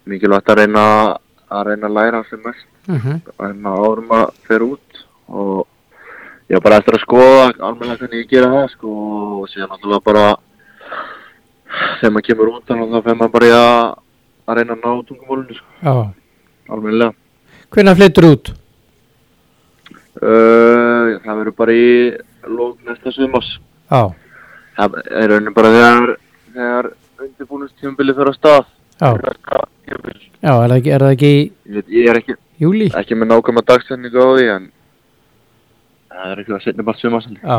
mikilvægt 0.06 0.52
að 0.52 0.62
reyna 0.62 0.86
að 1.50 1.66
reyna 1.70 1.90
að 1.90 1.96
læra 1.98 2.24
sem 2.30 2.40
mest 2.44 2.72
Mm 2.86 2.98
-hmm. 2.98 3.20
hérna 3.38 3.70
árum 3.70 4.10
að 4.10 4.26
fer 4.46 4.62
út 4.62 4.90
og 5.28 5.66
ég 6.46 6.56
var 6.58 6.64
bara 6.66 6.80
eftir 6.80 6.96
að 6.98 7.04
skoða 7.04 7.46
almennilega 7.68 8.02
hvernig 8.02 8.22
ég 8.22 8.30
gera 8.30 8.52
það 8.52 8.68
sko 8.74 8.92
og 9.40 9.48
síðan 9.52 9.72
náttúrulega 9.72 10.06
bara 10.10 10.26
þegar 12.00 12.12
maður 12.14 12.26
kemur 12.28 12.52
út 12.52 12.68
þannig 12.70 12.92
þá 12.94 13.00
fer 13.08 13.18
maður 13.20 13.34
bara 13.38 13.48
í 13.48 13.56
að, 13.56 13.80
að 14.46 14.60
reyna 14.60 14.76
að 14.76 14.84
ná 14.84 15.08
tungumólinu 15.08 15.58
sko, 15.58 15.72
Já. 15.82 15.96
Almennilega. 16.66 17.12
Hvenær 17.74 17.98
flyttur 17.98 18.28
út? 18.30 18.52
uh, 20.22 21.16
það 21.24 21.40
verður 21.40 21.56
bara 21.56 21.74
í 21.76 21.88
lók 22.46 22.78
næsta 22.86 23.12
Já, 23.86 24.02
það 24.76 24.96
er 25.14 25.30
raunin 25.30 25.54
bara 25.54 25.72
þegar 25.74 26.14
þegar 26.56 26.88
undirbúinustjómbili 27.22 28.14
fyrir 28.16 28.30
að 28.32 28.38
stað. 28.38 28.64
Já, 28.96 29.10
ég, 29.86 29.92
er, 29.92 30.16
það 30.42 30.74
ekki, 30.78 30.90
er 30.96 31.04
það 31.04 31.12
ekki 31.14 31.30
veit, 31.76 31.90
ég 31.92 32.08
er 32.10 32.18
ekki, 32.20 32.36
júli? 32.62 32.88
ekki 32.96 33.18
með 33.18 33.30
nákvæma 33.32 33.62
dagsetningu 33.68 34.24
á 34.24 34.28
því 34.36 34.46
en 34.54 34.66
það 36.16 36.32
er 36.32 36.42
eitthvað 36.42 36.64
setni 36.64 36.86
bara 36.86 37.00
sumars 37.00 37.28
Já, 37.36 37.58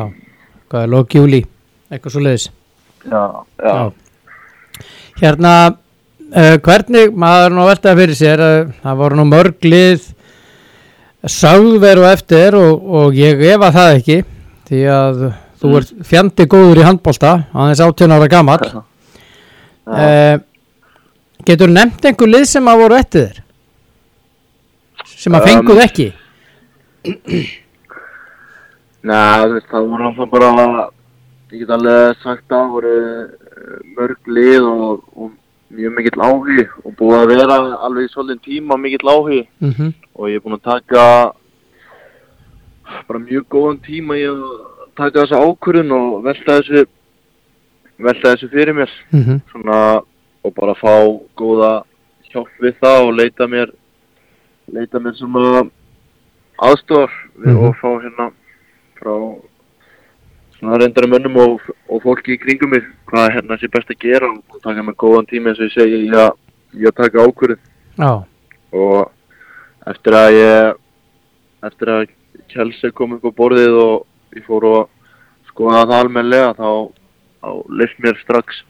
hvað 0.72 0.84
er 0.86 0.92
lók 0.94 1.16
júli? 1.18 1.42
Eitthvað 1.92 2.16
svo 2.16 2.24
leiðis 2.26 2.48
já, 3.08 3.24
já. 3.64 3.76
Hérna, 5.22 5.52
uh, 6.30 6.56
hvernig, 6.66 7.14
maður 7.18 7.56
nú 7.56 7.64
að 7.64 7.72
velta 7.72 7.94
fyrir 7.98 8.18
sér, 8.20 8.44
uh, 8.44 8.72
það 8.84 9.00
voru 9.02 9.18
nú 9.20 9.26
mörg 9.30 9.66
lið 9.66 10.10
sagðveru 11.28 12.06
eftir 12.12 12.56
og, 12.58 12.84
og 13.02 13.18
ég 13.18 13.42
efa 13.54 13.72
það 13.74 13.94
ekki, 13.98 14.18
því 14.70 14.82
að 14.94 15.24
þú 15.58 15.72
ert 15.80 15.96
fjandi 16.06 16.46
góður 16.52 16.84
í 16.84 16.86
handbolta, 16.86 17.32
aðeins 17.56 17.82
18 17.82 18.14
ára 18.14 18.28
gamall. 18.30 18.68
Uh, 19.88 20.36
getur 21.48 21.72
nefnt 21.72 22.06
einhver 22.06 22.30
lið 22.30 22.46
sem 22.52 22.70
að 22.70 22.82
voru 22.84 23.00
eftir 23.00 23.30
þér? 23.32 23.44
Sem 25.18 25.34
að 25.34 25.48
Um, 25.48 25.48
fenguð 25.50 25.82
ekki? 25.88 26.08
Nei, 29.08 29.60
það 29.72 29.90
voru 29.92 30.08
alltaf 30.10 30.30
bara, 30.34 30.52
ég 31.54 31.62
get 31.64 31.70
alveg 31.76 32.18
sagt 32.24 32.48
að 32.52 32.56
það 32.58 32.72
voru 32.76 32.94
eh, 32.98 33.76
mörg 33.98 34.32
lið 34.38 34.66
og, 34.68 35.04
og 35.16 35.32
mjög 35.78 35.94
mikill 35.98 36.24
áhugi 36.24 36.64
og 36.84 36.96
búið 37.00 37.18
að 37.22 37.30
vera 37.34 37.58
alveg 37.88 38.08
í 38.08 38.12
svolítinn 38.14 38.44
tíma 38.48 38.78
mikill 38.80 39.12
áhugi 39.12 39.42
Mm 39.64 39.94
og 40.18 40.30
ég 40.32 40.40
er 40.40 40.42
búinn 40.42 40.58
að 40.58 40.64
taka 40.66 41.02
bara 43.08 43.20
mjög 43.20 43.44
góðan 43.54 43.80
tíma 43.86 44.16
í 44.18 44.24
að 44.26 44.40
taka 44.98 45.24
þessa 45.26 45.42
ákvörðun 45.46 45.92
og 45.94 46.24
velta 46.26 46.56
þessu, 46.58 46.86
velta 48.00 48.32
þessu 48.34 48.50
fyrir 48.50 48.74
mér 48.74 48.90
-hmm. 49.12 49.42
svona 49.52 50.02
og 50.44 50.54
bara 50.56 50.74
fá 50.74 50.94
góða 51.38 51.84
hjálp 52.32 52.50
við 52.62 52.76
það 52.82 53.00
og 53.08 53.14
leita 53.14 53.48
mér 53.48 53.72
leita 54.74 55.00
mér 55.00 55.14
svona 55.16 55.70
aðstofar 56.58 57.12
við 57.38 57.54
Mhm. 57.54 57.64
og 57.68 57.76
fá 57.76 57.90
hérna 58.02 58.32
frá 59.00 59.14
svona 60.58 60.80
reyndari 60.82 61.10
mönnum 61.12 61.38
og, 61.44 61.68
og 61.90 62.02
fólki 62.04 62.36
í 62.36 62.42
kringum 62.42 62.74
mig 62.74 62.86
hvað 63.10 63.32
hérna 63.36 63.60
sé 63.62 63.70
best 63.72 63.94
að 63.94 64.02
gera 64.04 64.30
og 64.32 64.60
taka 64.64 64.86
með 64.86 65.00
góðan 65.04 65.30
tíma 65.30 65.52
eins 65.52 65.62
og 65.62 65.70
ég 65.70 65.76
segi 65.76 66.02
í 66.08 66.12
að, 66.18 66.94
taka 66.98 67.26
ákvörðin 67.26 67.62
Já, 67.98 68.12
og 68.74 69.12
eftir 69.90 70.18
að 70.18 70.30
ég 70.38 70.76
eftir 71.68 71.94
að 71.94 72.08
Kjelsi 72.48 72.94
kom 72.96 73.18
upp 73.18 73.26
á 73.28 73.32
borðið 73.36 73.76
og 73.82 74.38
ég 74.38 74.46
fór 74.48 74.66
að 74.70 74.84
skoða 75.50 75.84
það 75.90 75.98
almennilega 75.98 76.54
þá, 76.56 76.70
þá 77.44 77.50
leist 77.80 77.98
mér 78.04 78.20
strax 78.22 78.62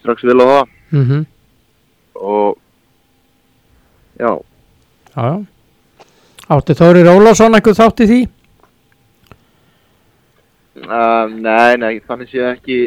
strax 0.00 0.24
vil 0.26 0.38
á 0.42 0.46
það. 0.46 0.72
Mhm, 0.96 1.26
og 2.14 2.58
já, 4.18 4.32
já, 5.14 5.26
já. 5.26 5.46
Átti 6.46 6.76
Þórir 6.78 7.10
Ólafsson 7.10 7.58
eitthvað 7.58 7.80
þátt 7.80 8.02
í 8.04 8.06
því? 8.10 8.20
Um, 10.84 11.36
nei, 11.42 11.76
nei, 11.80 12.00
þannig 12.06 12.30
sé 12.30 12.44
ekki 12.50 12.78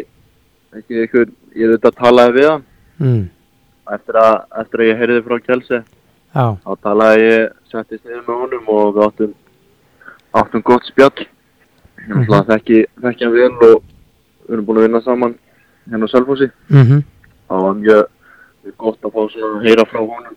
ekki 0.78 1.02
eitthvað, 1.04 1.32
ég 1.58 1.74
veit 1.74 1.86
að 1.90 1.98
talaði 1.98 2.36
við 2.38 2.50
hann. 2.50 2.66
Mm. 3.00 3.22
eftir 3.96 4.18
að, 4.20 4.36
eftir 4.62 4.82
að 4.82 4.90
ég 4.90 5.00
heyrði 5.00 5.22
frá 5.26 5.38
Kjelsi 5.40 5.78
Já, 5.80 6.44
þá 6.62 6.72
talaði 6.84 7.22
ég, 7.24 7.46
settist 7.72 8.04
niður 8.06 8.26
með 8.28 8.42
honum 8.44 8.68
og 8.74 8.90
við 8.98 9.06
áttum 9.08 9.38
áttum 10.38 10.62
gott 10.62 10.86
spjall. 10.86 11.26
Ég 12.00 12.16
mm 12.16 12.24
-hmm. 12.24 12.46
þekki, 12.46 12.86
þekki 13.02 13.26
hann 13.26 13.34
vel 13.34 13.52
og 13.52 13.82
við 14.46 14.54
erum 14.54 14.66
búin 14.66 14.78
að 14.78 14.86
vinna 14.88 15.02
saman 15.02 15.36
hérna 15.90 16.06
á 16.06 16.12
Selfossi. 16.12 16.52
Mhm, 16.70 17.04
það 17.50 17.64
var 17.64 17.74
mjög, 17.74 18.06
gott 18.78 19.04
að 19.04 19.14
fá 19.14 19.22
svona 19.30 19.58
að 19.58 19.64
heyra 19.66 19.86
frá 19.86 20.00
honum. 20.00 20.36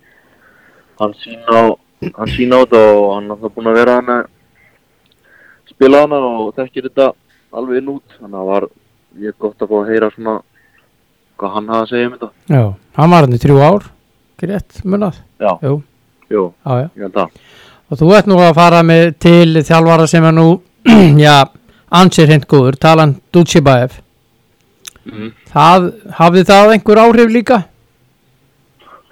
Hann 1.01 1.15
sína 1.15 1.53
á 1.53 1.65
hann 2.17 2.29
sína 2.29 2.57
á 2.57 2.63
þetta 2.65 2.83
og 2.97 3.15
hann 3.15 3.29
það 3.29 3.55
búin 3.55 3.71
að 3.71 3.79
vera 3.79 3.95
hann 3.95 4.09
að 4.09 4.27
spila 5.71 6.01
hana 6.01 6.17
og 6.17 6.55
þekkir 6.57 6.89
þetta 6.89 7.13
alveg 7.61 7.81
inn 7.83 7.91
út 7.93 8.17
þannig 8.19 8.33
að 8.33 8.41
það 8.43 8.51
var 8.53 8.67
mjög 9.23 9.35
gott 9.45 9.63
að 9.65 9.71
fá 9.73 9.77
að 9.83 9.91
heyra 9.93 10.11
svona 10.15 10.35
hvað 11.43 11.55
hann 11.57 11.69
hafa 11.73 11.83
að 11.87 11.91
segja 11.93 12.07
um 12.09 12.15
þetta 12.17 12.31
já, 12.57 12.63
hann 12.99 13.11
var 13.15 13.27
hann 13.27 13.37
í 13.37 13.41
þrjú 13.43 13.57
ár, 13.67 13.89
ekki 14.37 14.51
rétt 14.53 14.83
munað? 14.85 15.19
já, 15.43 15.53
Jú, 15.67 15.75
jú, 16.33 16.45
já, 16.65 16.73
já. 16.83 16.87
ég 16.97 17.03
held 17.09 17.21
að 17.27 17.43
Og 17.93 17.99
þú 18.01 18.07
ert 18.17 18.29
nú 18.31 18.39
að 18.41 18.55
fara 18.57 18.79
með 18.89 19.03
til 19.21 19.61
þjálfara 19.69 20.07
sem 20.09 20.25
er 20.25 20.33
nú, 20.33 20.47
já, 21.21 21.35
ansir 21.93 22.31
hint 22.33 22.47
góður, 22.49 22.79
talan 22.81 23.19
Dútsibæf. 23.35 23.99
mm. 25.05 25.29
Það, 25.53 25.91
hafði 26.17 26.45
það 26.49 26.73
einhver 26.73 27.01
áhrif 27.03 27.29
líka? 27.35 27.59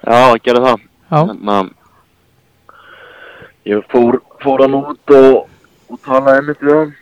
já, 0.01 0.17
að 0.31 0.39
gera 0.47 0.63
það 0.65 0.81
Þannig 1.11 1.53
að 1.59 1.69
ég 3.69 3.85
fór, 3.93 4.17
fór 4.41 4.63
hann 4.65 4.79
út 4.79 5.13
og, 5.19 5.45
og 5.91 5.99
talaði 6.07 6.39
einmitt 6.41 6.65
við 6.65 6.77
hann. 6.79 6.95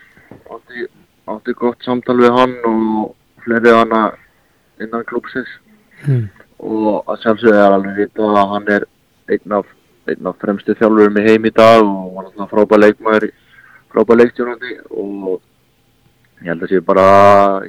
Átti, 1.30 1.52
gott 1.58 1.82
samtal 1.86 2.18
við 2.20 2.32
hann 2.34 2.54
og 2.66 3.12
fleiri 3.44 3.72
hana 3.76 4.00
innan 4.82 5.04
klúpsins. 5.08 5.50
mm. 6.06 6.24
Og 6.60 7.04
að 7.08 7.20
sjálfsögðu 7.22 7.56
er 7.56 7.74
alveg 7.76 8.00
vita 8.02 8.24
að 8.28 8.50
hann 8.54 8.66
er 8.74 8.82
einn 9.32 9.54
af, 9.60 9.68
einn 10.10 10.26
af 10.28 10.36
fremstu 10.42 10.74
þjálfurum 10.76 11.16
í 11.20 11.24
heim 11.28 11.46
í 11.48 11.52
dag 11.56 11.80
og 11.84 12.10
var 12.16 12.26
náttúrulega 12.26 12.50
frábær 12.50 12.82
leikmaður, 12.82 13.26
frábær 13.94 14.18
leiktjórnandi 14.20 14.74
og 14.90 15.38
ég 16.40 16.50
held 16.50 16.64
að 16.66 16.72
sé 16.74 16.80
bara, 16.84 17.06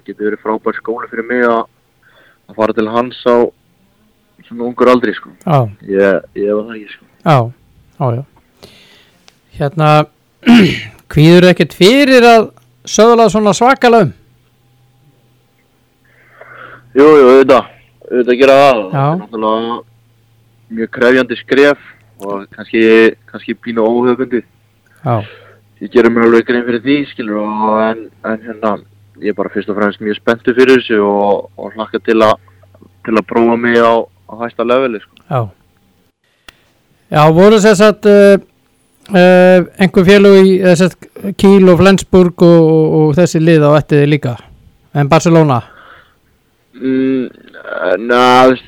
getur 0.03 0.27
verið 0.31 0.43
frábær 0.43 0.79
skóli 0.79 1.07
fyrir 1.11 1.27
mig 1.29 1.45
að, 1.47 1.63
að 2.51 2.59
fara 2.59 2.75
til 2.75 2.87
hans 2.91 3.21
á 3.27 3.35
svona 4.47 4.67
ungur 4.67 4.89
aldri 4.91 5.13
sko. 5.15 5.31
já, 5.45 5.59
Ég, 5.87 6.23
ég 6.35 6.51
var 6.55 6.65
það 6.67 6.75
ekki 6.75 6.93
sko. 6.95 7.05
já, 7.23 7.37
já. 8.17 8.23
Hérna, 9.59 9.89
hvíður 11.13 11.47
ekkert 11.51 11.75
fyrir 11.77 12.25
að 12.27 12.49
söðla 12.87 13.29
svona 13.29 13.53
svakalega 13.57 14.07
um? 14.07 14.13
Jú, 16.91 17.05
jú, 17.05 17.27
auðvitað, 17.29 17.69
auðvitað 18.09 18.39
gera 18.41 18.57
það. 18.61 18.81
Það 18.91 19.45
er 19.51 19.83
mjög 20.71 20.89
krefjandi 20.97 21.37
skref 21.39 21.85
og 22.21 22.49
kannski, 22.55 22.81
kannski 23.31 23.55
pínu 23.55 23.85
óhugbundi. 23.85 24.43
Já, 25.01 25.23
Ég 25.81 25.89
gerir 25.89 26.13
mér 26.13 26.27
alveg 26.27 26.45
grein 26.45 26.61
fyrir 26.67 26.81
því, 26.83 26.95
skilur, 27.09 27.39
en, 27.81 28.03
en 28.29 28.43
hérna, 28.45 28.75
ég 29.17 29.31
er 29.31 29.37
bara 29.37 29.49
fyrst 29.49 29.71
og 29.73 29.79
fremst 29.79 30.03
mjög 30.03 30.19
spenntu 30.19 30.53
fyrir 30.53 30.77
þessu 30.77 30.99
og, 31.01 31.47
og 31.57 31.73
hlakka 31.73 31.97
til 32.05 32.19
að, 32.21 32.35
til 33.07 33.15
að 33.17 33.25
prófa 33.31 33.55
mig 33.57 33.79
á, 33.81 34.05
á 34.29 34.33
hæsta 34.43 34.67
leveli, 34.67 35.01
sko. 35.01 35.17
já. 35.25 35.39
Já, 37.11 37.23
voru 37.33 37.57
þess 37.65 37.81
að 37.81 38.09
uh, 38.11 38.43
uh, 39.09 39.61
einhver 39.81 40.05
félug 40.07 40.37
í 40.45 40.57
að 40.65 40.95
Kíl 41.39 41.69
og 41.71 41.79
Flensburg 41.81 42.43
og, 42.45 42.59
og, 42.73 42.97
og 42.99 43.13
þessi 43.17 43.41
lið 43.41 43.65
á 43.65 43.71
ettiði 43.79 44.09
líka, 44.09 44.35
en 44.93 45.09
Barcelona? 45.11 45.61
Mm, 46.77 47.29
veist, 48.07 48.67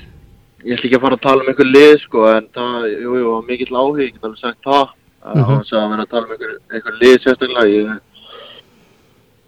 ég 0.63 0.77
ætla 0.77 0.87
ekki 0.89 0.97
að 0.97 1.05
fara 1.05 1.19
að 1.19 1.25
tala 1.25 1.43
um 1.43 1.51
einhver 1.51 1.69
lið, 1.69 1.93
sko, 2.03 2.25
en 2.31 2.47
það, 2.55 2.87
jú, 2.93 3.17
jú, 3.21 3.35
mikill 3.49 3.77
áhug, 3.79 4.01
ég 4.01 4.13
get 4.13 4.27
alveg 4.27 4.41
sagt 4.41 4.69
það. 4.69 4.87
Mhm. 5.23 5.43
-hmm. 5.43 5.61
að 5.79 5.89
vera 5.89 6.03
að 6.03 6.09
tala 6.11 6.25
um 6.25 6.31
einhver, 6.35 6.55
einhver 6.73 6.97
lið 7.01 7.15
sérstaklega, 7.23 7.67
ég, 7.71 7.99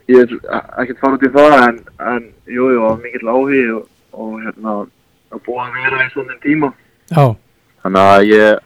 ég 0.07 0.29
vil 0.29 0.39
ekkert 0.79 0.99
fara 0.99 1.17
út 1.17 1.27
í 1.27 1.33
það, 1.37 1.57
en, 1.67 1.79
en 2.13 2.29
jú, 2.47 2.69
mikill 3.03 3.27
áhug 3.27 3.75
og, 3.75 3.87
og 4.13 4.37
hérna, 4.43 4.85
að 5.31 5.43
búa 5.45 5.65
að 5.67 5.73
vera 5.81 6.05
í 6.05 6.13
svona 6.13 6.37
tíma. 6.43 6.71
Já, 7.11 7.35
Þannig 7.85 8.01
að 8.01 8.23
ég 8.31 8.64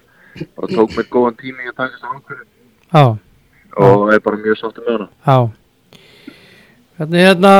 bara 0.56 0.68
tók 0.72 0.96
mér 0.96 1.08
góðan 1.12 1.38
tími 1.40 1.70
að 1.70 1.76
taka 1.76 1.94
þess 1.94 2.06
að 2.06 2.16
ákvörðu 2.18 2.46
já, 2.94 3.04
og 3.86 4.12
er 4.14 4.22
bara 4.26 4.42
mjög 4.44 4.60
sáttur 4.60 4.86
með 4.86 4.98
hana. 4.98 5.10
já. 5.26 5.38
Hvernig 7.00 7.26
hérna, 7.28 7.54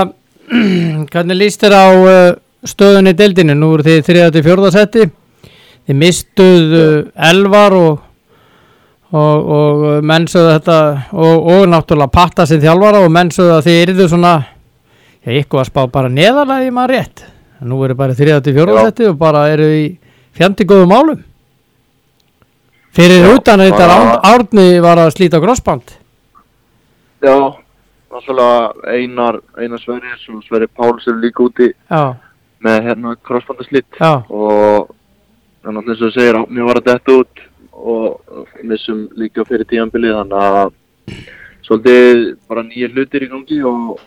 hvernig 1.14 1.40
líst 1.40 1.64
þér 1.64 1.76
á 1.80 1.88
uh, 1.96 2.36
stöðunni 2.68 3.16
deildinu? 3.16 3.56
Nú 3.56 3.72
eru 3.78 3.88
þið 3.88 4.06
þriða 4.10 4.36
til 4.36 4.46
fjórðasetti, 4.48 5.08
þið 5.88 6.00
mistuð 6.04 6.78
uh, 6.80 6.94
elvar 7.30 7.78
og 7.78 8.06
og, 9.10 9.38
og 9.50 9.86
uh, 9.88 9.96
menn 10.06 10.28
sögðu 10.30 10.54
þetta 10.58 10.80
og, 11.14 11.48
og 11.54 11.64
náttúrulega 11.72 12.14
patta 12.14 12.46
sem 12.50 12.62
þjálfara 12.62 13.02
og 13.06 13.14
menn 13.14 13.32
sögðu 13.34 13.56
að 13.56 13.70
þið 13.70 13.80
eruðu 13.84 14.10
svona 14.12 14.34
ykkur 15.30 15.64
að 15.64 15.70
spá 15.72 15.82
bara 15.92 16.12
neðarlega 16.12 16.68
í 16.68 16.74
maður 16.74 16.96
rétt. 16.96 17.26
Nú 17.60 17.82
eru 17.84 17.96
bara 17.98 18.16
þriða 18.16 18.44
til 18.44 18.56
fjórðasetti 18.56 19.10
og 19.10 19.18
bara 19.20 19.48
eru 19.52 19.66
í 19.76 19.88
fjandi 20.38 20.68
góðum 20.70 20.94
málum 20.94 21.24
fyrir 22.96 23.26
Já, 23.26 23.32
utan 23.36 23.64
þetta 23.66 23.88
árni 24.32 24.68
var 24.84 25.02
að 25.04 25.14
slíta 25.18 25.42
grossband 25.44 25.96
Já, 27.24 27.36
náttúrulega 28.14 28.94
Einar, 28.96 29.42
Einar 29.60 29.82
Sverris 29.84 30.24
og 30.32 30.44
Sverri 30.48 30.70
Páls 30.72 31.08
eru 31.08 31.20
líka 31.20 31.44
úti 31.44 31.72
já, 31.74 32.16
með 32.64 32.82
hérna 32.88 33.16
crossbandaslitt 33.28 34.00
já, 34.00 34.24
og 34.30 34.94
þannig 35.64 35.84
að 35.84 35.92
þess 35.92 36.08
að 36.08 36.16
segja 36.18 36.46
mér 36.48 36.70
var 36.70 36.80
að 36.80 36.90
detta 36.94 37.18
út 37.24 37.44
og 37.80 38.64
missum 38.68 39.08
líka 39.20 39.46
fyrir 39.48 39.68
tíanbilið 39.68 40.18
þannig 40.20 40.48
að 40.50 40.74
svolítið 41.70 42.24
bara 42.50 42.64
nýja 42.66 42.90
hlutir 42.90 43.26
í 43.26 43.30
gangi 43.30 43.60
og, 43.68 44.00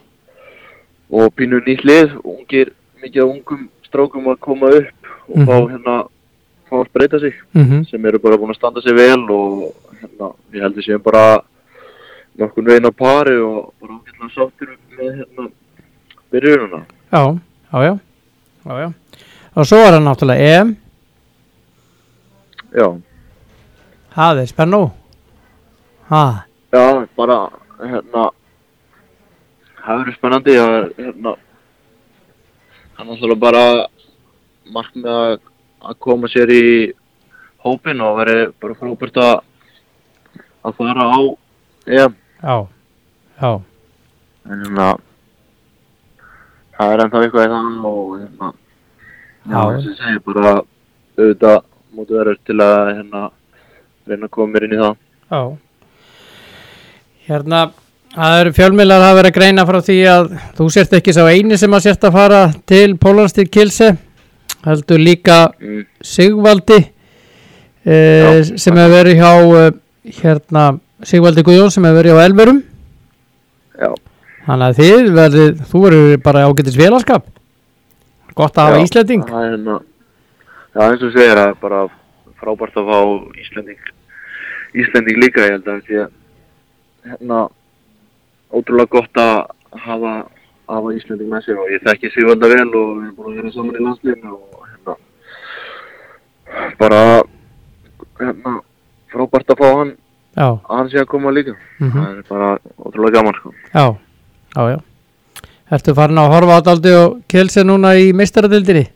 og 1.12 1.34
pínu 1.38 1.62
nýtt 1.66 1.84
lið. 1.86 2.16
Ungir, 2.26 2.72
mikið 3.02 3.28
ungum 3.28 3.68
strákum 3.86 4.30
að 4.32 4.40
koma 4.42 4.72
upp 4.80 5.10
og 5.32 5.46
fá 5.46 5.56
hérna 5.70 5.96
fá 6.02 6.11
að 6.80 6.92
breyta 6.94 7.18
sig 7.22 7.34
mhm, 7.54 7.84
sem 7.90 8.06
eru 8.06 8.18
bara 8.22 8.38
búin 8.40 8.52
að 8.54 8.58
standa 8.60 8.82
sig 8.84 8.94
vel 8.96 9.20
og 9.30 9.72
hérna, 10.00 10.30
ég 10.54 10.64
held 10.64 10.78
að 10.78 10.86
séum 10.86 11.02
bara 11.04 11.24
nokkur 12.40 12.64
veginn 12.68 12.88
á 12.88 12.92
pari 12.96 13.36
og 13.40 13.72
bara 13.80 13.98
ágætlega 13.98 14.30
sáttir 14.34 14.74
með 14.96 15.10
hérna 15.20 15.48
byrjununa. 16.32 16.84
já, 17.12 17.22
já, 17.72 17.78
já, 17.84 17.98
já, 18.64 18.74
já. 18.80 18.92
Og 19.52 19.66
svo 19.68 19.76
er 19.84 19.92
það 19.92 20.04
náttúrulega 20.06 20.60
EM, 20.60 20.76
Já, 22.72 22.86
það 24.14 24.38
er 24.40 24.46
spennu. 24.48 24.84
Ha, 26.08 26.22
já, 26.72 26.84
bara 27.16 27.36
hérna 27.82 28.30
það 29.82 29.98
verður 29.98 30.16
spennandi 30.16 30.54
að 30.62 30.76
hérna 30.96 31.34
hann 32.96 33.06
er 33.06 33.10
náttúrulega 33.10 33.42
bara 33.42 33.64
markmið 34.72 35.08
að, 35.12 35.34
að 35.82 35.98
koma 36.06 36.30
sér 36.32 36.52
í 36.54 36.64
hópin 37.62 38.02
og 38.04 38.18
verður 38.20 38.52
bara 38.62 38.78
frábært 38.78 39.20
að 39.22 39.34
að 40.62 40.76
fara 40.78 41.08
á 41.10 41.20
EM 41.90 42.14
já, 42.42 42.56
já, 43.42 43.52
en 44.46 44.62
hérna 44.62 44.88
það 46.76 46.92
er 46.94 47.04
ennþá 47.04 47.22
eitthvað 47.26 47.46
í 47.46 47.52
það 47.52 47.86
og 47.90 48.16
hérna 48.20 48.52
já, 48.52 49.60
þess 49.60 49.92
að 49.92 50.00
segja 50.00 50.24
bara 50.30 50.54
auðvitað 51.18 51.60
mútu 51.92 52.16
verður 52.16 52.38
til 52.46 52.58
að 52.62 52.90
hérna 52.96 53.22
reyna 54.08 54.26
að 54.26 54.34
koma 54.34 54.54
mér 54.54 54.66
inn 54.66 54.74
í 54.76 54.80
það. 54.80 54.96
Já. 55.32 55.42
Hérna, 57.28 57.60
það 58.14 58.38
eru 58.40 58.54
fjölmiðlar 58.56 59.04
að 59.06 59.18
vera 59.18 59.32
að 59.32 59.36
greina 59.36 59.66
frá 59.68 59.78
því 59.86 59.98
að 60.12 60.30
þú 60.58 60.68
sért 60.74 60.96
ekki 60.98 61.14
sá 61.16 61.22
eini 61.28 61.58
sem 61.60 61.76
að 61.76 61.84
sért 61.86 62.08
að 62.08 62.16
fara 62.16 62.40
til 62.68 62.88
Pólandstík 63.02 63.52
Kilse, 63.52 63.92
heldur 64.66 65.02
líka 65.02 65.38
mm. 65.58 65.84
Sigvaldi 66.04 66.78
e, 66.80 67.94
Já. 67.94 68.32
sem 68.56 68.78
hefur 68.78 68.94
verið 68.96 69.20
hjá 69.20 69.32
e, 69.58 69.66
hérna 70.20 70.64
Sigvaldi 71.06 71.44
Guðjón 71.46 71.74
sem 71.74 71.86
hefur 71.86 72.00
verið 72.02 72.18
á 72.18 72.24
Elverum 72.26 72.62
já, 73.78 73.90
Þannig 74.42 74.68
að 74.68 74.78
þið 74.80 75.10
verðið, 75.16 75.64
þú 75.70 75.80
verður 75.84 76.16
bara 76.24 76.40
ágætis 76.50 76.74
félagskap. 76.78 77.26
Gott 78.34 78.56
að 78.58 78.68
hafa 78.68 78.78
Já, 78.80 78.86
Íslanding. 78.88 79.26
Það 79.28 79.44
er 79.44 79.52
hérna, 79.52 79.76
já 80.72 80.82
eins 80.88 81.04
og 81.06 81.12
segir 81.14 81.40
er 81.42 81.52
bara 81.62 81.82
frábært 82.42 82.78
að 82.80 82.90
fá 82.90 82.98
Íslending, 83.42 83.90
Íslending 84.82 85.20
líka 85.22 85.44
ég 85.46 85.56
held 85.56 85.68
að 85.70 85.82
því 85.86 86.00
að 86.02 86.10
hérna 87.12 87.40
ótrúlega 88.52 88.92
gott 88.96 89.20
að 89.22 89.36
hafa, 89.84 90.14
hafa 90.76 90.94
Íslending 90.96 91.30
með 91.32 91.46
sér 91.46 91.60
og 91.62 91.70
ég 91.72 91.82
þekki 91.86 92.10
Sigvalda 92.14 92.48
vel 92.52 92.68
og 92.68 92.88
við 92.92 93.02
erum 93.02 93.16
búin 93.16 93.32
að 93.32 93.40
vera 93.40 93.52
saman 93.56 93.78
í 93.78 93.84
landsliðinu 93.86 94.32
og 94.36 94.68
hérna 94.68 94.94
bara 96.80 97.00
hérna 98.20 98.54
frábært 99.12 99.52
að 99.52 99.60
fá 99.60 99.68
hann. 99.78 99.92
Já, 100.32 100.46
að 100.48 100.76
hann 100.78 100.88
sé 100.88 101.00
að 101.02 101.10
koma 101.12 101.32
líka. 101.34 101.54
Mhm, 101.78 101.92
það 101.92 102.16
er 102.16 102.24
bara 102.28 102.50
ótrúlega 102.80 103.18
gaman 103.18 103.34
sko. 103.38 103.52
Já, 103.74 103.84
já, 104.56 104.62
já. 104.72 104.78
Ertu 105.72 105.94
farin 105.96 106.20
að 106.20 106.32
horfa 106.32 106.56
á 106.56 106.60
daldi 106.64 106.92
og 106.96 107.20
kelsi 107.28 107.64
núna 107.64 107.94
í 107.96 108.12
meistaradildinni? 108.16 108.86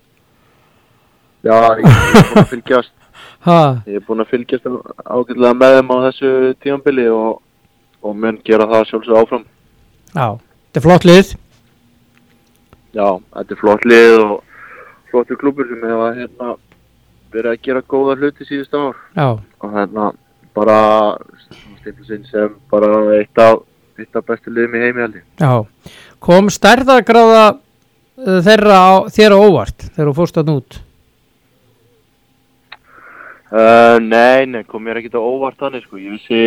Já, 1.45 1.57
ég 1.77 1.85
er 1.87 2.31
búin 2.33 2.43
að 2.43 2.53
fylgjast. 2.55 2.93
Ég 3.87 4.01
er 4.01 4.03
búinn 4.03 4.24
að 4.24 4.31
fylgjast 4.33 4.64
ágætlega 5.07 5.55
með 5.55 5.77
þeim 5.77 5.91
á 5.95 5.97
þessu 6.09 6.31
tímanbili 6.64 7.05
og, 7.14 7.37
og 8.03 8.16
mun 8.18 8.41
gera 8.43 8.66
það 8.66 8.89
sjálfsög 8.89 9.20
áfram. 9.20 9.45
já, 10.16 10.27
þetta 10.35 10.81
er 10.81 10.85
flott 10.89 11.07
lið. 11.07 11.31
Já, 12.97 13.09
þetta 13.36 13.53
er 13.57 13.61
flott 13.61 13.84
lið 13.84 14.14
og 14.24 14.36
flottur 15.11 15.40
klúpur 15.40 15.68
sem 15.68 15.82
hefa 15.84 16.09
hérna 16.16 16.55
verið 17.34 17.51
að 17.53 17.62
gera 17.66 17.82
góða 17.92 18.16
hluti 18.16 18.47
síðustu 18.49 18.80
ár 18.80 19.01
Já, 19.18 19.28
og 19.61 19.74
hérna 19.74 20.07
bara 20.57 20.78
stefnir 21.82 22.09
sinn 22.09 22.24
sem 22.30 22.55
bara 22.72 22.88
eitt 23.18 23.42
af, 23.42 23.61
eitt 24.01 24.16
af 24.16 24.24
bestu 24.26 24.51
liðum 24.55 24.78
í 24.78 24.82
heimi 24.86 25.05
held 25.05 25.20
ég. 25.20 25.26
já. 25.42 25.92
Kom 26.24 26.49
stærðagráða 26.51 27.44
uh, 27.53 28.40
þeirra 28.47 28.80
á, 28.80 28.92
þér 29.12 29.36
á 29.36 29.38
óvart 29.44 29.88
þegar 29.92 30.09
þú 30.11 30.16
fórst 30.16 30.40
að 30.40 30.51
nút? 30.55 30.80
Uh, 33.47 34.01
nei, 34.03 34.49
nei, 34.51 34.62
kom 34.66 34.82
mér 34.82 34.99
ekkert 35.03 35.20
á 35.20 35.22
óvart 35.22 35.61
þannig 35.61 35.84
sko. 35.84 36.01
Ég 36.03 36.16
vissi, 36.16 36.40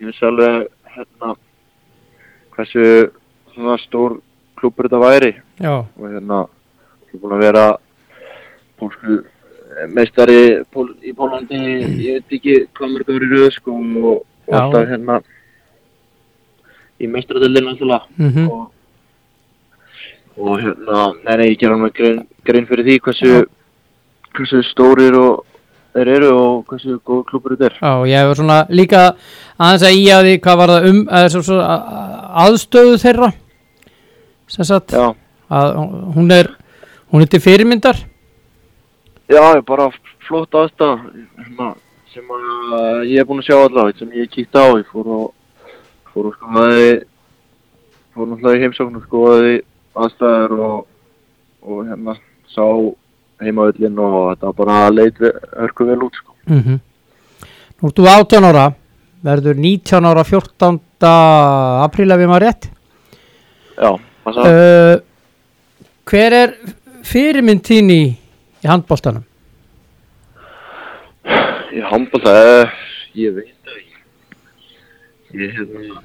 ég 0.00 0.08
vissi 0.08 0.24
alveg 0.26 0.64
hérna 0.96 1.36
hversu 2.56 2.86
svona 3.52 3.76
stór 3.84 4.18
klúpur 4.62 4.88
þetta 4.88 5.02
væri. 5.02 5.34
Já, 5.58 5.74
og 5.82 6.08
hérna 6.08 6.44
ég 7.10 7.18
er 7.18 7.22
búinn 7.22 7.36
að 7.36 7.46
vera 7.48 7.66
pólsku 8.80 9.20
meistari 9.92 10.62
pól, 10.72 10.90
í 11.04 11.12
Pólandi 11.16 11.58
ég 12.02 12.20
veit 12.20 12.36
ekki 12.36 12.56
hvað 12.76 12.94
mörg 12.94 13.12
ári 13.12 13.30
röð 13.30 13.48
sko 13.56 13.76
og, 13.76 14.22
og 14.48 14.56
alltaf 14.58 14.88
hérna 14.90 15.18
í 17.02 17.08
meistaradöldin 17.10 17.70
alltaf 17.72 18.08
mhm, 18.16 18.48
og, 18.52 18.66
og 20.38 20.60
hérna 20.62 21.06
nei, 21.22 21.36
nei, 21.36 21.48
ég 21.52 21.62
gera 21.62 21.78
með 21.80 21.94
grein, 21.98 22.20
grein 22.46 22.68
fyrir 22.68 22.88
því 22.88 22.98
hversu 23.06 23.32
hversu 24.32 24.62
stórir 24.70 25.16
og 25.18 25.42
þeir 25.92 26.12
eru 26.16 26.32
og 26.32 26.70
hversu 26.70 26.98
góð 27.04 27.24
klubur 27.28 27.56
þetta 27.56 27.68
er. 27.68 27.78
Já, 27.80 27.92
ég 28.08 28.22
hefur 28.22 28.40
svona 28.40 28.60
líka 28.72 29.02
aðeins 29.58 29.86
að 29.88 29.98
í 29.98 30.04
að 30.08 30.28
því 30.28 30.36
hvað 30.46 30.60
var 30.62 30.74
það 30.74 30.90
um 30.90 31.00
að, 31.12 31.38
að, 31.62 32.12
aðstöðu 32.46 33.00
þeirra 33.02 33.32
sagt 34.56 34.94
að 34.96 35.76
hún 36.16 36.32
er 36.34 36.50
hún 37.12 37.24
er 37.24 37.30
til 37.32 37.42
fyrirmyndar 37.44 37.98
já, 39.28 39.42
ég 39.56 39.64
bara 39.68 39.90
flott 40.26 40.54
aðstæð 40.54 41.06
hérna, 41.38 41.74
sem 42.12 42.34
að 42.36 43.06
ég 43.10 43.20
er 43.20 43.28
búinn 43.28 43.42
að 43.42 43.48
sjá 43.48 43.58
allavega 43.58 43.98
sem 43.98 44.12
ég 44.16 44.30
kíkti 44.32 44.60
á, 44.60 44.66
ég 44.80 44.88
fór 44.92 45.10
og 45.16 45.26
fór 46.12 46.30
og 46.30 46.36
skoðaði 46.38 46.90
fór 48.12 48.28
náttúrulega 48.28 48.58
í 48.58 48.64
heimsókn 48.66 48.98
og 49.00 49.06
skoðaði 49.08 49.54
aðstæður 49.92 50.58
og, 50.68 50.76
og 51.64 51.84
hérna 51.88 52.16
sá 52.52 52.64
heimaöllin 53.42 53.98
og 53.98 54.18
þetta 54.34 54.54
bara 54.56 54.78
leit 54.92 55.18
örku 55.22 55.88
vel 55.88 56.00
út 56.06 56.18
sko. 56.20 56.36
mm 56.46 56.80
Nú 57.82 57.88
ertu 57.90 58.04
18 58.06 58.44
ára 58.46 58.68
verður 59.26 59.56
19 59.58 60.06
ára 60.06 60.22
14. 60.22 60.78
apríl 61.82 62.14
ef 62.14 62.20
ég 62.22 62.30
maður 62.30 62.44
rétt 62.46 62.68
Já. 63.74 63.90
Uh, 64.26 65.00
Hver 66.08 66.36
er 66.36 66.54
fyrirmynd 67.06 67.64
þín 67.66 67.90
í, 67.92 68.00
í 68.62 68.68
handbóltanum? 68.70 69.24
Ég 71.72 71.86
handbóð 71.88 72.26
það, 72.26 72.72
ég 73.16 73.34
veit 73.38 73.54
það 73.64 73.76
ekki. 73.78 74.00
Ég 75.40 75.54
hérna, 75.56 76.02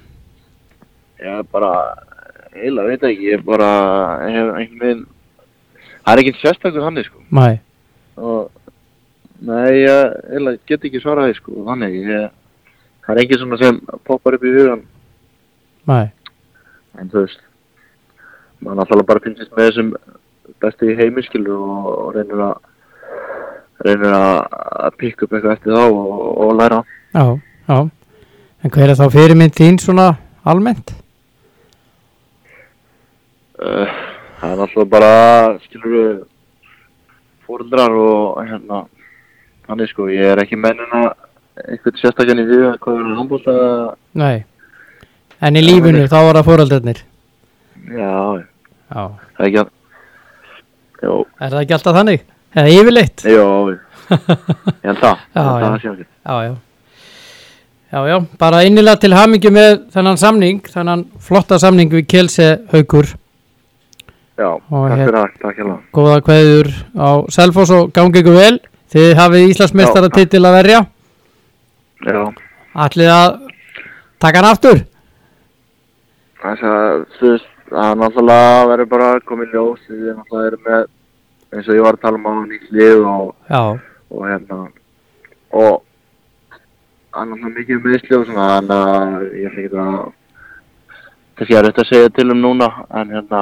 ég 1.20 1.32
er 1.34 1.48
bara, 1.52 1.72
eiginlega 2.56 2.88
veit 2.88 3.02
það 3.02 3.12
ekki, 3.12 3.30
ég 3.34 3.44
bara 3.48 3.72
hef 4.24 4.52
einhvern 4.62 5.02
það 6.08 6.14
er 6.14 6.22
ekkert 6.24 6.44
sérstakur 6.44 6.86
hann 6.88 7.04
sko. 7.10 7.24
Mæ, 7.36 7.48
Og, 8.18 8.48
nei, 9.46 9.84
ég 9.84 10.16
eiginlega 10.32 10.64
get 10.72 10.86
ekki 10.88 11.02
svaraði 11.04 11.36
sko, 11.38 11.58
þannig, 11.68 11.98
ég, 12.08 12.30
það 13.06 13.20
er 13.26 13.42
svona 13.44 13.60
sem 13.62 13.82
poppar 14.08 14.38
upp 14.40 14.48
í 14.48 14.54
hugan, 14.56 14.86
mæ 15.88 16.00
en 16.98 17.12
þú 17.12 17.26
veist, 17.26 17.44
maður 18.62 18.80
náttúrulega 18.82 19.10
bara 19.12 19.24
finnst 19.24 19.52
með 19.54 19.68
þessum 19.68 19.92
besti 20.64 20.92
í 20.92 20.98
heimiskilu 20.98 21.58
og, 21.58 21.90
og 21.94 22.16
reynir 22.16 22.44
að, 22.48 22.56
reynir 23.86 24.16
að, 24.18 24.38
að 24.88 24.98
pikka 25.02 25.28
upp 25.28 25.36
eitthvað 25.38 25.56
eftir 25.58 25.76
þá 25.76 25.84
og, 25.86 26.16
og 26.46 26.56
læra. 26.58 26.82
Já, 27.14 27.26
já. 27.68 27.78
En 28.66 28.74
hver 28.74 28.90
er 28.90 28.98
þá 28.98 29.06
fyrirmynd 29.14 29.58
þín 29.58 29.78
svona 29.82 30.08
almennt? 30.48 30.96
Uh, 33.58 33.86
það 34.40 34.52
er 34.52 34.60
náttúrulega 34.62 34.92
bara, 34.92 35.14
skilur 35.66 35.94
við, 35.94 36.18
fóreldrar 37.48 37.96
og 37.96 38.42
hérna, 38.44 38.84
þannig 39.70 39.92
sko, 39.94 40.10
ég 40.12 40.34
er 40.34 40.44
ekki 40.44 40.60
mennin 40.60 40.94
að 40.94 41.10
eitthvað 41.64 42.02
sérstaklega 42.02 42.44
í 42.44 42.48
huga 42.52 42.74
hvað 42.84 43.00
er 43.00 43.08
að 43.08 43.20
handbólta, 43.22 43.54
Nei. 44.18 44.38
En 45.38 45.58
í 45.58 45.62
lífinu 45.62 46.08
þá 46.10 46.18
var 46.18 46.40
það 46.40 46.48
fóröldarnir 46.50 47.04
já, 47.88 48.44
Já. 48.88 49.04
Það 49.38 49.44
er 49.44 49.48
ekki 49.48 49.64
jó, 51.04 51.16
Er 51.42 51.50
það 51.52 51.62
ekki 51.62 51.76
alltaf 51.78 51.98
þannig? 51.98 52.22
Eða 52.58 52.72
yfirleitt? 52.78 53.24
jó, 53.28 53.46
ég 53.70 54.88
held 54.88 55.02
það, 55.04 55.18
Já, 55.36 55.44
það 55.44 55.62
já. 55.62 55.92
er. 55.92 56.06
Já, 56.28 56.36
já. 56.48 56.56
Já, 57.88 58.00
já, 58.12 58.18
bara 58.40 58.64
innilega 58.68 59.00
til 59.00 59.14
hamingju 59.16 59.52
með 59.56 59.78
þennan 59.96 60.18
samning, 60.20 60.58
þennan 60.68 61.06
flotta 61.24 61.56
samning 61.62 61.92
við 61.94 62.04
Kjelse 62.12 62.48
Haukur. 62.74 63.14
Já, 64.38 64.50
Og 64.52 64.90
takk 64.92 65.00
fyrir 65.00 65.16
það, 65.16 65.38
takk 65.42 65.62
hérna. 65.62 65.78
góða 65.96 66.18
kveður 66.28 66.68
á 67.00 67.10
Selfoss 67.32 67.72
og 67.74 67.94
gangi 67.96 68.20
ykkur 68.22 68.36
vel. 68.38 68.58
Þið 68.92 69.14
hafið 69.20 69.46
Íslandsmeistaratitil 69.54 70.44
að 70.48 70.58
verja. 70.60 70.82
Já, 72.08 72.20
allir 72.88 73.10
að 73.12 73.40
taka 74.22 74.42
hann 74.44 74.50
aftur? 74.52 74.84
Þess 76.44 76.68
að, 76.70 77.02
þú 77.18 77.32
veist, 77.34 77.50
það 77.70 77.90
er 77.92 78.00
náttúrulega 78.02 78.68
verður 78.72 78.90
bara 78.94 79.10
komið 79.28 79.56
ljós, 79.56 79.84
við 79.90 80.14
náttúrulega 80.14 80.52
erum 80.52 80.66
með, 80.68 80.86
eins 81.54 81.68
og 81.68 81.80
ég 81.80 81.88
var 81.88 81.98
að 81.98 82.06
tala 82.06 82.22
um 82.22 82.28
á 82.28 82.34
nýtt 82.48 82.72
lið 82.78 83.08
og 83.14 83.34
já, 83.50 83.62
og 84.12 84.28
hérna 84.28 84.60
og 85.52 85.74
það 87.12 87.22
er 87.22 87.32
náttúrulega 87.32 87.82
mikið 87.88 88.20
og 88.20 88.30
svona 88.30 88.52
en 88.58 88.72
uh, 88.78 89.18
ég 89.32 89.50
ætla 89.50 89.66
ekki 89.66 89.82
að 89.86 90.14
kannski 91.38 91.58
er 91.58 91.68
þetta 91.70 91.84
að 91.84 91.92
segja 91.92 92.14
til 92.18 92.32
um 92.34 92.40
núna 92.42 92.70
en 92.98 93.12
hérna 93.14 93.42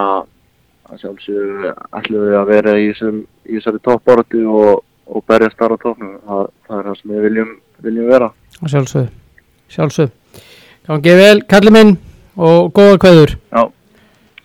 að 0.85 1.01
sjálfsögðu 1.01 1.71
ætlum 1.97 2.25
við 2.25 2.35
að 2.39 2.49
vera 2.51 2.73
í, 2.77 2.89
þessari 2.95 3.81
toppáratu 3.85 4.41
og, 4.51 4.83
og 5.09 5.23
berjast 5.29 5.57
þar 5.59 5.75
á 5.75 5.77
toppnum. 5.81 6.17
Það, 6.25 6.49
það 6.67 6.77
er 6.77 6.89
það 6.89 6.97
sem 6.99 7.13
við 7.13 7.23
viljum, 7.27 7.53
viljum 7.87 8.11
vera. 8.11 8.31
Að 8.61 8.73
sjálfsög 8.75 9.07
sjálfsög 9.75 10.43
gangi 10.85 11.15
vel, 11.17 11.39
kalli 11.49 11.73
minn 11.73 11.95
og 12.35 12.69
góða 12.75 12.99
kveður. 13.01 13.35
Já, 13.49 13.63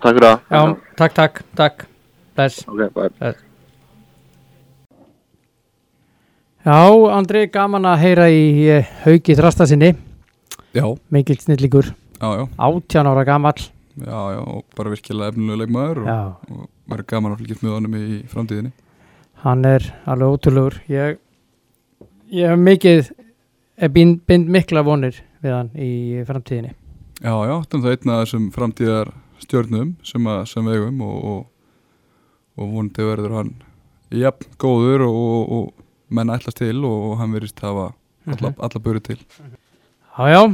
takk 0.00 0.16
fyrir 0.16 0.26
það. 0.26 0.42
Já, 0.50 0.60
takk, 1.00 1.14
takk, 1.20 1.40
takk. 1.60 1.86
Bless. 2.36 2.62
Ok, 2.68 2.82
bye. 2.96 3.34
Já, 6.64 6.78
Andri, 7.16 7.46
gaman 7.52 7.88
að 7.88 8.02
heyra 8.04 8.26
í 8.32 8.42
eh, 8.68 8.88
Hauki 9.06 9.32
Þrastasinni 9.38 9.94
Já, 10.76 10.84
mikill 11.10 11.38
snillíkur, 11.40 11.88
já, 12.20 12.28
já, 12.36 12.42
18 12.60 13.08
ára 13.10 13.24
gamall. 13.26 13.62
Já, 13.96 14.18
já, 14.36 14.40
og 14.44 14.64
bara 14.76 14.92
virkilega 14.92 15.32
efnilega 15.32 15.62
leikmaður 15.64 16.02
og, 16.02 16.06
já, 16.06 16.18
og 16.52 16.68
verður 16.92 17.08
gaman 17.10 17.32
að 17.34 17.40
fylgjast 17.40 17.64
með 17.64 17.72
honum 17.74 17.96
í 17.98 18.20
framtíðinni. 18.30 18.70
hann 19.42 19.64
er 19.64 19.86
alveg 20.04 20.36
ótrúlegur. 20.36 20.76
Ég, 20.92 21.16
ég 22.30 22.52
hef 22.52 22.60
mikið 22.60 23.10
er 23.80 23.88
bind, 23.96 24.20
bind 24.28 24.52
mikla 24.52 24.84
vonir 24.86 25.16
við 25.42 25.56
hann 25.56 25.72
í 25.74 25.90
framtíðinni. 26.28 26.74
Já, 27.24 27.34
já, 27.48 27.56
þannig 27.72 27.84
það 27.86 27.90
er 27.90 27.98
einn 27.98 28.14
af 28.14 28.22
þessum 28.22 28.46
framtíðar 28.54 29.12
stjörnum 29.44 29.94
sem, 30.06 30.26
að, 30.30 30.42
sem 30.50 30.66
við 30.66 30.78
eigum 30.78 31.02
og, 31.06 31.16
og, 31.32 31.42
og 32.58 32.72
vonandi 32.74 33.06
verður 33.06 33.36
hann 33.38 33.52
jafn 34.14 34.54
góður 34.60 35.06
og, 35.06 35.54
og, 35.56 35.86
menn 36.10 36.32
ætlast 36.34 36.58
til 36.58 36.80
og, 36.82 37.12
hann 37.20 37.34
verðist 37.36 37.60
hafa 37.62 37.92
alla, 38.30 38.52
alla 38.58 38.82
börið 38.82 39.04
til. 39.12 39.18
Já, 40.18 40.24
já, 40.34 40.40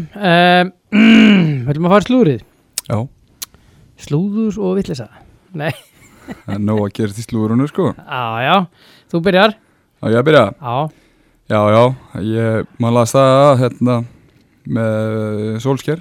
um, 1.01 1.71
að 1.71 1.93
fara 1.95 2.05
slúrið. 2.05 2.45
Já, 2.87 2.99
slúður 4.05 4.59
og 4.63 4.77
villisa 4.77 5.09
Nei, 5.57 5.73
það 6.45 6.53
er 6.59 6.61
nóg 6.61 6.83
að 6.85 6.93
gerast 6.99 7.23
í 7.23 7.25
slúrunu 7.25 7.67
sko. 7.71 7.89
Já, 7.97 8.23
já, 8.45 8.57
þú 9.13 9.23
byrjar. 9.25 9.57
Já, 9.97 10.09
ég 10.13 10.21
að 10.21 10.29
byrja. 10.29 10.47
Já, 10.61 10.77
Já, 11.47 11.61
já, 11.71 11.83
ég, 12.27 12.71
maður 12.83 12.95
las 12.97 13.13
það 13.15 13.53
hérna 13.61 13.95
með 14.67 15.59
Solskjær. 15.63 16.01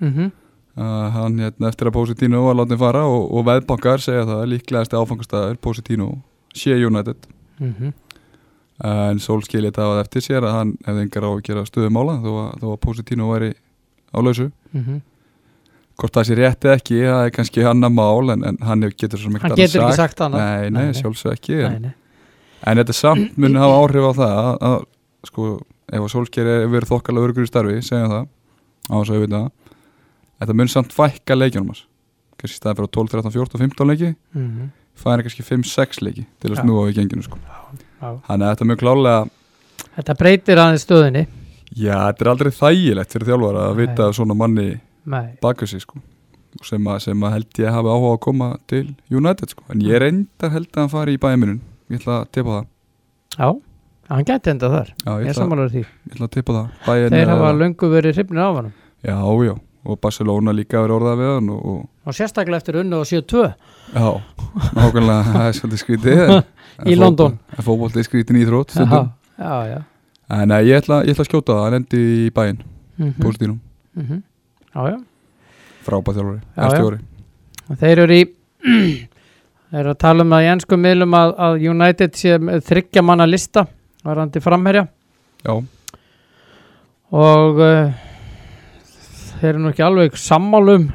Mhm, 0.00 0.30
að 0.30 0.49
hann 0.76 1.38
hérna 1.42 1.68
eftir 1.68 1.88
að 1.90 1.96
Positino 1.98 2.44
var 2.46 2.54
látið 2.60 2.78
fara 2.80 3.02
og, 3.10 3.24
og 3.34 3.44
veðbankar 3.48 4.00
segja 4.04 4.22
það 4.28 4.44
líklegasti 4.54 4.96
áfangastæður 5.00 5.58
Positino 5.60 6.10
sé 6.56 6.76
United. 6.86 7.26
Mhm. 7.58 7.92
En 8.80 9.18
Solskjær 9.20 9.60
leta 9.66 9.84
á 9.84 9.88
það 9.92 9.98
eftir 10.06 10.22
sér 10.24 10.44
að 10.48 10.54
hann 10.56 10.70
hefði 10.86 11.02
engar 11.04 11.26
á 11.28 11.30
að 11.34 11.42
gera 11.44 11.64
stöðumála 11.68 12.14
þó 12.22 12.30
að, 12.32 12.50
þó 12.62 12.66
að 12.72 12.78
Positino 12.86 13.26
væri 13.32 13.50
á 14.14 14.18
lausu. 14.24 14.46
Mhm. 14.72 15.00
hvort 16.00 16.14
það 16.16 16.24
sé 16.30 16.34
rétt 16.38 16.64
eða 16.64 16.76
ekki, 16.78 16.98
það 17.04 17.24
er 17.26 17.32
kannski 17.36 17.64
annar 17.68 17.90
mál 17.92 18.30
en, 18.32 18.44
en 18.48 18.56
hann 18.64 18.80
getur 18.96 19.20
svo 19.20 19.28
Hann 19.36 19.52
getur 19.52 19.82
ekki 19.84 19.96
sagt. 19.98 20.20
annað. 20.24 20.40
Nei, 20.40 20.70
nei, 20.72 20.84
Nei, 20.86 20.92
sjálfsög 20.96 21.34
ekki 21.34 21.58
en, 21.60 21.72
Nei, 21.74 21.80
nei. 21.90 21.92
en 22.72 22.78
þetta 22.80 22.94
samt 22.96 23.36
muni 23.36 23.60
hafa 23.60 23.74
áhrif 23.82 24.06
á 24.08 24.12
það 24.16 24.38
að, 24.40 24.54
að 24.70 24.78
sko, 25.28 25.48
ef 25.92 26.00
að 26.00 26.08
Solskjær 26.14 26.48
er 26.54 26.64
verið 26.72 26.88
þokkalega 26.94 27.28
örgur 27.28 27.44
í 27.44 27.50
starfi, 27.52 27.76
segjum 27.84 28.14
það 28.14 28.24
á 28.24 28.94
þess 28.96 29.10
að 29.12 29.18
við 29.18 29.20
veitum 29.26 29.36
það 29.36 29.69
þetta 30.40 30.56
mun 30.56 30.68
samt 30.72 30.92
fækka 30.96 31.36
leikjunum 31.38 31.72
hans 31.72 31.84
kannski 32.40 32.56
í 32.56 32.60
staðan 32.60 32.78
fyrir 32.80 32.92
12, 32.96 33.08
13, 33.14 33.32
14, 33.36 33.58
15 33.66 33.90
leiki 33.92 34.10
Mhm. 34.34 34.70
færi 35.00 35.24
kannski 35.26 35.42
5-6 35.44 36.00
leiki 36.04 36.26
til 36.40 36.50
að 36.50 36.56
Já. 36.56 36.62
snúa 36.64 36.84
á 36.84 36.90
í 36.90 36.94
genginu 36.96 37.22
sko. 37.24 37.38
Þannig 38.00 38.46
að 38.46 38.54
þetta 38.54 38.66
mun 38.66 38.76
klálega 38.80 39.30
Þetta 39.96 40.14
breytir 40.18 40.56
aðeins 40.60 40.84
stöðinni 40.86 41.26
já, 41.76 41.96
þetta 42.12 42.20
er 42.24 42.30
aldrei 42.32 42.50
þægilegt 42.52 43.12
fyrir 43.12 43.28
þjálfara 43.28 43.66
að 43.70 43.76
Nei. 43.76 43.86
vita 43.86 44.08
svona 44.12 44.34
manni 44.36 44.80
baka 45.40 45.66
sig 45.66 45.80
sko. 45.80 46.00
Sem, 46.66 46.82
að, 46.84 46.98
sem 47.00 47.20
að 47.22 47.30
held 47.36 47.58
ég 47.62 47.70
hafi 47.70 47.88
áhuga 47.88 48.14
að 48.16 48.20
koma 48.20 48.48
til 48.66 48.94
United 49.10 49.48
sko. 49.50 49.62
en 49.70 49.80
ég 49.80 50.00
reyndar 50.02 50.50
held 50.50 50.66
að 50.72 50.80
hann 50.80 50.88
fari 50.90 51.14
í 51.16 51.18
bæminun 51.22 51.60
ég 51.90 52.00
ætla 52.00 52.24
að 52.24 52.30
tippa 52.32 52.50
það 52.50 52.66
já, 53.38 53.60
hann 54.10 54.24
gæti 54.24 54.50
enda 54.50 54.68
þar 54.72 54.88
já, 54.90 55.12
ég, 55.20 55.26
Ég 55.26 55.30
ætla, 55.30 55.68
ég 55.70 55.86
ætla 56.10 56.26
að 56.26 56.30
tippa 56.34 56.52
það 56.52 56.68
Bayern 56.86 57.10
Þeir 57.14 57.28
hafa 57.30 57.52
löngu 57.54 57.90
verið 57.94 58.14
hrifnir 58.18 58.42
af 58.42 58.54
hann 58.56 58.72
já, 59.04 59.14
já, 59.46 59.54
og 59.84 59.98
Barcelona 60.00 60.52
líka 60.52 60.82
verið 60.82 60.96
orðað 60.98 61.20
við 61.22 61.30
hann 61.34 61.50
og, 61.54 61.76
og 62.06 62.16
sérstaklega 62.16 62.60
eftir 62.60 62.76
unnu 62.82 62.98
og 63.00 63.06
7-2 63.08 63.44
Já, 63.94 64.08
nákvæmlega, 64.76 65.22
það 65.32 65.46
er 65.46 65.56
svolítið 65.58 65.80
skrítið. 65.84 66.20
En- 66.80 66.86
en 66.86 66.88
Í 66.88 66.94
fótbol- 66.94 67.00
London. 67.02 67.32
En 67.58 67.64
er 68.00 68.04
skrítin 68.06 68.36
íþrótt 68.40 68.70
Já, 68.70 68.74
stundum. 68.80 69.08
já, 69.38 69.54
já. 69.68 69.78
En 70.30 70.48
nei, 70.48 70.60
ég 70.68 70.78
ætla, 70.80 71.00
ég 71.04 71.10
ætla 71.12 71.24
að 71.26 71.28
skjóta 71.30 71.52
það, 71.56 71.64
hann 71.66 71.78
endi 71.80 72.02
í 72.26 72.30
bæinn 72.36 72.60
Mhm, 73.00 73.14
Póstínum, 73.22 73.58
mhm. 73.96 74.22
Já, 74.74 74.80
já. 74.92 74.96
Frábæð 75.84 76.16
þjálfari, 76.20 76.40
Já, 76.40 76.60
já. 76.60 76.66
erstjóri 76.68 76.98
Og 77.70 77.78
Þeir 77.80 77.98
eru 78.04 78.14
í 78.20 78.24
Þeir 79.70 79.80
eru 79.84 79.90
að 79.94 79.98
tala 80.02 80.24
um 80.26 80.30
það 80.34 80.44
í 80.44 80.50
ennskum 80.54 80.80
miðlum 80.84 81.14
að, 81.16 81.32
að 81.46 81.64
United 81.70 82.16
sé 82.18 82.38
þryggja 82.68 83.02
manna 83.06 83.26
lista 83.28 83.66
varandi 84.04 84.40
framherja. 84.42 84.86
Já, 85.44 85.52
og 87.12 87.60
uh, 87.60 87.92
þeir 89.40 89.50
eru 89.54 89.62
nú 89.62 89.70
ekki 89.72 89.84
alveg 89.86 90.18
sammálum 90.20 90.90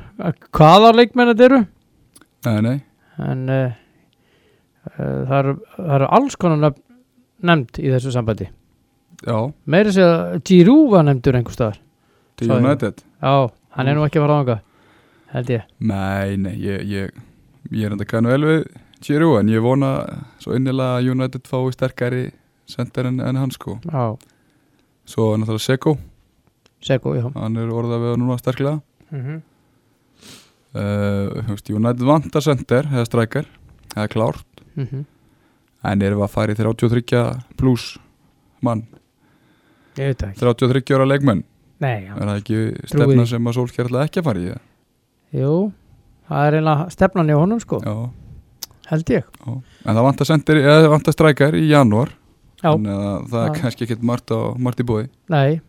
hvaða 0.55 0.91
leikmenn 0.95 1.31
þetta 1.33 1.47
eru. 1.49 1.61
Nei, 2.45 2.59
nei, 2.61 2.75
en 3.25 3.41
uh, 3.49 3.73
uh, 4.91 4.99
það, 4.99 5.35
eru, 5.39 5.55
eru 5.97 6.09
alls 6.19 6.37
konar 6.39 6.61
nefnd 7.45 7.81
í 7.81 7.89
þessu 7.93 8.13
sambandi. 8.13 8.49
Já, 9.25 9.37
meiri 9.71 9.93
sé 9.95 10.05
að 10.05 10.39
Giroud 10.45 10.89
var 10.91 11.05
nefndur 11.07 11.37
einhver 11.39 11.55
staðar 11.55 11.77
já, 12.43 13.35
hann 13.77 13.87
er 13.87 13.95
nú 13.95 14.03
ekki 14.05 14.19
að 14.19 14.25
fara 14.25 14.35
á 14.35 14.39
þangað 14.41 14.63
held 15.35 15.51
ég. 15.53 15.67
Nei, 15.79 16.35
nei, 16.39 16.55
ég, 16.59 16.83
ég, 16.91 17.21
ég 17.71 17.87
er 17.87 17.95
enda 17.95 18.07
kannu 18.07 18.33
vel 18.33 18.43
við 18.45 18.65
Giroud 19.05 19.39
En 19.41 19.51
ég 19.51 19.63
vona 19.63 19.91
svo 20.43 20.55
innilega 20.57 20.99
að 20.99 21.09
United 21.15 21.47
fái 21.49 21.73
sterkari 21.75 22.25
sender 22.69 23.09
en, 23.09 23.19
en 23.23 23.39
hann 23.39 23.53
sko. 23.53 23.77
Já, 23.87 24.15
Svo 25.05 25.35
náttúrulega 25.37 25.61
Seko, 25.61 25.91
Seko, 26.85 27.15
já. 27.17 27.25
Hann 27.33 27.57
er 27.57 27.71
orðað 27.73 28.03
við 28.03 28.17
núna 28.21 28.37
sterklega. 28.37 28.81
Mm 29.09 29.21
-hmm. 29.21 29.41
uh, 30.75 31.45
veist, 31.49 31.69
United 31.69 32.05
vantar 32.05 32.41
sender, 32.45 32.85
eða 32.91 33.05
strækar 33.05 33.45
Það 33.95 34.03
er 34.03 34.11
klárt. 34.11 34.63
Mhm. 34.75 35.05
En 35.85 36.01
erum 36.01 36.19
við 36.19 36.25
að 36.25 36.33
fara 36.33 36.51
í 36.51 36.57
33 36.57 37.21
pluss 37.55 37.97
mann? 38.65 38.83
Ég 39.95 40.11
veit 40.11 40.19
það 40.19 40.29
ekki. 40.29 40.39
33 40.41 40.95
ára 40.97 41.07
leikmenn? 41.07 41.43
Nei. 41.79 42.07
Er 42.09 42.25
það 42.25 42.39
ekki 42.41 42.59
Trúi 42.73 42.89
stefna 42.91 43.23
því. 43.23 43.27
sem 43.29 43.47
að 43.47 43.53
Solskjær 43.53 43.85
ætla 43.85 44.03
ekki 44.03 44.19
að 44.19 44.27
fara 44.27 44.39
í 44.39 44.49
það? 44.49 44.61
jú, 45.35 45.71
það 46.29 46.47
er 46.47 46.57
eiginlega 46.57 46.89
stefnan 46.95 47.29
í 47.29 47.35
honum 47.35 47.59
sko, 47.59 47.79
Já, 47.83 47.95
held 48.87 49.09
ég. 49.11 49.23
Já. 49.45 49.61
En 49.85 49.95
það 49.95 50.05
vantar 50.07 50.25
sendir, 50.29 50.61
eða 50.63 50.89
vantar 50.89 51.13
strækar 51.13 51.57
í 51.59 51.65
janúar. 51.69 52.13
Þannig 52.61 52.91
að 52.95 53.25
það 53.29 53.43
er 53.45 53.57
kannski 53.59 53.85
ekkert 53.85 54.03
margt, 54.03 54.31
margt 54.57 54.79
í 54.79 54.85
bóði 54.87 55.09
Nei, 55.29 55.61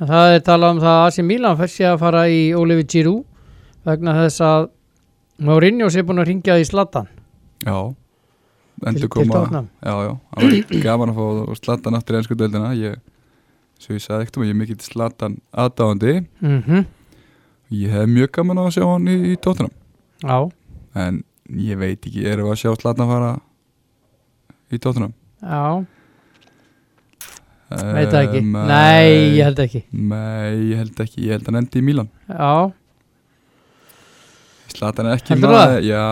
það 0.00 0.34
er 0.34 0.44
talað 0.46 0.74
um 0.76 0.80
það 0.82 0.96
að 0.98 1.06
AC 1.08 1.18
Milan 1.26 1.58
fer 1.60 1.70
sér 1.72 1.90
að 1.94 2.00
fara 2.02 2.24
í 2.30 2.40
Oliver 2.58 2.86
Giroud 2.90 3.24
vegna 3.86 4.14
þess 4.22 4.40
að 4.44 4.70
Mourinho 5.44 5.88
sé 5.90 6.02
búin 6.06 6.22
að 6.22 6.28
ringja 6.30 6.54
í 6.62 6.64
Zlatan. 6.66 7.08
Já. 7.66 7.78
Endur 8.86 9.08
koma 9.10 9.40
Já, 9.82 9.94
já, 10.04 10.12
það 10.34 10.44
var 10.44 10.82
gaman 10.86 11.12
að 11.12 11.18
fá 11.18 11.58
slatan 11.60 11.96
aftur 11.98 12.16
í 12.16 12.18
ennsku 12.20 12.36
deildina. 12.38 12.72
Ég, 12.78 12.98
Svo 13.82 13.96
ég 13.96 14.02
sagði 14.02 14.24
ekkert 14.24 14.36
um 14.38 14.44
að 14.44 14.48
ég 14.48 14.54
er 14.54 14.60
mikið 14.60 14.84
slatan 14.86 15.38
aðdáðandi 15.50 16.14
mm 16.40 16.84
Ég 17.74 17.90
hef 17.90 18.06
mjög 18.06 18.30
gaman 18.36 18.60
að 18.60 18.70
sjá 18.76 18.84
hann 18.86 19.08
í, 19.08 19.14
í 19.32 19.36
tóttunum 19.40 19.72
Já, 20.22 20.36
En 20.94 21.22
ég 21.50 21.78
veit 21.80 21.98
ekki, 22.06 22.22
við 22.22 22.44
að 22.44 22.60
sjá 22.60 22.74
slatan 22.78 23.08
fara 23.10 23.32
í 24.70 24.78
tóttunum? 24.78 25.14
já, 25.42 25.84
veit 27.94 28.08
það 28.12 28.22
ekki. 28.22 28.40
Nei, 28.54 29.10
ég 29.38 29.44
held 29.48 29.60
ekki. 29.64 29.82
Nei, 29.92 30.48
ég 30.70 30.80
held 30.82 31.04
ekki, 31.04 31.20
ég 31.26 31.34
held 31.36 31.44
að 31.46 31.52
hann 31.52 31.60
endi 31.62 31.80
í 31.80 31.84
Mílan 31.86 32.08
Já, 32.28 32.50
Slatan 34.74 35.06
er 35.06 35.20
ekki 35.20 35.36
maður. 35.38 35.76
Já, 35.86 36.02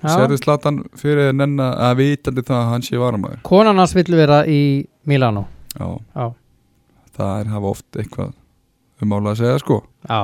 Já. 0.00 0.08
sérðu 0.14 0.38
Slatan 0.40 0.78
fyrir 0.96 1.34
nenn 1.36 1.58
að 1.60 1.98
vitandi 2.00 2.44
það 2.46 2.60
að 2.62 2.70
hann 2.72 2.84
sé 2.86 3.00
varamæður 3.00 3.42
konan 3.44 3.76
hans 3.82 3.92
vill 3.96 4.08
vera 4.16 4.38
í 4.48 4.60
Milano. 5.06 5.44
Já, 5.76 5.88
Já, 6.16 6.26
það 7.18 7.32
er 7.42 7.50
hafa 7.52 7.72
oft 7.74 7.98
eitthvað 8.00 8.32
um 9.02 9.10
mála 9.12 9.34
að 9.34 9.42
segja 9.42 9.58
sko. 9.60 9.82
Já. 10.08 10.20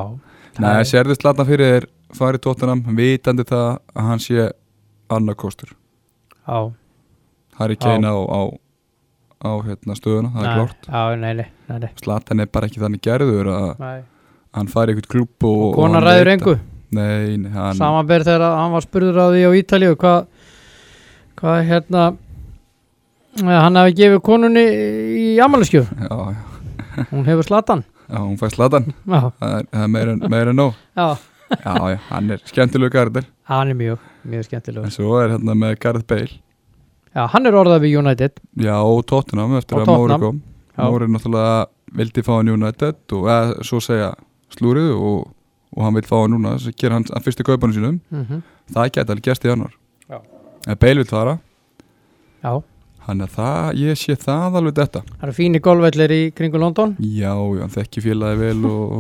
Nei, 0.63 0.85
sérðu 0.89 1.19
Slatan 1.19 1.49
fyrir 1.49 1.87
farið 2.17 2.45
tóttunum 2.47 2.81
vitandi 2.97 3.45
það 3.49 3.69
að 3.97 4.09
hann 4.09 4.21
sé 4.21 4.49
annarkostur 5.13 5.71
Já, 6.49 6.73
Harry 7.59 7.77
Kane 7.77 8.09
á, 8.09 8.17
á, 8.17 8.41
á 9.43 9.51
hérna, 9.67 9.97
stöðuna, 9.99 10.31
það 10.35 10.47
er 10.47 10.53
nei. 11.83 11.91
Slatan 12.03 12.41
er 12.41 12.47
bara 12.53 12.67
ekki 12.69 12.81
þannig 12.83 13.03
gerður 13.03 13.49
að 13.53 14.03
hann 14.55 14.69
fari 14.69 14.93
eitthvað 14.95 15.09
klúb 15.15 15.47
og, 15.49 15.79
Og 15.79 15.89
hann 15.91 16.03
ræður 16.05 16.31
engu. 16.37 16.55
að- 16.55 16.69
Nei, 16.93 17.37
nei, 17.41 17.51
hann 17.51 17.75
Samanber 17.79 18.21
þegar 18.27 18.57
hann 18.59 18.73
var 18.75 18.83
spurður 18.85 19.17
á 19.19 19.27
því 19.33 19.43
á 19.49 19.51
Ítalíu 19.63 19.95
hvað 19.97 20.27
hvað 21.41 21.63
hérna 21.71 22.03
hann 23.41 23.77
hafi 23.81 23.95
gefið 23.97 24.21
konunni 24.27 24.65
í 25.17 25.27
já, 25.41 25.47
hún 27.11 27.25
hefur 27.25 27.47
Zlatan. 27.49 27.85
Já, 28.13 28.19
hún 28.21 28.37
fæ 28.37 28.51
Slatan 28.53 28.93
Það 29.09 29.73
er, 29.73 29.89
meira, 29.89 30.13
en- 30.13 30.57
nóg. 30.57 30.75
Já, 30.97 31.17
Já, 31.65 31.97
hann 32.11 32.31
er 32.31 32.39
skemmtilegu 32.49 32.91
gardir 32.93 33.25
hann 33.49 33.69
er 33.73 33.75
mjög 33.75 33.99
mjög 34.29 34.45
skemmtilegur. 34.49 34.85
En 34.85 34.91
svo 34.91 35.17
er 35.23 35.29
hérna 35.35 35.55
með 35.57 35.79
Gareth 35.81 36.07
Bale 36.07 36.29
Já, 37.13 37.27
hann 37.35 37.47
er 37.49 37.59
orðað 37.61 37.85
við 37.85 37.99
United. 38.01 38.41
Já, 38.57 38.75
og 38.81 39.05
Tottenham 39.09 39.59
eftir 39.59 39.77
Og 39.79 39.85
að 39.85 39.93
Móri 39.93 40.19
kom. 40.23 40.41
Móri 40.81 41.09
náttúrulega 41.13 41.67
vildi 41.93 42.25
fá 42.25 42.33
hann 42.39 42.49
United 42.55 43.17
og 43.19 43.29
eða, 43.29 43.65
svo 43.69 43.81
segja 43.85 44.15
slúrið 44.55 44.95
og, 44.97 45.31
og 45.77 45.85
hann 45.85 45.97
vil 45.99 46.09
fá 46.09 46.17
hann 46.23 46.33
núna 46.37 46.57
sem 46.63 46.75
gera 46.81 46.97
hann 46.97 47.09
að 47.13 47.29
fyrstu 47.29 47.45
kaupunum 47.49 47.77
sínum. 47.77 48.01
Mm 48.13 48.43
það 48.73 48.93
geta 48.95 49.13
alveg 49.13 49.27
gerst 49.27 49.45
í 49.45 49.51
januar 49.51 49.73
en 50.63 50.79
Bale 50.79 51.03
vil 51.03 51.09
fara. 51.11 51.39
Já, 52.43 52.53
hann 53.09 53.25
er 53.25 53.31
það, 53.31 53.73
ég 53.81 53.99
sé 53.99 54.15
það 54.19 54.59
alveg 54.61 54.77
þetta 54.79 55.03
það 55.09 55.27
eru 55.27 55.35
fínir 55.37 55.63
golfvellir 55.65 56.15
í 56.15 56.21
kringu 56.37 56.61
London. 56.63 56.95
Já, 57.03 57.35
já, 57.35 57.61
hann 57.65 57.75
þekki 57.75 58.05
félagi 58.05 58.41
vel 58.41 58.65
og, 58.71 58.97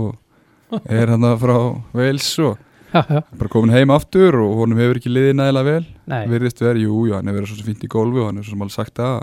og 0.73 0.91
er 0.91 1.13
hann 1.15 1.29
frá 1.39 1.57
Wales 1.95 2.29
og 2.43 2.59
bara 2.93 3.49
komin 3.53 3.72
heim 3.74 3.90
aftur 3.95 4.36
og 4.43 4.57
honum 4.62 4.78
hefur 4.82 4.99
ekki 5.01 5.12
liðið 5.12 5.36
nægilega 5.38 5.68
vel. 5.68 5.84
Nei. 6.12 6.22
Virðist 6.30 6.61
verið, 6.62 6.84
jú, 6.88 6.99
já, 7.11 7.14
hann 7.18 7.30
hefur 7.30 7.40
verið 7.43 7.53
svo 7.57 7.66
fínt 7.68 7.86
í 7.86 7.90
golfi 7.93 8.20
og 8.22 8.28
hann 8.28 8.40
hefur 8.40 8.49
svo 8.51 8.57
sem 8.57 8.64
alveg 8.66 8.76
sagt 8.76 8.95
það. 9.01 9.22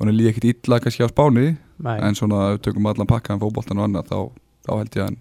Hann 0.00 0.08
er 0.12 0.16
líka 0.16 0.32
ekkert 0.32 0.48
illa 0.64 0.78
kannski 0.80 1.04
á 1.04 1.08
spáni 1.12 1.46
Nei, 1.84 1.96
en 2.00 2.14
svona 2.16 2.54
tökum 2.64 2.86
allan 2.88 3.08
pakkaðan 3.10 3.40
fótboltan 3.42 3.80
og 3.80 3.84
annað 3.88 4.06
þá, 4.08 4.18
þá 4.64 4.70
held 4.78 4.96
ég 4.96 5.02
að 5.02 5.08
hann 5.10 5.18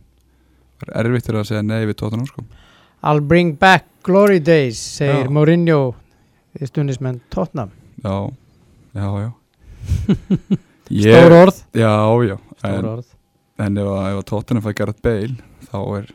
er 0.88 1.10
erfitt 1.10 1.28
fyrir 1.28 1.42
að 1.42 1.50
segja 1.50 1.64
nei 1.68 1.82
við 1.90 1.98
tóttanum 2.00 2.28
sko. 2.30 2.46
I'll 3.04 3.20
bring 3.24 3.54
back 3.60 3.86
glory 4.08 4.40
days 4.40 4.80
segir 4.80 5.28
Já. 5.28 5.34
Mourinho 5.36 5.80
í 6.60 6.68
stundismenn 6.68 7.20
Tottenham. 7.32 7.74
Já, 8.04 8.16
já, 8.96 9.10
já. 9.26 9.30
Stór 10.90 11.36
orð. 11.44 11.60
Já, 11.76 11.92
já 12.26 12.38
Stór 12.60 12.72
en, 12.80 12.86
orð. 12.94 13.06
en 13.60 13.78
ef, 13.84 13.88
að- 13.92 14.08
ef 14.14 14.22
að 14.22 14.26
tóttanum 14.32 14.64
fæ 14.66 14.72
Gareth 14.80 15.02
Bale 15.06 15.36
þá 15.70 15.78
er 16.00 16.08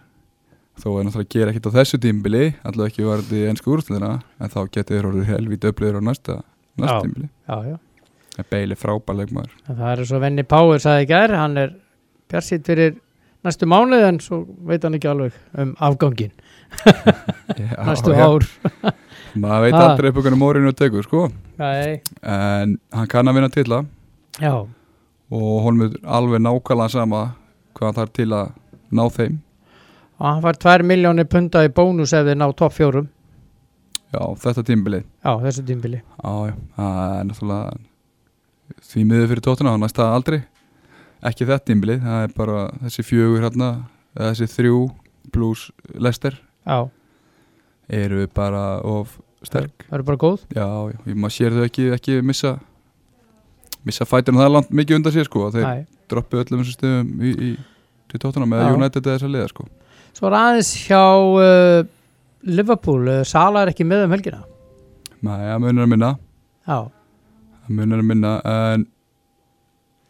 þó 0.80 0.88
er 0.98 1.06
náttúrulega 1.06 1.24
að 1.24 1.32
gera 1.34 1.52
ekkert 1.52 1.68
á 1.70 1.76
þessu 1.78 2.00
tímbili 2.02 2.44
allavega 2.66 2.90
ekki 2.90 3.06
varði 3.06 3.42
ennsku 3.50 3.74
úrstöðina 3.76 4.12
en 4.42 4.52
þá 4.52 4.60
getur 4.74 4.96
þeir 4.96 5.08
orðið 5.10 5.30
helvít 5.30 5.66
öflöður 5.70 6.00
á 6.00 6.02
næsta, 6.08 6.36
næsta 6.80 6.96
Já. 6.96 7.02
tímbili. 7.06 7.28
Já, 7.48 7.56
já. 7.70 7.76
Beili 8.50 8.74
frábæleikmaður 8.74 9.52
En 9.70 9.76
það 9.78 9.90
er 9.92 10.04
svo 10.10 10.18
Venni 10.24 10.42
Power 10.50 10.82
sagði 10.82 11.06
í 11.06 11.10
gær, 11.12 11.34
hann 11.38 11.56
er 11.62 11.74
bjarsitt 12.32 12.66
fyrir 12.66 12.96
næstu 13.46 13.68
mánuð 13.70 14.06
en 14.08 14.18
svo 14.24 14.40
veit 14.66 14.82
hann 14.82 14.96
ekki 14.98 15.10
alveg 15.12 15.36
um 15.62 15.74
afgangin 15.78 16.32
næstu 17.86 18.14
ár. 18.16 18.42
Maður 19.40 19.64
veit 19.66 19.74
aldrei 19.78 20.10
upp 20.10 20.18
okkur 20.22 20.36
morinu 20.38 20.70
og 20.70 20.76
tegur 20.78 21.02
sko. 21.06 21.24
Nei, 21.58 22.00
en 22.22 22.76
hann 22.94 23.08
kann 23.10 23.30
að 23.30 23.38
vinna 23.38 23.50
tilla 23.54 23.80
já, 24.42 24.54
og 25.34 25.54
honum 25.64 25.86
er 25.88 25.96
alveg 26.18 26.42
nákvæmlega 26.42 26.92
sama 26.94 27.22
hvað 27.74 27.86
hann 27.88 27.98
þarf 28.00 28.12
til 28.18 28.28
að 28.34 28.52
ná 28.94 29.04
þeim 29.14 29.38
og 30.24 30.30
hann 30.30 30.40
fær 30.44 30.56
2 30.80 30.86
miljónir 30.88 31.28
punta 31.28 31.60
í 31.66 31.68
bónus 31.68 32.14
ef 32.16 32.24
þið 32.24 32.38
ná 32.40 32.46
topp 32.56 32.72
fjórum. 32.78 33.10
Já, 34.14 34.22
þetta 34.40 34.62
tímbili 34.64 35.00
já, 35.02 35.32
þessu 35.42 35.64
tímbili 35.66 35.98
já, 35.98 36.54
það 36.76 36.98
er 37.18 37.24
náttúrulega 37.28 37.72
því 38.88 39.02
miður 39.10 39.30
fyrir 39.32 39.44
tóttuna 39.44 39.74
á 39.74 39.76
næsta 39.82 40.06
aldrei 40.14 40.38
ekki 41.26 41.48
þetta 41.48 41.66
tímbili, 41.66 41.96
það 41.98 42.22
er 42.28 42.34
bara 42.36 42.62
þessi 42.84 43.04
fjögur 43.08 43.44
hérna, 43.44 43.70
þessi 44.14 44.48
þrjú 44.54 44.80
pluss 45.34 45.66
lester 45.98 46.38
já, 46.38 46.78
eru 47.90 48.28
bara 48.36 48.64
of 48.86 49.18
sterk. 49.44 49.84
Það 49.90 49.98
eru 49.98 50.08
bara 50.08 50.22
góð? 50.22 50.44
Já, 50.54 50.68
já, 50.94 50.98
maður 51.12 51.36
sér 51.36 51.58
þau 51.58 51.66
ekki, 51.66 51.90
ekki 51.98 52.18
missa 52.24 52.54
missa 53.84 54.06
fætur 54.08 54.38
það 54.38 54.46
er 54.46 54.54
langt 54.54 54.70
mikið 54.72 55.00
undan 55.00 55.16
sér 55.16 55.28
sko, 55.28 55.48
þeir 55.52 55.66
Nei. 55.66 55.86
droppi 56.08 56.40
öllum 56.40 56.62
þessum 56.62 56.78
stöðum 56.78 57.10
í, 57.18 57.34
í 57.34 57.50
til 58.12 58.22
tóttuna 58.22 58.46
með. 58.48 58.70
United 58.78 59.02
eða 59.02 59.18
þess 59.18 59.26
að 59.26 59.34
liða 59.34 59.50
sko 59.50 59.66
svo 60.14 60.30
er 60.30 60.36
aðeins 60.38 60.72
hjá 60.86 61.02
uh, 61.02 61.84
Liverpool, 62.44 63.08
uh, 63.08 63.22
Sala 63.28 63.64
er 63.64 63.72
ekki 63.72 63.86
með 63.88 64.06
um 64.06 64.14
helgina. 64.16 64.42
Nei, 65.24 65.38
það 65.40 65.60
munar 65.64 65.86
að 65.86 65.92
minna. 65.94 66.10
Já, 66.64 66.78
það 67.64 67.76
munar 67.80 68.02
að 68.02 68.10
minna 68.10 68.34
en 68.54 68.88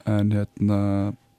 en 0.05 0.33
hérna 0.37 0.79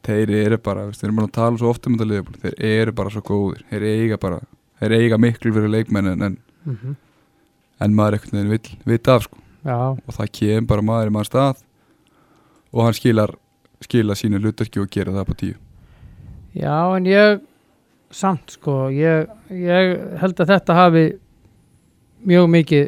þeir 0.06 0.32
eru 0.40 0.58
bara, 0.62 0.88
þeir 0.94 1.10
eru 1.10 1.18
bara 1.20 1.30
að 1.30 1.36
tala 1.38 1.62
svo 1.62 1.70
oft 1.70 1.86
um 1.86 1.96
þetta 1.98 2.10
liðbúl, 2.10 2.38
þeir 2.42 2.56
eru 2.72 2.94
bara 2.98 3.14
svo 3.14 3.22
góðir. 3.26 3.66
Þeir 3.70 3.88
eiga 3.92 4.20
bara, 4.22 4.40
þeir 4.82 4.96
eiga 5.00 5.20
miklu 5.22 5.54
fyrir 5.54 5.74
leikmenn 5.74 6.14
en, 6.16 6.38
mm 6.66 6.96
en 7.84 7.92
maður 7.92 8.16
einhvern 8.16 8.38
veginn 8.38 8.54
vill 8.54 8.78
vita 8.88 9.18
af 9.18 9.26
sko. 9.26 9.42
Já, 9.66 9.78
og 9.98 10.14
það 10.16 10.30
kemur 10.38 10.68
bara 10.70 10.84
maður 10.86 11.10
í 11.10 11.14
maður 11.16 11.28
stað. 11.28 11.64
Og 12.72 12.86
hann 12.86 12.96
skilar 12.96 13.34
skila 13.84 14.16
sínu 14.18 14.40
hlutverki 14.40 14.82
og 14.82 14.92
gera 14.94 15.14
það 15.16 15.28
på 15.30 15.38
tíu. 15.42 15.58
Já, 16.56 16.76
en 16.96 17.10
ég 17.10 17.42
samt 18.12 18.56
sko, 18.58 18.90
ég, 18.94 19.28
ég 19.50 19.98
held 20.22 20.40
að 20.40 20.52
þetta 20.54 20.76
hafi 20.78 21.06
mjög 22.26 22.48
mikið, 22.50 22.86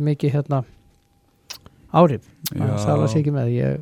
mikið 0.00 0.32
hérna 0.36 0.62
áhrif. 1.92 2.22
Að 2.56 2.76
Sala 2.82 3.08
sé 3.10 3.20
ekki 3.20 3.32
með. 3.34 3.50
Ég, 3.56 3.80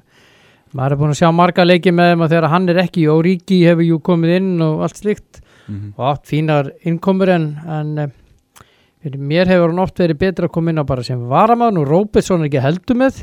maður 0.74 0.94
er 0.96 1.00
búin 1.00 1.12
að 1.14 1.20
sjá 1.20 1.30
marga 1.34 1.64
leiki 1.66 1.92
með 1.94 2.12
þeim 2.12 2.24
að 2.26 2.32
þegar 2.34 2.48
hann 2.54 2.68
er 2.72 2.80
ekki 2.84 3.04
og 3.10 3.22
Ríki 3.26 3.60
hefur 3.66 3.86
jú 3.86 3.98
komið 4.06 4.36
inn 4.40 4.52
og 4.66 4.82
allt 4.86 4.98
slíkt 5.02 5.40
Mhm. 5.70 5.92
og 5.96 6.06
átt 6.16 6.24
fínar 6.26 6.72
innkomur 6.88 7.28
en, 7.30 7.44
en 7.68 7.98
eh, 8.02 9.10
mér 9.14 9.46
hefur 9.46 9.68
hann 9.70 9.78
oft 9.78 10.00
verið 10.02 10.18
betra 10.18 10.48
að 10.48 10.52
koma 10.56 10.70
inn 10.72 10.80
á 10.82 10.84
bara 10.88 11.02
sem 11.06 11.20
varamann 11.30 11.78
og 11.78 11.86
Róbesson 11.86 12.42
er 12.42 12.48
ekki 12.48 12.62
heldur 12.64 12.96
með. 12.98 13.20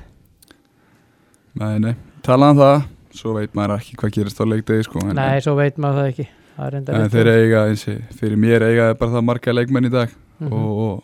Nei, 1.60 1.78
nei, 1.84 1.96
talað 2.24 2.54
um 2.54 2.62
það. 2.62 2.86
Svo 3.18 3.34
veit 3.36 3.52
maður 3.58 3.80
ekki 3.82 3.98
hvað 4.00 4.14
gerist 4.16 4.40
á 4.40 4.46
leikdegi 4.48 4.86
sko 4.88 5.02
nei, 5.12 5.40
svo 5.44 5.56
veit 5.58 5.76
maður 5.82 6.00
það 6.00 6.10
ekki. 6.14 6.28
það 6.30 6.37
en 6.58 7.10
þeir 7.14 7.28
eiga 7.34 7.66
eins 7.70 7.84
og 7.88 8.16
fyrir 8.18 8.38
mér 8.42 8.64
eiga 8.66 8.94
bara 8.98 9.12
það 9.12 9.26
marga 9.30 9.54
leikmenn 9.54 9.86
í 9.86 9.92
dag 9.94 10.10
Mhm. 10.40 10.54
og, 10.54 10.78
og 10.78 11.04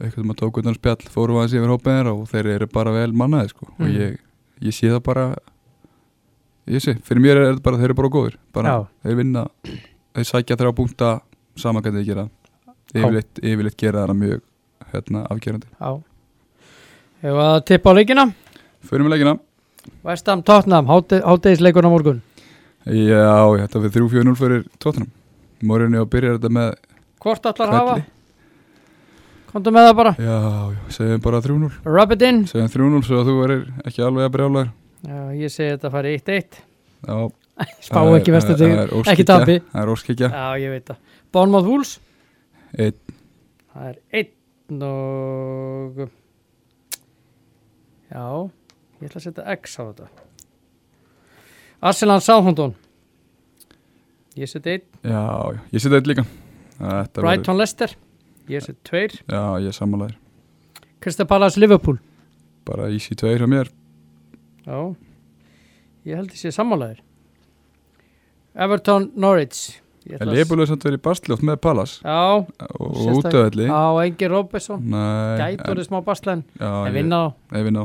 eitthvað 0.00 0.22
sem 0.22 0.30
að 0.32 0.38
tók 0.40 0.58
utan 0.62 0.74
spjall 0.74 1.08
fórum 1.12 1.36
aðeins 1.40 1.54
yfir 1.58 1.68
hópið 1.72 1.92
þeirra 1.96 2.12
og 2.16 2.28
þeir 2.30 2.46
eru 2.54 2.66
bara 2.72 2.90
vel 2.92 3.12
mannaði 3.12 3.48
sko. 3.50 3.66
Og 3.78 3.80
Mhm. 3.86 3.96
ég, 4.00 4.18
ég 4.62 4.72
sé 4.72 4.88
það 4.88 5.02
bara 5.04 5.34
ég 6.68 6.80
sé, 6.80 6.94
fyrir 7.02 7.20
mér 7.20 7.36
er 7.36 7.54
þetta 7.54 7.62
bara 7.62 7.76
þeir 7.76 7.84
eru 7.90 7.94
bara 7.94 8.08
góðir. 8.08 8.36
Bara 8.52 8.86
þeir 9.04 9.16
vinna 9.16 9.46
þeir 10.14 10.24
sækja 10.30 10.56
þrjá 10.56 10.72
búnta 10.74 11.20
saman 11.56 11.82
þeir 11.82 12.04
gera. 12.04 12.28
Yfirleitt, 12.94 13.40
yfirleitt 13.42 13.76
gera 13.76 14.06
það 14.06 14.16
mjög 14.16 14.40
hérna 14.92 15.26
afgerandi. 15.30 15.66
Já. 15.80 16.02
Hefur 17.22 17.40
að 17.44 17.64
tippa 17.66 17.90
á 17.90 17.94
leikina? 17.94 18.34
Förum 18.84 19.06
við 19.08 19.12
leikina. 19.16 19.38
Vestam 20.04 20.42
Tottenham, 20.42 20.86
hátegisleikur 20.86 21.84
á 21.84 21.90
morgun 21.90 22.22
Já, 22.88 23.34
ég 23.58 23.64
ætla 23.66 23.82
við 23.84 23.96
3-4-0 23.98 24.36
fyrir 24.40 24.62
tóttunum 24.80 25.10
Morinu 25.68 26.00
og 26.00 26.08
byrjar 26.12 26.38
þetta 26.38 26.50
með 26.56 26.70
hvort 27.20 27.46
allar 27.50 27.74
hafa? 27.74 27.96
Komdu 29.50 29.72
með 29.74 29.88
það 29.88 29.96
bara. 29.98 30.12
Já, 30.22 30.36
já, 30.70 30.78
segjum 30.94 31.22
bara 31.24 31.40
3-0 31.44 31.68
rub 31.90 32.14
it 32.14 32.22
in. 32.24 32.38
Segjum 32.48 32.70
3-0 32.72 33.02
svo 33.04 33.18
að 33.20 33.28
þú 33.28 33.34
verir 33.42 33.64
ekki 33.84 34.04
alveg 34.06 34.28
að 34.28 34.32
brjála 34.36 34.62
já, 35.04 35.20
ég 35.36 35.52
segi 35.52 35.74
þetta 35.74 35.90
fari 35.92 36.14
1-1 36.16 36.60
Já, 37.00 37.16
spá 37.90 38.00
ekki 38.16 38.34
vestu 38.34 38.56
er 38.56 38.94
óskhyggja. 38.94 39.12
ekki 39.12 39.26
tapi. 39.28 39.58
Það 39.72 39.82
er 39.82 39.92
óskikja 39.94 40.30
já, 40.32 40.46
ég 40.64 40.74
veit 40.76 40.86
það. 40.92 41.02
Bournemouth 41.34 41.68
Wolves. 41.68 41.92
Einn. 42.78 42.96
það 43.74 43.90
er 43.90 44.00
1 44.24 44.84
og 44.86 46.00
já 48.10 48.24
ég 49.00 49.08
ætla 49.10 49.18
að 49.20 49.24
setja 49.26 49.56
X 49.58 49.76
á 49.76 49.82
þetta 49.90 50.06
Arsenal 51.80 52.20
Southampton. 52.20 52.74
Ég 54.36 54.48
setja 54.48 54.74
1 54.76 54.82
Já, 55.02 55.20
já, 55.54 55.60
ég 55.72 55.80
setja 55.82 55.98
eitt 55.98 56.08
líka. 56.10 56.24
Þetta 56.76 57.22
Brighton 57.24 57.56
Leicester. 57.56 57.94
Ég 58.52 58.64
setja 58.64 58.98
2 59.08 59.22
Já, 59.32 59.42
ég 59.64 59.76
sammálaðir 59.76 60.16
Crystal 61.00 61.26
Palace 61.26 61.60
Liverpool. 61.60 61.96
Bara 62.68 62.90
easy 62.92 63.16
2 63.16 63.32
hjá 63.40 63.48
mér. 63.48 63.70
Já. 64.66 64.94
Ég 66.04 66.20
held 66.20 66.36
sé 66.36 66.52
sammálaðir 66.52 67.00
Everton 68.54 69.10
Norwich. 69.16 69.80
En 70.10 70.18
að- 70.28 70.34
Leifbúlega 70.34 70.66
samt 70.68 70.84
verið 70.84 71.02
bastljótt 71.04 71.42
með 71.44 71.58
Pallas 71.60 72.00
já, 72.02 72.40
og 72.80 72.96
útöðli 73.20 73.68
á 73.68 74.00
Engi 74.00 74.28
Robertson 74.32 74.80
Nei, 74.88 75.36
gæti 75.38 75.68
orðið 75.68 75.86
smá 75.90 76.00
baslen 76.02 76.40
Já, 76.58 76.86
en 76.86 76.88
ég, 76.88 76.94
vinna 76.96 77.18
á 77.20 77.84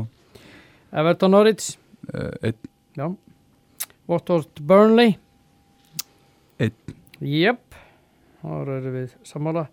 Everton 0.96 1.30
Norwich. 1.30 1.76
Uh, 2.08 2.30
Einn. 2.42 2.56
Já 2.96 3.16
Watford 4.06 4.60
Burnley. 4.62 5.16
Einn. 6.62 6.74
Jöp 7.20 7.66
þá 8.42 8.52
erum 8.76 8.94
við 8.94 9.08
sammála. 9.26 9.66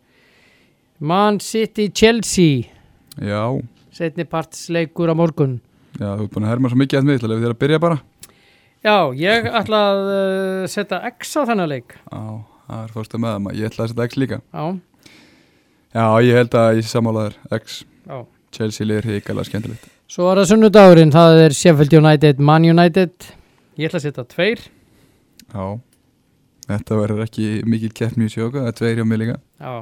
Man 1.03 1.39
City 1.43 1.89
Chelsea. 1.93 2.69
Já, 3.21 3.43
setni 3.93 4.25
partsleikur 4.25 5.11
á 5.11 5.15
morgun. 5.17 5.59
Já, 5.99 6.15
þú 6.17 6.25
ert 6.25 6.33
búin 6.33 6.47
að 6.47 6.53
herma 6.53 6.71
svo 6.71 6.79
mikið 6.81 6.99
að 6.99 7.13
Ætla 7.13 7.35
að 7.35 7.43
þér 7.43 7.53
að 7.53 7.61
byrja 7.61 7.81
bara? 7.83 7.99
Já, 8.83 8.95
ég 9.15 9.45
ætla 9.61 9.81
að 9.91 10.01
uh, 10.13 10.63
setja 10.71 10.99
X 11.13 11.35
á 11.37 11.41
þennan 11.47 11.69
leik. 11.69 11.93
Já, 12.09 12.23
það 12.65 12.79
er 12.79 12.95
fórstu 12.95 13.21
með 13.21 13.35
það 13.37 13.59
Ég 13.59 13.69
ætla 13.69 13.85
að 13.85 13.93
setja 13.93 14.09
X 14.09 14.19
líka. 14.23 14.41
Já, 14.49 14.65
Já, 15.93 16.05
ég 16.25 16.39
held 16.39 16.55
að 16.57 16.79
ég 16.79 16.89
sammálaður 16.89 17.35
X. 17.59 17.83
Já. 18.09 18.17
Chelsea 18.53 18.87
liður 18.89 19.11
híkala 19.11 19.45
skemmtilegt. 19.45 19.85
Svo 20.09 20.25
er 20.31 20.41
það 20.41 20.49
sunnudagurinn, 20.49 21.13
það 21.13 21.39
er 21.43 21.55
Sheffield 21.57 21.93
United, 21.99 22.41
Man 22.41 22.65
United 22.65 23.29
Ég 23.79 23.89
ætla 23.89 23.99
að 23.99 24.05
setja 24.05 24.25
tveir. 24.29 24.61
Já. 25.53 25.65
Þetta 26.69 26.97
verður 26.99 27.25
ekki 27.25 27.47
mikil 27.67 27.91
keppni 27.91 28.29
í 28.29 28.31
sjóka 28.31 28.61
Það 28.61 28.69
er 28.69 28.75
tveir 28.77 28.99
hjá 29.01 29.07
mig 29.09 29.19
líka. 29.19 29.37
Já. 29.59 29.73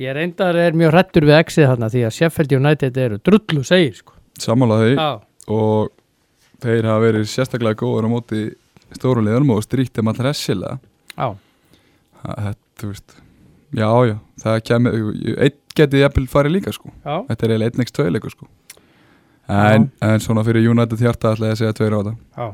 Ég 0.00 0.16
reyndar 0.16 0.56
er 0.56 0.76
mjög 0.78 0.94
hrettur 0.94 1.26
við 1.28 1.40
X-ið 1.42 1.66
þarna 1.68 1.90
því 1.92 2.04
að 2.08 2.14
Sheffield 2.16 2.54
United 2.56 3.00
eru 3.02 3.18
drullu 3.20 3.64
segir 3.68 3.98
sko. 3.98 4.14
Sammálaði 4.40 4.94
Já, 4.94 5.10
og 5.52 5.90
þeir 6.64 6.88
hafa 6.88 7.02
verið 7.04 7.26
sérstaklega 7.28 7.80
góður 7.82 8.08
á 8.08 8.14
móti 8.14 8.44
stóru 8.96 9.24
liðanum 9.26 9.52
og 9.58 9.64
stríkt 9.66 9.98
þeim 9.98 10.08
allra 10.12 10.32
essilega 10.32 10.78
já, 11.18 11.28
þú 12.80 12.92
veist 12.94 13.18
Já, 13.76 13.90
já, 14.08 14.16
það 14.42 14.56
kemur 14.66 14.96
Einn 15.36 15.58
getið 15.78 16.02
jafnvel 16.04 16.26
farið 16.30 16.56
líka 16.56 16.72
sko. 16.74 16.90
Já. 17.04 17.20
Þetta 17.28 17.46
er 17.46 17.52
eiginlega 17.52 17.70
einn 17.70 17.84
ekst 17.84 17.96
tveileikur 17.96 18.32
sko. 18.34 18.48
En, 19.50 19.86
en 20.04 20.22
svona 20.22 20.42
fyrir 20.46 20.66
United 20.70 21.02
hjarta 21.02 21.34
ætla 21.34 21.50
ég 21.50 21.56
að 21.56 21.60
segja 21.62 21.76
tveir 21.78 21.94
á 21.94 21.98
þetta. 22.00 22.14
Já. 22.34 22.48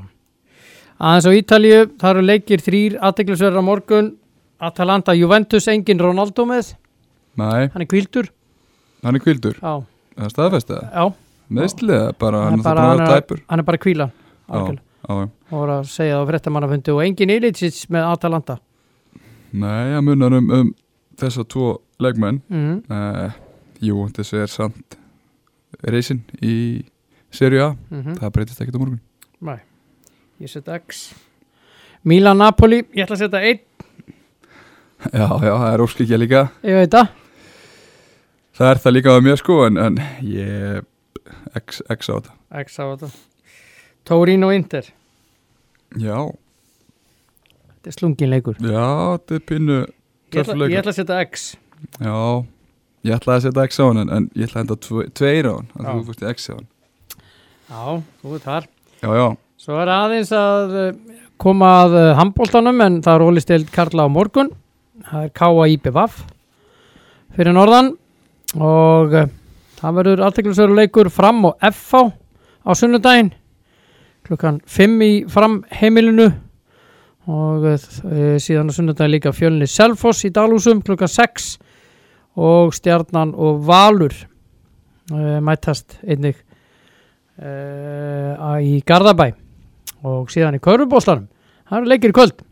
Aðeins 0.97 1.27
á 1.29 1.33
Ítalíu, 1.37 1.81
það 2.01 2.11
eru 2.15 2.23
leikir 2.25 2.63
þrýr 2.65 2.95
aðteglisverðar 3.05 3.61
á 3.61 3.69
morgun. 3.69 4.07
Atalanta 4.65 5.13
Juventus, 5.13 5.67
engin 5.69 5.99
Ronaldo 6.01 6.47
með. 6.49 6.71
Nei, 7.37 7.67
hann 7.69 7.83
er 7.85 7.89
kvildur 7.91 8.31
hann 9.05 9.15
er 9.19 9.21
kvildur, 9.21 9.59
Já, 9.61 9.75
það 10.17 10.25
er 10.25 10.31
staðfest 10.33 10.71
eða 10.73 10.87
já 10.95 11.05
Meðsliða, 11.53 12.07
bara 12.19 12.39
Hann 12.49 12.63
bara- 12.65 12.81
hann 12.89 13.01
er- 13.05 13.43
hann 13.51 13.61
er 13.61 13.63
bara 13.63 13.79
kvíla 13.79 14.07
Já, 14.49 14.57
já, 14.57 14.79
og 15.07 15.29
voru 15.51 15.75
að 15.77 15.85
segja 15.93 16.17
það 16.17 16.25
á 16.25 16.29
fréttamannafundi 16.31 16.95
og 16.95 17.03
engin 17.05 17.31
Ilicic 17.31 17.77
með 17.93 18.09
Atalanta. 18.15 18.57
Nei, 19.53 19.93
að 19.95 20.03
munar 20.09 20.33
um, 20.35 20.51
um 20.51 20.75
þessa 21.17 21.45
tvo 21.47 21.81
leikmenn. 22.01 22.41
Mm. 22.51 22.83
uh, 22.91 23.31
Jú, 23.81 24.09
þessi 24.17 24.41
er 24.43 24.47
samt 24.51 24.97
reysin 25.87 26.25
í 26.43 26.85
Serie 27.31 27.61
A, 27.63 27.77
Mm 27.93 28.15
það 28.17 28.33
breytist 28.33 28.61
ekkert 28.65 28.75
á 28.75 28.81
morgun. 28.81 29.01
Nei, 29.43 29.61
ég 30.43 30.51
setja 30.53 30.79
X 30.81 31.03
Milan 32.07 32.39
Napoli, 32.39 32.83
ég 32.95 33.05
ætla 33.07 33.17
að 33.19 33.25
setja 33.25 33.43
1 33.53 33.63
Já, 35.13 35.27
já, 35.29 35.53
það 35.53 35.69
er 35.75 35.83
óskikja 35.85 36.19
líka. 36.19 36.41
Ég 36.67 36.79
veit 36.81 36.95
það. 36.95 37.11
Það 38.57 38.71
er 38.71 38.79
það 38.83 38.95
líka 38.97 39.13
á 39.13 39.19
mér 39.23 39.37
sko 39.39 39.57
en, 39.67 39.77
en 39.77 39.99
ég 40.25 40.87
x, 41.61 41.83
x 41.93 42.09
á 42.09 42.15
þetta. 42.17 42.33
X 42.65 42.79
á 42.81 42.85
þetta. 42.95 43.11
Torino 44.09 44.49
Inter. 44.55 44.89
Já, 46.01 46.17
Þetta 47.87 47.93
er 47.93 47.95
slungin 48.01 48.33
leikur. 48.33 48.57
Já, 48.59 48.87
þetta 49.15 49.37
er 49.37 49.43
pinnu 49.47 49.75
Ég 50.35 50.41
ætla, 50.43 50.67
ég 50.67 50.81
ætla 50.81 50.91
að 50.91 50.97
setja 50.97 51.19
X. 51.23 51.45
Já, 52.03 52.17
ég 53.07 53.15
ætlaði 53.15 53.37
að 53.37 53.45
setja 53.45 53.67
x 53.69 53.79
á 53.79 53.85
hann 53.87 54.01
en, 54.03 54.11
en 54.17 54.25
ég 54.35 54.49
ætlaði 54.49 54.57
að 54.59 54.65
enda 54.65 54.77
tve, 54.89 55.05
tveir 55.21 55.47
á 55.47 55.55
hann 55.55 55.87
þú 55.93 56.07
fórst 56.09 56.25
í 56.25 56.31
x 56.33 56.49
á 56.51 56.55
hann. 56.57 56.67
Já, 57.69 57.85
þú 58.25 58.33
veit 58.33 58.49
þar. 58.49 58.67
Já, 59.05 59.11
já, 59.21 59.27
Svo 59.57 59.79
er 59.81 59.89
aðeins 59.89 60.29
að 60.37 60.73
eh, 60.77 60.97
koma 61.41 61.69
að 61.87 61.95
handbóltanum 62.19 62.81
en 62.85 62.97
það 63.01 63.15
er 63.15 63.23
ólistild 63.25 63.71
Karla 63.73 64.05
á 64.05 64.09
morgun. 64.13 64.51
Það 65.09 65.23
er 65.25 65.31
K.A. 65.33 65.69
IPVAF 65.73 66.19
fyrir 67.39 67.57
norðan. 67.57 67.89
Og 68.61 69.17
eh, 69.17 69.31
það 69.79 69.97
verður 69.97 70.23
allteklisveru 70.27 70.77
leikur 70.77 71.09
fram 71.09 71.41
og 71.49 71.65
FH 71.71 72.03
á 72.69 72.71
sunnudaginn. 72.77 73.31
Klukkan 74.29 74.59
5 74.69 75.07
í 75.07 75.11
fram 75.33 75.63
heimilinu 75.73 76.29
og 77.33 77.65
síðan 78.43 78.69
á 78.69 78.77
sunnudaginn 78.77 79.15
líka 79.17 79.33
fjölni 79.35 79.71
Selfoss 79.71 80.27
í 80.29 80.33
Dalúsum 80.35 80.85
klukkan 80.85 81.11
6 81.11 81.49
og 82.45 82.77
Stjarnan 82.77 83.33
og 83.33 83.65
Valur 83.67 84.15
mætast 85.47 85.99
einnig 86.05 86.39
í 87.39 88.79
Garðabæ 88.87 89.33
og 90.07 90.31
síðan 90.33 90.59
í 90.59 90.63
Körfubóslanum 90.63 91.29
það 91.67 91.79
eru 91.81 91.93
leikir 91.93 92.13
í 92.13 92.17
kvöld. 92.17 92.43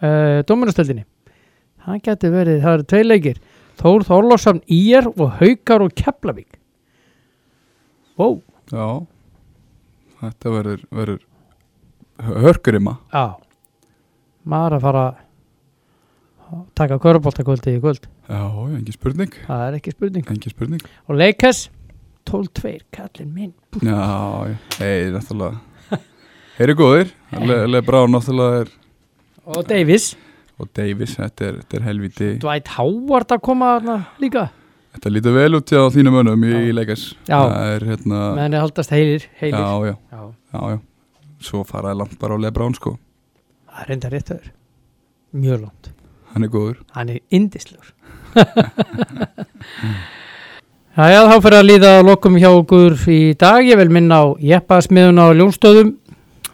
Uh, 0.00 0.40
Dóminastöldinni 0.48 1.04
það 1.84 2.02
getur 2.06 2.34
verið, 2.34 2.60
það 2.64 2.76
eru 2.76 2.88
tvei 2.92 3.02
leikir. 3.06 3.40
Þór 3.80 4.04
Þorlósson 4.04 4.60
Ír 4.68 5.08
og 5.14 5.38
Haukar 5.38 5.84
og 5.86 5.94
Keflavík. 5.96 6.58
Wow, 8.20 8.42
já. 8.68 8.86
Þetta 10.20 10.52
verður, 10.52 10.84
verður 10.92 11.22
hörkurima 12.44 12.98
já. 13.08 13.38
Maður 14.44 14.76
að 14.76 14.84
fara 14.84 15.04
að 15.08 16.62
taka 16.76 17.00
Körfubóltakvöldi 17.00 17.76
í 17.76 17.82
kvöld. 17.82 18.08
Já, 18.28 18.42
engin 18.66 18.96
spurning. 18.96 19.36
Það 19.46 19.66
er 19.66 19.78
ekki 19.78 19.94
spurning. 19.94 20.30
Spurning. 20.50 20.84
Og 21.08 21.20
Leikas 21.20 21.68
12-2 22.28 22.76
kallin 22.94 23.32
minn. 23.34 23.52
Já, 23.80 24.00
hei, 24.80 25.10
náttúrulega 25.14 25.69
Þeir 26.60 26.68
eru 26.68 26.76
góðir. 26.76 27.10
Le, 27.40 27.54
Lebrán 27.72 28.10
náttúrulega 28.12 28.56
er 28.66 28.70
og 29.48 29.62
Davies, 29.64 30.10
og 30.60 30.68
Davis, 30.76 31.14
þetta 31.16 31.46
er, 31.46 31.54
þetta 31.62 31.78
er 31.78 31.84
helviti 31.86 32.26
Dwight 32.42 32.68
Howard 32.74 33.32
að 33.32 33.40
koma 33.46 33.70
þarna 33.78 33.94
líka. 34.20 34.42
Þetta 34.92 35.12
lítur 35.14 35.38
vel 35.38 35.56
út 35.56 35.72
hjá 35.72 35.80
þínum 35.94 36.18
önum 36.20 36.44
í 36.44 36.52
Já. 36.52 36.74
leikas 36.76 37.06
Já. 37.30 37.38
Það 37.38 37.86
hérna 37.88 38.20
menn 38.36 38.58
er 38.58 38.60
haldast 38.66 38.92
heilir, 38.92 39.24
heilir. 39.40 39.56
Já, 39.56 39.88
já, 39.88 39.96
Já, 40.12 40.20
já, 40.52 40.60
já. 40.74 40.78
Svo 41.48 41.64
faraði 41.64 42.02
langt 42.02 42.20
bara 42.20 42.36
á 42.36 42.38
Lebrán 42.44 42.76
sko. 42.76 42.92
Það 43.72 43.80
er 43.86 43.96
enda 43.96 44.12
rétt 44.12 44.36
öður 44.36 44.52
mjög 45.40 45.64
langt. 45.64 45.92
Hann 46.34 46.44
er 46.44 46.52
góður. 46.52 46.84
Hann 46.92 47.16
er 47.16 47.24
indislur 47.32 47.94
Jæja, 50.90 51.20
þá 51.30 51.36
fyrir 51.40 51.54
að 51.56 51.68
líða 51.68 51.90
lokum 52.02 52.34
hjá 52.36 52.48
okkur 52.50 52.96
í 53.14 53.18
dag. 53.38 53.62
Ég 53.62 53.78
vil 53.78 53.92
minna 53.94 54.16
á 54.20 54.24
jeppasmiðun 54.42 55.20
á 55.22 55.26
ljónstöðum, 55.38 55.92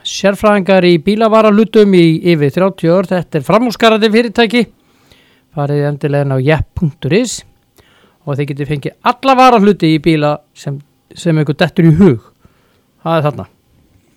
sérfræðingar 0.07 0.86
í 0.88 0.94
bílavaralutum 1.02 1.94
í 1.98 2.04
yfir 2.32 2.52
30 2.54 2.92
ár. 2.94 3.09
Þetta 3.11 3.40
er 3.40 3.46
framhúsgarandi 3.46 4.11
fyrirtæki. 4.14 4.62
Farið 5.57 5.86
endilega 5.90 6.26
inn 6.26 6.36
á 6.36 6.38
jepp.is 6.46 7.36
og 8.26 8.34
þeir 8.38 8.48
getið 8.52 8.70
fengið 8.72 8.96
alla 9.07 9.34
varaluti 9.38 9.92
í 9.96 10.00
bíla 10.02 10.32
sem, 10.57 10.78
sem 11.14 11.38
ykkur 11.42 11.59
dettur 11.62 11.88
í 11.90 11.94
hug. 11.98 12.24
Það 13.04 13.18
er 13.20 13.26
þarna. 13.28 13.46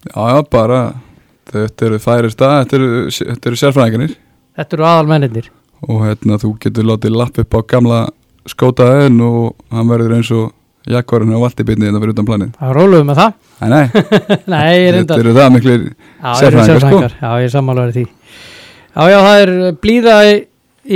Já, 0.09 0.21
já, 0.33 0.39
bara 0.49 0.81
Þetta 1.49 1.85
eru 1.87 1.97
færi 1.97 2.29
stað, 2.29 2.51
þetta 2.61 2.77
eru, 2.77 2.89
eru 3.49 3.57
sérfræðingarnir 3.57 4.11
Þetta 4.59 4.75
eru 4.77 4.85
aðalmenninir. 4.85 5.47
og 5.81 6.03
hérna 6.05 6.35
þú 6.37 6.51
getur 6.61 6.85
látið 6.85 7.15
lapp 7.17 7.39
upp 7.41 7.55
á 7.57 7.59
gamla 7.71 7.99
skótaðin 8.45 9.17
og 9.25 9.55
hann 9.73 9.89
verður 9.89 10.13
eins 10.19 10.29
og 10.35 10.51
jakvarinn 10.87 11.35
á 11.35 11.39
valtibitni 11.43 11.89
þetta 11.89 12.01
fyrir 12.03 12.13
utan 12.15 12.27
planið 12.27 12.53
Það 12.59 12.71
róluðum 12.77 13.09
með 13.09 13.19
það. 13.19 13.33
Nei, 13.59 13.67
nei, 13.73 13.83
Nei, 14.53 14.91
þetta 14.95 15.19
eru 15.19 15.33
það 15.35 15.57
Sérfræðingar, 16.39 16.75
eru 16.75 16.85
sko. 16.85 17.01
Já, 17.19 17.29
ég 17.29 17.47
er 17.49 17.53
sammálaður 17.53 17.95
því. 17.97 18.05
Já, 18.95 19.03
já, 19.11 19.17
það 19.25 19.43
er 19.43 19.53
blíða 19.83 20.17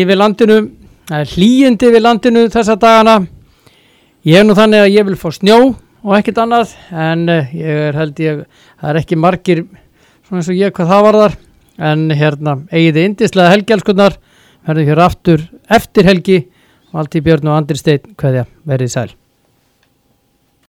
yfir 0.03 0.19
landinu, 0.19 0.57
það 1.11 1.23
er 1.23 1.33
hlýjindi 1.35 1.89
yfir 1.91 2.03
landinu 2.03 2.43
þessa 2.53 2.77
dagana. 2.79 3.15
Ég 4.23 4.39
er 4.39 4.47
nú 4.47 4.55
þannig 4.57 4.85
að 4.85 4.93
ég 4.95 5.07
vil 5.09 5.17
fá 5.19 5.27
snjó 5.35 5.57
og 6.03 6.13
ekkert 6.17 6.41
annað, 6.43 6.75
en 6.91 7.25
eh, 7.31 7.55
ég 7.59 7.81
er 7.89 7.97
held 7.99 8.19
ég, 8.23 8.43
það 8.81 8.91
er 8.91 9.01
ekki 9.03 9.19
margir 9.19 9.63
svona 10.27 10.41
eins 10.41 10.51
og 10.51 10.59
ég 10.59 10.75
hvað 10.75 10.91
það 10.91 11.07
varðar, 11.07 11.37
en 11.91 12.05
hérna, 12.11 12.57
eigiði 12.71 13.07
indislega 13.09 13.55
helgjálskunnar, 13.55 14.19
verður 14.67 14.91
hér 14.91 15.03
aftur 15.07 15.47
eftir 15.71 16.07
helgi, 16.07 16.39
Valdi 16.93 17.23
Björn 17.25 17.49
og 17.49 17.57
Andri 17.57 17.79
Steinn, 17.79 18.15
hverja 18.19 18.45
verið 18.69 18.91
sæl. 18.93 19.11